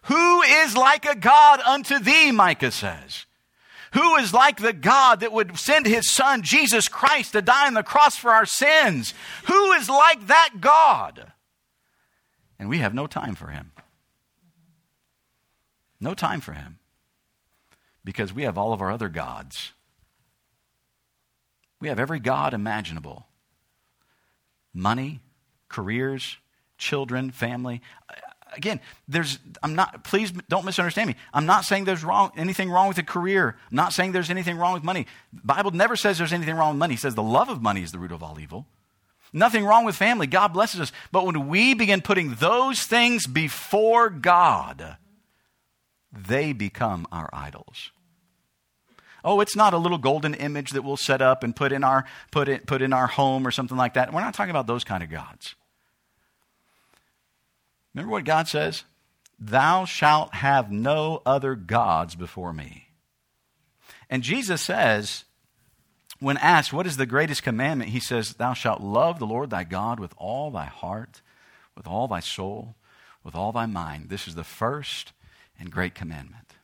Who 0.06 0.42
is 0.42 0.76
like 0.76 1.04
a 1.06 1.14
God 1.14 1.60
unto 1.60 2.00
thee, 2.00 2.32
Micah 2.32 2.72
says? 2.72 3.26
Who 3.92 4.16
is 4.16 4.34
like 4.34 4.60
the 4.60 4.72
God 4.72 5.20
that 5.20 5.32
would 5.32 5.58
send 5.58 5.86
his 5.86 6.10
son, 6.10 6.42
Jesus 6.42 6.88
Christ, 6.88 7.32
to 7.32 7.42
die 7.42 7.68
on 7.68 7.74
the 7.74 7.84
cross 7.84 8.16
for 8.16 8.32
our 8.32 8.46
sins? 8.46 9.14
Who 9.44 9.72
is 9.72 9.88
like 9.88 10.26
that 10.26 10.54
God? 10.60 11.32
And 12.58 12.68
we 12.68 12.78
have 12.78 12.94
no 12.94 13.06
time 13.06 13.36
for 13.36 13.48
him. 13.48 13.70
No 16.02 16.14
time 16.14 16.40
for 16.40 16.52
him. 16.52 16.80
Because 18.04 18.32
we 18.32 18.42
have 18.42 18.58
all 18.58 18.72
of 18.72 18.82
our 18.82 18.90
other 18.90 19.08
gods. 19.08 19.72
We 21.80 21.88
have 21.88 22.00
every 22.00 22.18
God 22.18 22.52
imaginable 22.54 23.26
money, 24.74 25.20
careers, 25.68 26.38
children, 26.76 27.30
family. 27.30 27.82
Again, 28.56 28.80
there's, 29.06 29.38
I'm 29.62 29.74
not, 29.74 30.02
please 30.02 30.32
don't 30.48 30.64
misunderstand 30.64 31.08
me. 31.08 31.16
I'm 31.32 31.46
not 31.46 31.64
saying 31.64 31.84
there's 31.84 32.02
wrong, 32.02 32.32
anything 32.36 32.70
wrong 32.70 32.88
with 32.88 32.98
a 32.98 33.02
career. 33.02 33.56
I'm 33.70 33.76
not 33.76 33.92
saying 33.92 34.12
there's 34.12 34.30
anything 34.30 34.56
wrong 34.56 34.74
with 34.74 34.82
money. 34.82 35.06
The 35.32 35.42
Bible 35.44 35.70
never 35.70 35.94
says 35.94 36.18
there's 36.18 36.32
anything 36.32 36.56
wrong 36.56 36.74
with 36.74 36.78
money. 36.78 36.94
It 36.94 37.00
says 37.00 37.14
the 37.14 37.22
love 37.22 37.48
of 37.48 37.62
money 37.62 37.82
is 37.82 37.92
the 37.92 37.98
root 37.98 38.12
of 38.12 38.22
all 38.22 38.40
evil. 38.40 38.66
Nothing 39.32 39.64
wrong 39.64 39.84
with 39.84 39.94
family. 39.94 40.26
God 40.26 40.48
blesses 40.48 40.80
us. 40.80 40.92
But 41.12 41.26
when 41.26 41.48
we 41.48 41.74
begin 41.74 42.00
putting 42.00 42.34
those 42.34 42.82
things 42.82 43.26
before 43.26 44.10
God, 44.10 44.96
they 46.12 46.52
become 46.52 47.06
our 47.10 47.30
idols. 47.32 47.90
Oh, 49.24 49.40
it's 49.40 49.56
not 49.56 49.72
a 49.72 49.78
little 49.78 49.98
golden 49.98 50.34
image 50.34 50.70
that 50.70 50.82
we'll 50.82 50.96
set 50.96 51.22
up 51.22 51.44
and 51.44 51.54
put 51.54 51.72
in 51.72 51.84
our, 51.84 52.04
put 52.30 52.48
in, 52.48 52.60
put 52.60 52.82
in 52.82 52.92
our 52.92 53.06
home 53.06 53.46
or 53.46 53.50
something 53.50 53.76
like 53.76 53.94
that. 53.94 54.12
We're 54.12 54.20
not 54.20 54.34
talking 54.34 54.50
about 54.50 54.66
those 54.66 54.84
kind 54.84 55.02
of 55.02 55.10
gods. 55.10 55.54
Remember 57.94 58.10
what 58.10 58.24
God 58.24 58.48
says? 58.48 58.84
Thou 59.38 59.84
shalt 59.84 60.34
have 60.34 60.70
no 60.70 61.22
other 61.24 61.54
gods 61.54 62.14
before 62.14 62.52
me. 62.52 62.88
And 64.10 64.22
Jesus 64.22 64.60
says, 64.60 65.24
when 66.22 66.36
asked, 66.38 66.72
What 66.72 66.86
is 66.86 66.96
the 66.96 67.06
greatest 67.06 67.42
commandment? 67.42 67.90
He 67.90 68.00
says, 68.00 68.34
Thou 68.34 68.54
shalt 68.54 68.80
love 68.80 69.18
the 69.18 69.26
Lord 69.26 69.50
thy 69.50 69.64
God 69.64 69.98
with 69.98 70.14
all 70.16 70.50
thy 70.50 70.66
heart, 70.66 71.20
with 71.76 71.86
all 71.86 72.06
thy 72.06 72.20
soul, 72.20 72.76
with 73.24 73.34
all 73.34 73.52
thy 73.52 73.66
mind. 73.66 74.08
This 74.08 74.28
is 74.28 74.34
the 74.34 74.44
first 74.44 75.12
and 75.58 75.70
great 75.70 75.94
commandment. 75.94 76.54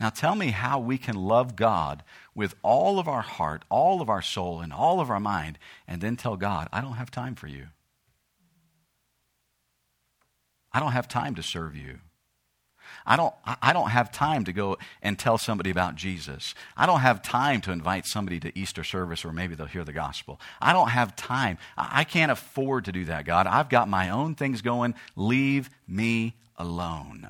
Now 0.00 0.10
tell 0.10 0.34
me 0.34 0.48
how 0.48 0.80
we 0.80 0.98
can 0.98 1.16
love 1.16 1.56
God 1.56 2.02
with 2.34 2.54
all 2.62 2.98
of 2.98 3.08
our 3.08 3.22
heart, 3.22 3.64
all 3.70 4.00
of 4.02 4.10
our 4.10 4.22
soul, 4.22 4.60
and 4.60 4.72
all 4.72 5.00
of 5.00 5.10
our 5.10 5.20
mind, 5.20 5.58
and 5.86 6.00
then 6.00 6.16
tell 6.16 6.36
God, 6.36 6.68
I 6.72 6.80
don't 6.80 6.94
have 6.94 7.10
time 7.10 7.34
for 7.34 7.46
you. 7.46 7.68
I 10.72 10.80
don't 10.80 10.92
have 10.92 11.06
time 11.06 11.36
to 11.36 11.42
serve 11.42 11.76
you. 11.76 12.00
I 13.06 13.16
don't, 13.16 13.34
I 13.44 13.72
don't 13.72 13.90
have 13.90 14.12
time 14.12 14.44
to 14.44 14.52
go 14.52 14.78
and 15.02 15.18
tell 15.18 15.38
somebody 15.38 15.70
about 15.70 15.94
Jesus. 15.94 16.54
I 16.76 16.86
don't 16.86 17.00
have 17.00 17.22
time 17.22 17.60
to 17.62 17.72
invite 17.72 18.06
somebody 18.06 18.40
to 18.40 18.58
Easter 18.58 18.82
service 18.82 19.24
or 19.24 19.32
maybe 19.32 19.54
they'll 19.54 19.66
hear 19.66 19.84
the 19.84 19.92
gospel. 19.92 20.40
I 20.60 20.72
don't 20.72 20.88
have 20.88 21.14
time. 21.16 21.58
I 21.76 22.04
can't 22.04 22.32
afford 22.32 22.86
to 22.86 22.92
do 22.92 23.04
that, 23.06 23.24
God. 23.24 23.46
I've 23.46 23.68
got 23.68 23.88
my 23.88 24.10
own 24.10 24.34
things 24.34 24.62
going. 24.62 24.94
Leave 25.16 25.70
me 25.86 26.34
alone. 26.56 27.28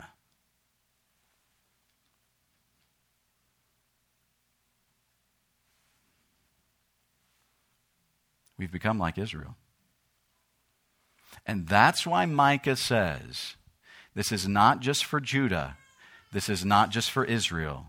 We've 8.56 8.70
become 8.70 8.98
like 8.98 9.18
Israel. 9.18 9.56
And 11.46 11.66
that's 11.66 12.06
why 12.06 12.26
Micah 12.26 12.76
says 12.76 13.56
this 14.14 14.30
is 14.30 14.46
not 14.46 14.80
just 14.80 15.04
for 15.04 15.20
Judah, 15.20 15.76
this 16.32 16.48
is 16.48 16.64
not 16.64 16.90
just 16.90 17.10
for 17.10 17.24
Israel. 17.24 17.86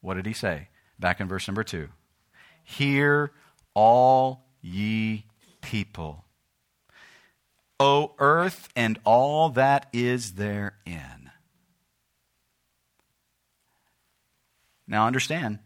What 0.00 0.14
did 0.14 0.26
he 0.26 0.32
say? 0.32 0.68
Back 0.98 1.20
in 1.20 1.28
verse 1.28 1.46
number 1.46 1.64
two 1.64 1.88
Hear 2.64 3.32
all 3.74 4.44
ye 4.60 5.26
people, 5.60 6.24
O 7.80 8.14
earth 8.18 8.68
and 8.74 8.98
all 9.04 9.50
that 9.50 9.88
is 9.92 10.32
therein. 10.32 11.30
Now 14.86 15.06
understand, 15.06 15.58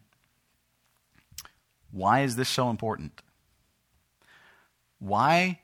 why 1.91 2.21
is 2.23 2.37
this 2.37 2.49
so 2.49 2.69
important? 2.71 3.23
Why 4.99 5.61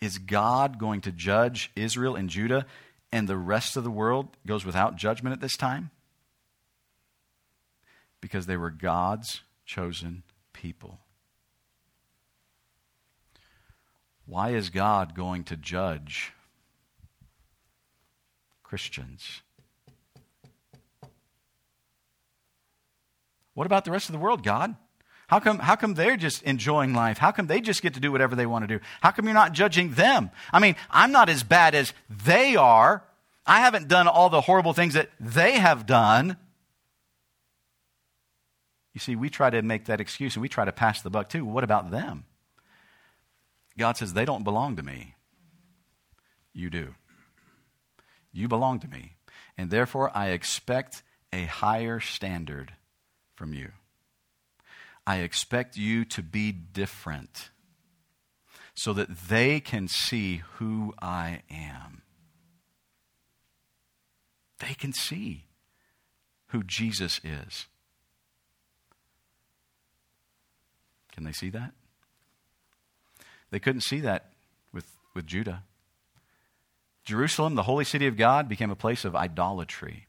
is 0.00 0.18
God 0.18 0.78
going 0.78 1.02
to 1.02 1.12
judge 1.12 1.70
Israel 1.76 2.16
and 2.16 2.28
Judah 2.28 2.66
and 3.12 3.28
the 3.28 3.36
rest 3.36 3.76
of 3.76 3.84
the 3.84 3.90
world 3.90 4.28
goes 4.46 4.64
without 4.64 4.96
judgment 4.96 5.34
at 5.34 5.40
this 5.40 5.56
time? 5.56 5.90
Because 8.20 8.46
they 8.46 8.56
were 8.56 8.70
God's 8.70 9.42
chosen 9.66 10.22
people. 10.52 10.98
Why 14.32 14.52
is 14.52 14.70
God 14.70 15.14
going 15.14 15.44
to 15.44 15.58
judge 15.58 16.32
Christians? 18.62 19.42
What 23.52 23.66
about 23.66 23.84
the 23.84 23.90
rest 23.90 24.08
of 24.08 24.14
the 24.14 24.18
world, 24.18 24.42
God? 24.42 24.74
How 25.26 25.38
come, 25.38 25.58
how 25.58 25.76
come 25.76 25.92
they're 25.92 26.16
just 26.16 26.42
enjoying 26.44 26.94
life? 26.94 27.18
How 27.18 27.30
come 27.30 27.46
they 27.46 27.60
just 27.60 27.82
get 27.82 27.92
to 27.92 28.00
do 28.00 28.10
whatever 28.10 28.34
they 28.34 28.46
want 28.46 28.66
to 28.66 28.78
do? 28.78 28.82
How 29.02 29.10
come 29.10 29.26
you're 29.26 29.34
not 29.34 29.52
judging 29.52 29.92
them? 29.92 30.30
I 30.50 30.60
mean, 30.60 30.76
I'm 30.90 31.12
not 31.12 31.28
as 31.28 31.42
bad 31.42 31.74
as 31.74 31.92
they 32.08 32.56
are. 32.56 33.04
I 33.44 33.60
haven't 33.60 33.88
done 33.88 34.08
all 34.08 34.30
the 34.30 34.40
horrible 34.40 34.72
things 34.72 34.94
that 34.94 35.10
they 35.20 35.58
have 35.58 35.84
done. 35.84 36.38
You 38.94 39.00
see, 39.00 39.14
we 39.14 39.28
try 39.28 39.50
to 39.50 39.60
make 39.60 39.84
that 39.84 40.00
excuse 40.00 40.36
and 40.36 40.40
we 40.40 40.48
try 40.48 40.64
to 40.64 40.72
pass 40.72 41.02
the 41.02 41.10
buck 41.10 41.28
too. 41.28 41.44
What 41.44 41.64
about 41.64 41.90
them? 41.90 42.24
God 43.78 43.96
says, 43.96 44.12
they 44.12 44.24
don't 44.24 44.44
belong 44.44 44.76
to 44.76 44.82
me. 44.82 45.14
You 46.52 46.70
do. 46.70 46.94
You 48.32 48.48
belong 48.48 48.80
to 48.80 48.88
me. 48.88 49.14
And 49.56 49.70
therefore, 49.70 50.10
I 50.14 50.28
expect 50.28 51.02
a 51.32 51.44
higher 51.44 52.00
standard 52.00 52.74
from 53.34 53.54
you. 53.54 53.72
I 55.06 55.18
expect 55.18 55.76
you 55.76 56.04
to 56.06 56.22
be 56.22 56.52
different 56.52 57.50
so 58.74 58.92
that 58.92 59.08
they 59.28 59.60
can 59.60 59.88
see 59.88 60.42
who 60.54 60.94
I 61.00 61.42
am. 61.50 62.02
They 64.60 64.74
can 64.74 64.92
see 64.92 65.46
who 66.48 66.62
Jesus 66.62 67.20
is. 67.24 67.66
Can 71.10 71.24
they 71.24 71.32
see 71.32 71.50
that? 71.50 71.72
They 73.52 73.60
couldn't 73.60 73.82
see 73.82 74.00
that 74.00 74.32
with, 74.72 74.86
with 75.14 75.26
Judah. 75.26 75.62
Jerusalem, 77.04 77.54
the 77.54 77.64
holy 77.64 77.84
city 77.84 78.06
of 78.06 78.16
God, 78.16 78.48
became 78.48 78.70
a 78.70 78.76
place 78.76 79.04
of 79.04 79.14
idolatry. 79.14 80.06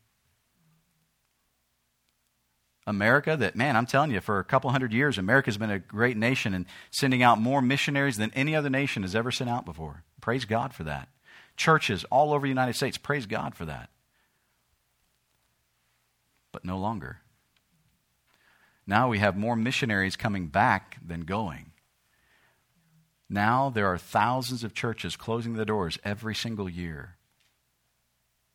America 2.88 3.36
that, 3.36 3.56
man, 3.56 3.76
I'm 3.76 3.86
telling 3.86 4.12
you, 4.12 4.22
for 4.22 4.40
a 4.40 4.46
couple 4.46 4.72
hundred 4.72 4.94
years, 4.94 5.18
America's 5.18 5.58
been 5.58 5.70
a 5.70 5.80
great 5.80 6.16
nation 6.16 6.54
and 6.54 6.66
sending 6.90 7.22
out 7.22 7.40
more 7.40 7.62
missionaries 7.62 8.18
than 8.18 8.32
any 8.34 8.56
other 8.56 8.70
nation 8.70 9.04
has 9.04 9.16
ever 9.16 9.32
sent 9.32 9.50
out 9.50 9.66
before. 9.66 10.04
Praise 10.22 10.46
God 10.46 10.74
for 10.74 10.86
that. 10.86 11.10
Churches 11.58 12.06
all 12.06 12.34
over 12.34 12.46
the 12.46 12.50
United 12.50 12.76
States, 12.76 12.98
praise 12.98 13.26
God 13.26 13.56
for 13.56 13.66
that. 13.66 13.90
But 16.54 16.64
no 16.64 16.78
longer. 16.78 17.20
Now 18.88 19.10
we 19.10 19.20
have 19.20 19.36
more 19.36 19.56
missionaries 19.58 20.16
coming 20.16 20.48
back 20.48 20.98
than 21.06 21.22
going. 21.22 21.73
Now 23.30 23.70
there 23.70 23.88
are 23.88 23.98
thousands 23.98 24.64
of 24.64 24.74
churches 24.74 25.16
closing 25.16 25.54
the 25.54 25.66
doors 25.66 25.98
every 26.04 26.36
single 26.36 26.70
year. 26.70 27.16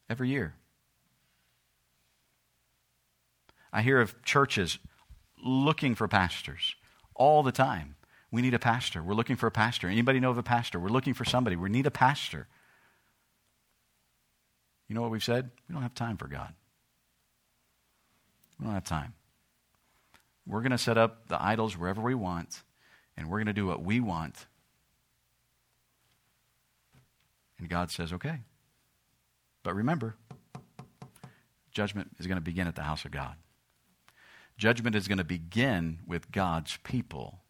Every 0.09 0.29
year. 0.29 0.55
I 3.73 3.83
hear 3.83 4.01
of 4.01 4.23
churches 4.23 4.79
looking 5.45 5.95
for 5.95 6.09
pastors 6.09 6.75
all 7.15 7.43
the 7.43 7.53
time. 7.53 7.97
We 8.31 8.43
need 8.43 8.55
a 8.55 8.59
pastor. 8.59 9.03
We're 9.03 9.15
looking 9.15 9.37
for 9.37 9.47
a 9.47 9.51
pastor. 9.51 9.89
Anybody 9.89 10.21
know 10.21 10.31
of 10.31 10.39
a 10.39 10.43
pastor? 10.43 10.79
We're 10.79 10.89
looking 10.89 11.15
for 11.15 11.25
somebody. 11.25 11.57
We 11.57 11.69
need 11.69 11.87
a 11.87 11.91
pastor. 11.91 12.47
You 14.89 14.95
know 14.95 15.03
what 15.03 15.11
we've 15.11 15.25
said? 15.25 15.51
We 15.69 15.73
don't 15.75 15.83
have 15.83 15.95
time 15.95 16.17
for 16.17 16.29
God. 16.29 16.53
We 18.59 18.67
don't 18.67 18.75
have 18.75 18.85
time. 18.85 19.15
We're 20.47 20.61
going 20.61 20.73
to 20.73 20.79
set 20.79 20.97
up 20.97 21.29
the 21.29 21.43
idols 21.43 21.77
wherever 21.77 22.01
we 22.01 22.15
want, 22.15 22.63
and 23.17 23.29
we're 23.29 23.39
going 23.39 23.47
to 23.47 23.53
do 23.53 23.67
what 23.67 23.83
we 23.83 24.01
want. 24.01 24.47
And 27.59 27.69
God 27.69 27.91
says, 27.91 28.13
okay. 28.13 28.41
But 29.63 29.75
remember, 29.75 30.17
judgment 31.73 32.11
is 32.19 32.27
going 32.27 32.39
to 32.39 32.45
begin 32.45 32.67
at 32.67 32.77
the 32.77 32.83
house 32.83 33.05
of 33.05 33.11
God. 33.11 33.35
Judgment 34.57 34.97
is 34.97 35.09
going 35.09 35.19
to 35.19 35.25
begin 35.25 36.01
with 36.07 36.33
God's 36.33 36.79
people 36.79 37.41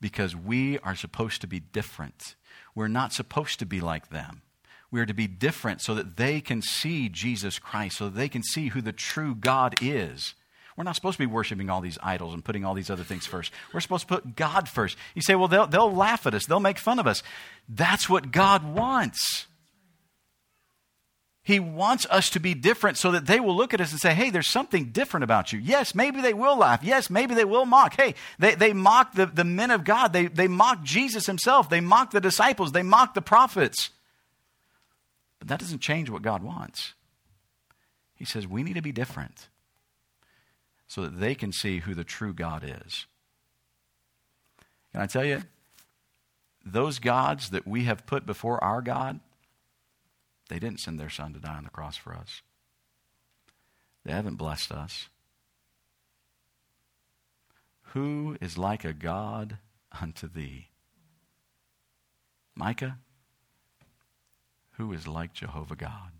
because 0.00 0.36
we 0.36 0.78
are 0.80 0.94
supposed 0.94 1.40
to 1.40 1.46
be 1.46 1.60
different. 1.60 2.36
We're 2.74 2.88
not 2.88 3.12
supposed 3.12 3.58
to 3.60 3.66
be 3.66 3.80
like 3.80 4.10
them. 4.10 4.42
We 4.90 5.00
are 5.00 5.06
to 5.06 5.14
be 5.14 5.26
different 5.26 5.80
so 5.80 5.94
that 5.94 6.16
they 6.16 6.40
can 6.40 6.62
see 6.62 7.08
Jesus 7.08 7.58
Christ, 7.58 7.98
so 7.98 8.04
that 8.04 8.14
they 8.14 8.28
can 8.28 8.42
see 8.42 8.68
who 8.68 8.80
the 8.80 8.92
true 8.92 9.34
God 9.34 9.74
is. 9.82 10.34
We're 10.76 10.84
not 10.84 10.94
supposed 10.94 11.16
to 11.16 11.22
be 11.22 11.26
worshiping 11.26 11.70
all 11.70 11.80
these 11.80 11.98
idols 12.02 12.34
and 12.34 12.44
putting 12.44 12.64
all 12.64 12.74
these 12.74 12.90
other 12.90 13.02
things 13.02 13.24
first. 13.24 13.50
We're 13.72 13.80
supposed 13.80 14.08
to 14.08 14.14
put 14.14 14.36
God 14.36 14.68
first. 14.68 14.98
You 15.14 15.22
say, 15.22 15.34
well, 15.34 15.48
they'll, 15.48 15.66
they'll 15.66 15.92
laugh 15.92 16.26
at 16.26 16.34
us, 16.34 16.44
they'll 16.44 16.60
make 16.60 16.78
fun 16.78 16.98
of 16.98 17.06
us. 17.06 17.22
That's 17.68 18.08
what 18.08 18.30
God 18.30 18.62
wants. 18.74 19.46
He 21.42 21.60
wants 21.60 22.06
us 22.10 22.28
to 22.30 22.40
be 22.40 22.54
different 22.54 22.98
so 22.98 23.12
that 23.12 23.26
they 23.26 23.38
will 23.38 23.56
look 23.56 23.72
at 23.72 23.80
us 23.80 23.92
and 23.92 24.00
say, 24.00 24.12
hey, 24.12 24.30
there's 24.30 24.50
something 24.50 24.86
different 24.86 25.24
about 25.24 25.52
you. 25.52 25.60
Yes, 25.60 25.94
maybe 25.94 26.20
they 26.20 26.34
will 26.34 26.58
laugh. 26.58 26.82
Yes, 26.82 27.08
maybe 27.08 27.36
they 27.36 27.44
will 27.44 27.64
mock. 27.64 27.94
Hey, 27.94 28.16
they, 28.38 28.56
they 28.56 28.72
mock 28.72 29.14
the, 29.14 29.26
the 29.26 29.44
men 29.44 29.70
of 29.70 29.84
God. 29.84 30.12
They, 30.12 30.26
they 30.26 30.48
mock 30.48 30.82
Jesus 30.82 31.26
himself. 31.26 31.70
They 31.70 31.80
mock 31.80 32.10
the 32.10 32.20
disciples. 32.20 32.72
They 32.72 32.82
mock 32.82 33.14
the 33.14 33.22
prophets. 33.22 33.90
But 35.38 35.46
that 35.46 35.60
doesn't 35.60 35.78
change 35.78 36.10
what 36.10 36.22
God 36.22 36.42
wants. 36.42 36.94
He 38.16 38.24
says 38.24 38.48
we 38.48 38.64
need 38.64 38.74
to 38.74 38.82
be 38.82 38.92
different 38.92 39.46
so 40.86 41.02
that 41.02 41.18
they 41.18 41.34
can 41.34 41.52
see 41.52 41.80
who 41.80 41.94
the 41.94 42.04
true 42.04 42.32
God 42.32 42.62
is. 42.64 43.06
Can 44.92 45.02
I 45.02 45.06
tell 45.06 45.24
you, 45.24 45.42
those 46.64 46.98
gods 46.98 47.50
that 47.50 47.66
we 47.66 47.84
have 47.84 48.06
put 48.06 48.26
before 48.26 48.62
our 48.62 48.82
God, 48.82 49.20
they 50.48 50.58
didn't 50.58 50.80
send 50.80 50.98
their 50.98 51.10
son 51.10 51.32
to 51.32 51.38
die 51.38 51.56
on 51.56 51.64
the 51.64 51.70
cross 51.70 51.96
for 51.96 52.14
us. 52.14 52.42
They 54.04 54.12
haven't 54.12 54.36
blessed 54.36 54.72
us. 54.72 55.08
Who 57.92 58.36
is 58.40 58.58
like 58.58 58.84
a 58.84 58.92
God 58.92 59.58
unto 60.00 60.28
thee? 60.28 60.68
Micah, 62.54 62.98
who 64.72 64.92
is 64.92 65.06
like 65.06 65.32
Jehovah 65.32 65.76
God? 65.76 66.12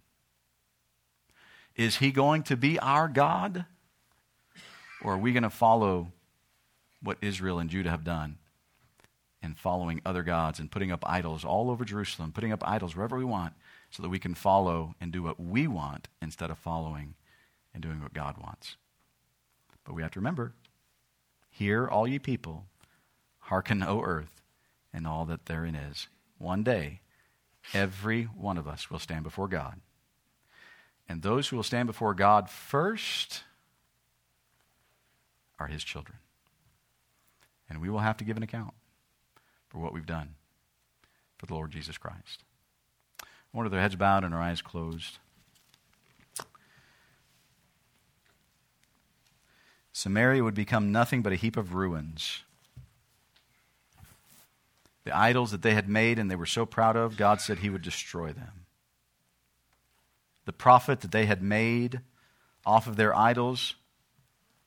Is 1.77 1.97
he 1.97 2.11
going 2.11 2.43
to 2.45 2.57
be 2.57 2.79
our 2.79 3.09
God? 3.09 3.67
Or 5.03 5.15
are 5.15 5.19
we 5.19 5.33
going 5.33 5.43
to 5.43 5.51
follow 5.51 6.13
what 7.03 7.19
Israel 7.21 7.59
and 7.59 7.71
Judah 7.71 7.91
have 7.91 8.05
done 8.05 8.39
and 9.43 9.57
following 9.57 10.01
other 10.05 10.23
gods 10.23 10.59
and 10.59 10.71
putting 10.71 10.91
up 10.91 11.05
idols 11.07 11.45
all 11.45 11.71
over 11.71 11.85
Jerusalem, 11.85 12.33
putting 12.33 12.53
up 12.53 12.67
idols 12.67 12.97
wherever 12.97 13.17
we 13.17 13.25
want 13.25 13.55
so 13.91 14.03
that 14.03 14.09
we 14.09 14.19
can 14.19 14.35
follow 14.35 14.95
and 15.01 15.13
do 15.13 15.23
what 15.23 15.39
we 15.39 15.67
want 15.67 16.09
instead 16.21 16.51
of 16.51 16.59
following 16.59 17.15
and 17.73 17.83
doing 17.83 18.03
what 18.03 18.15
God 18.15 18.37
wants? 18.39 18.77
But 19.85 19.95
we 19.95 20.03
have 20.03 20.11
to 20.13 20.21
remember 20.21 20.53
Hear, 21.49 21.89
all 21.89 22.07
ye 22.07 22.19
people, 22.19 22.67
hearken, 23.39 23.83
O 23.83 24.03
earth, 24.03 24.43
and 24.93 25.07
all 25.07 25.25
that 25.25 25.47
therein 25.47 25.75
is. 25.75 26.09
One 26.37 26.63
day, 26.63 27.01
every 27.73 28.25
one 28.25 28.59
of 28.59 28.69
us 28.69 28.91
will 28.91 28.99
stand 28.99 29.23
before 29.23 29.49
God. 29.49 29.81
And 31.09 31.23
those 31.23 31.49
who 31.49 31.57
will 31.57 31.63
stand 31.63 31.87
before 31.87 32.13
God 32.13 32.51
first 32.51 33.45
are 35.59 35.67
his 35.67 35.85
children. 35.85 36.19
And 37.69 37.81
we 37.81 37.91
will 37.91 38.01
have 38.01 38.17
to 38.19 38.25
give 38.25 38.37
an 38.37 38.43
account 38.43 38.75
for 39.69 39.79
what 39.79 39.93
we've 39.93 40.07
done 40.07 40.35
for 41.39 41.47
the 41.47 41.55
Lord 41.55 41.71
Jesus 41.71 41.99
Christ. 41.99 42.45
I 43.23 43.27
wonder 43.53 43.71
their 43.71 43.81
heads 43.81 43.97
bowed 43.97 44.25
and 44.25 44.35
our 44.35 44.41
eyes 44.41 44.63
closed. 44.63 45.19
Samaria 49.93 50.45
would 50.45 50.55
become 50.55 50.93
nothing 50.93 51.23
but 51.23 51.33
a 51.33 51.37
heap 51.37 51.57
of 51.57 51.75
ruins. 51.75 52.43
The 55.05 55.17
idols 55.17 55.53
that 55.53 55.63
they 55.63 55.73
had 55.73 55.89
made 55.89 56.19
and 56.19 56.31
they 56.31 56.37
were 56.37 56.47
so 56.47 56.67
proud 56.67 56.97
of, 56.97 57.17
God 57.17 57.41
said 57.41 57.59
he 57.59 57.71
would 57.71 57.83
destroy 57.83 58.33
them. 58.33 58.67
The 60.45 60.53
profit 60.53 61.01
that 61.01 61.13
they 61.13 61.27
had 61.27 61.43
made 61.43 62.01
off 62.67 62.87
of 62.87 62.97
their 62.97 63.17
idols 63.17 63.75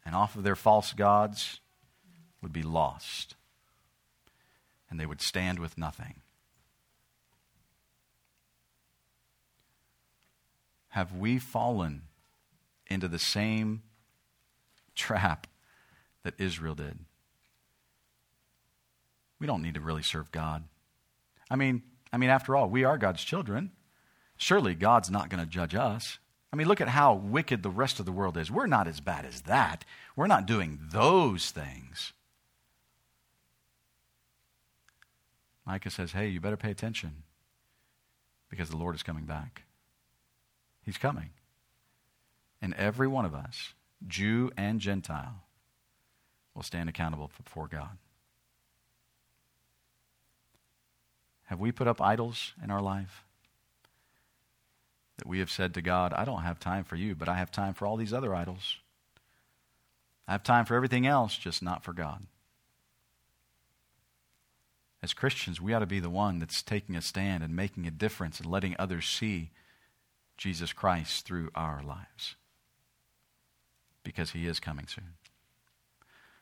and 0.10 0.16
off 0.16 0.36
of 0.36 0.42
their 0.42 0.56
false 0.56 0.92
gods 0.92 1.60
would 2.42 2.52
be 2.52 2.64
lost. 2.64 3.36
And 4.90 5.00
they 5.00 5.06
would 5.06 5.22
stand 5.22 5.60
with 5.60 5.78
nothing. 5.78 6.16
Have 10.88 11.14
we 11.14 11.38
fallen 11.38 12.02
into 12.90 13.08
the 13.08 13.20
same 13.20 13.84
trap 14.96 15.46
that 16.24 16.34
Israel 16.40 16.74
did. 16.74 17.00
We 19.40 19.46
don't 19.46 19.62
need 19.62 19.76
to 19.76 19.80
really 19.80 20.04
serve 20.04 20.32
God. 20.32 20.64
I 21.52 21.56
mean, 21.56 21.84
I 22.12 22.18
mean 22.18 22.30
after 22.32 22.56
all, 22.56 22.68
we 22.68 22.84
are 22.84 22.98
God's 22.98 23.24
children. 23.24 23.72
Surely 24.38 24.74
God's 24.74 25.10
not 25.10 25.30
going 25.30 25.44
to 25.44 25.50
judge 25.50 25.76
us. 25.76 26.18
I 26.52 26.56
mean, 26.56 26.68
look 26.68 26.82
at 26.82 26.90
how 26.90 27.14
wicked 27.14 27.62
the 27.62 27.70
rest 27.70 28.00
of 28.00 28.06
the 28.06 28.12
world 28.12 28.38
is. 28.38 28.50
We're 28.50 28.66
not 28.66 28.88
as 28.88 29.00
bad 29.00 29.26
as 29.26 29.42
that. 29.42 29.86
We're 30.16 30.28
not 30.28 30.48
doing 30.48 30.80
those 30.92 31.52
things. 31.52 32.14
Micah 35.66 35.92
says, 35.92 36.14
Hey, 36.14 36.28
you 36.30 36.40
better 36.40 36.58
pay 36.58 36.72
attention 36.72 37.24
because 38.50 38.70
the 38.70 38.78
Lord 38.78 38.96
is 38.96 39.04
coming 39.04 39.26
back. 39.26 39.64
He's 40.84 40.98
coming. 40.98 41.30
And 42.62 42.74
every 42.74 43.08
one 43.08 43.26
of 43.26 43.36
us 43.36 43.74
Jew 44.08 44.52
and 44.56 44.80
Gentile, 44.80 45.44
will 46.56 46.64
stand 46.64 46.90
accountable 46.90 47.32
before 47.44 47.68
God. 47.68 47.98
Have 51.46 51.60
we 51.60 51.72
put 51.72 51.88
up 51.88 52.02
idols 52.02 52.54
in 52.64 52.70
our 52.70 52.82
life? 52.82 53.26
That 55.20 55.28
we 55.28 55.40
have 55.40 55.52
said 55.52 55.74
to 55.74 55.82
God, 55.82 56.14
I 56.14 56.24
don't 56.24 56.44
have 56.44 56.60
time 56.60 56.86
for 56.86 56.96
you, 56.96 57.14
but 57.14 57.28
I 57.28 57.36
have 57.36 57.52
time 57.52 57.74
for 57.74 57.86
all 57.86 57.98
these 57.98 58.14
other 58.14 58.34
idols. 58.34 58.78
I 60.30 60.32
have 60.32 60.44
time 60.44 60.64
for 60.64 60.76
everything 60.76 61.06
else, 61.06 61.38
just 61.38 61.62
not 61.62 61.84
for 61.84 61.92
God. 61.92 62.26
As 65.04 65.14
Christians, 65.14 65.60
we 65.60 65.74
ought 65.74 65.80
to 65.80 65.86
be 65.86 66.00
the 66.00 66.10
one 66.10 66.40
that's 66.40 66.62
taking 66.62 66.96
a 66.96 67.02
stand 67.02 67.44
and 67.44 67.54
making 67.54 67.86
a 67.86 67.92
difference 67.92 68.40
and 68.40 68.50
letting 68.50 68.78
others 68.80 69.08
see 69.08 69.52
Jesus 70.38 70.72
Christ 70.72 71.26
through 71.26 71.50
our 71.54 71.84
lives 71.84 72.36
because 74.04 74.32
he 74.32 74.48
is 74.48 74.62
coming 74.62 74.88
soon. 74.88 75.16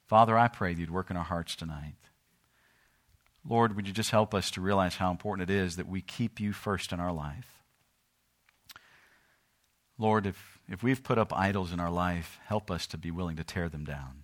Father, 0.06 0.38
I 0.38 0.50
pray 0.50 0.76
that 0.76 0.80
you'd 0.80 0.92
work 0.92 1.10
in 1.10 1.18
our 1.18 1.24
hearts 1.24 1.56
tonight. 1.56 1.96
Lord, 3.44 3.76
would 3.76 3.88
you 3.88 3.94
just 3.94 4.12
help 4.12 4.36
us 4.36 4.52
to 4.52 4.62
realize 4.62 4.98
how 4.98 5.10
important 5.10 5.50
it 5.50 5.54
is 5.56 5.78
that 5.78 5.88
we 5.90 6.02
keep 6.02 6.40
you 6.40 6.54
first 6.54 6.94
in 6.94 7.00
our 7.00 7.12
life? 7.12 7.57
Lord, 9.98 10.26
if, 10.26 10.60
if 10.68 10.84
we've 10.84 11.04
put 11.04 11.18
up 11.18 11.34
idols 11.34 11.72
in 11.74 11.80
our 11.80 11.90
life, 11.90 12.40
help 12.46 12.70
us 12.70 12.86
to 12.88 12.98
be 12.98 13.12
willing 13.12 13.36
to 13.38 13.44
tear 13.44 13.68
them 13.70 13.84
down 13.84 14.24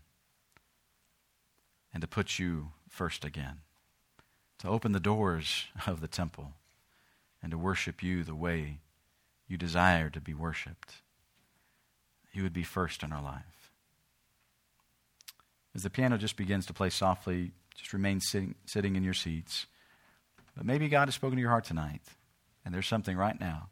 and 1.94 2.02
to 2.02 2.08
put 2.08 2.38
you 2.38 2.72
first 2.90 3.26
again, 3.26 3.62
to 4.60 4.68
open 4.68 4.92
the 4.92 5.00
doors 5.00 5.66
of 5.88 6.02
the 6.02 6.08
temple 6.08 6.54
and 7.42 7.52
to 7.52 7.58
worship 7.58 8.04
you 8.04 8.24
the 8.24 8.36
way 8.36 8.80
you 9.48 9.58
desire 9.58 10.10
to 10.10 10.22
be 10.22 10.34
worshiped 10.34 11.02
you 12.34 12.44
would 12.44 12.54
be 12.54 12.64
first 12.64 13.04
in 13.04 13.14
our 13.14 13.22
life. 13.22 13.72
As 15.76 15.84
the 15.84 15.90
piano 15.90 16.18
just 16.18 16.36
begins 16.36 16.66
to 16.66 16.74
play 16.74 16.90
softly, 16.90 17.52
just 17.76 17.94
remain 17.94 18.20
sitting, 18.20 18.56
sitting 18.66 18.96
in 18.96 19.04
your 19.04 19.14
seats. 19.14 19.68
But 20.58 20.66
maybe 20.66 20.88
God 20.90 21.08
has 21.08 21.16
spoken 21.16 21.38
to 21.38 21.42
your 21.42 21.50
heart 21.50 21.64
tonight, 21.64 22.02
and 22.66 22.74
there's 22.74 22.88
something 22.88 23.16
right 23.16 23.40
now. 23.40 23.70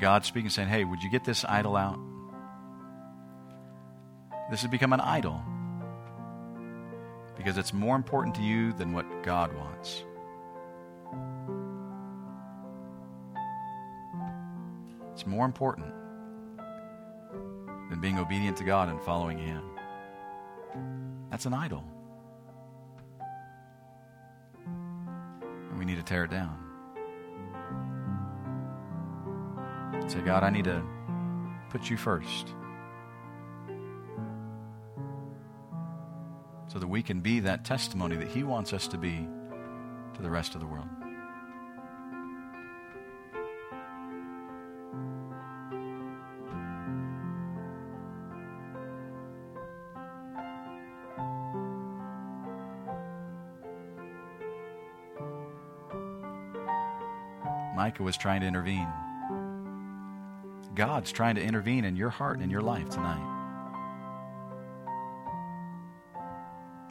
God 0.00 0.24
speaking, 0.24 0.50
saying, 0.50 0.68
Hey, 0.68 0.84
would 0.84 1.02
you 1.02 1.10
get 1.10 1.24
this 1.24 1.44
idol 1.44 1.76
out? 1.76 1.98
This 4.50 4.62
has 4.62 4.70
become 4.70 4.92
an 4.92 5.00
idol 5.00 5.40
because 7.36 7.56
it's 7.56 7.72
more 7.72 7.96
important 7.96 8.34
to 8.34 8.42
you 8.42 8.72
than 8.72 8.92
what 8.92 9.06
God 9.22 9.54
wants. 9.54 10.04
It's 15.12 15.26
more 15.26 15.44
important 15.44 15.92
than 17.90 18.00
being 18.00 18.18
obedient 18.18 18.56
to 18.58 18.64
God 18.64 18.88
and 18.88 19.00
following 19.02 19.38
Him. 19.38 19.62
That's 21.30 21.46
an 21.46 21.54
idol. 21.54 21.84
And 24.66 25.78
we 25.78 25.84
need 25.84 25.96
to 25.96 26.02
tear 26.02 26.24
it 26.24 26.30
down. 26.30 26.69
Say, 30.08 30.20
God, 30.22 30.42
I 30.42 30.50
need 30.50 30.64
to 30.64 30.82
put 31.70 31.88
you 31.88 31.96
first. 31.96 32.54
So 36.68 36.78
that 36.78 36.88
we 36.88 37.02
can 37.02 37.20
be 37.20 37.40
that 37.40 37.64
testimony 37.64 38.16
that 38.16 38.28
He 38.28 38.42
wants 38.42 38.72
us 38.72 38.88
to 38.88 38.98
be 38.98 39.26
to 40.14 40.22
the 40.22 40.30
rest 40.30 40.54
of 40.54 40.60
the 40.60 40.66
world. 40.66 40.88
Micah 57.76 58.02
was 58.02 58.16
trying 58.16 58.42
to 58.42 58.46
intervene. 58.46 58.86
God's 60.80 61.12
trying 61.12 61.34
to 61.34 61.42
intervene 61.42 61.84
in 61.84 61.94
your 61.94 62.08
heart 62.08 62.36
and 62.36 62.42
in 62.42 62.48
your 62.48 62.62
life 62.62 62.88
tonight. 62.88 63.20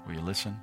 Will 0.06 0.14
you 0.14 0.22
listen? 0.22 0.56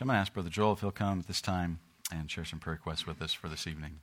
You. 0.00 0.04
I'm 0.04 0.08
going 0.08 0.16
to 0.16 0.20
ask 0.20 0.32
Brother 0.32 0.50
Joel 0.50 0.74
if 0.74 0.80
he'll 0.80 0.90
come 0.90 1.20
at 1.20 1.26
this 1.26 1.40
time 1.40 1.80
and 2.12 2.30
share 2.30 2.44
some 2.44 2.60
prayer 2.60 2.74
requests 2.74 3.06
with 3.06 3.20
us 3.20 3.32
for 3.32 3.48
this 3.48 3.66
evening. 3.66 4.00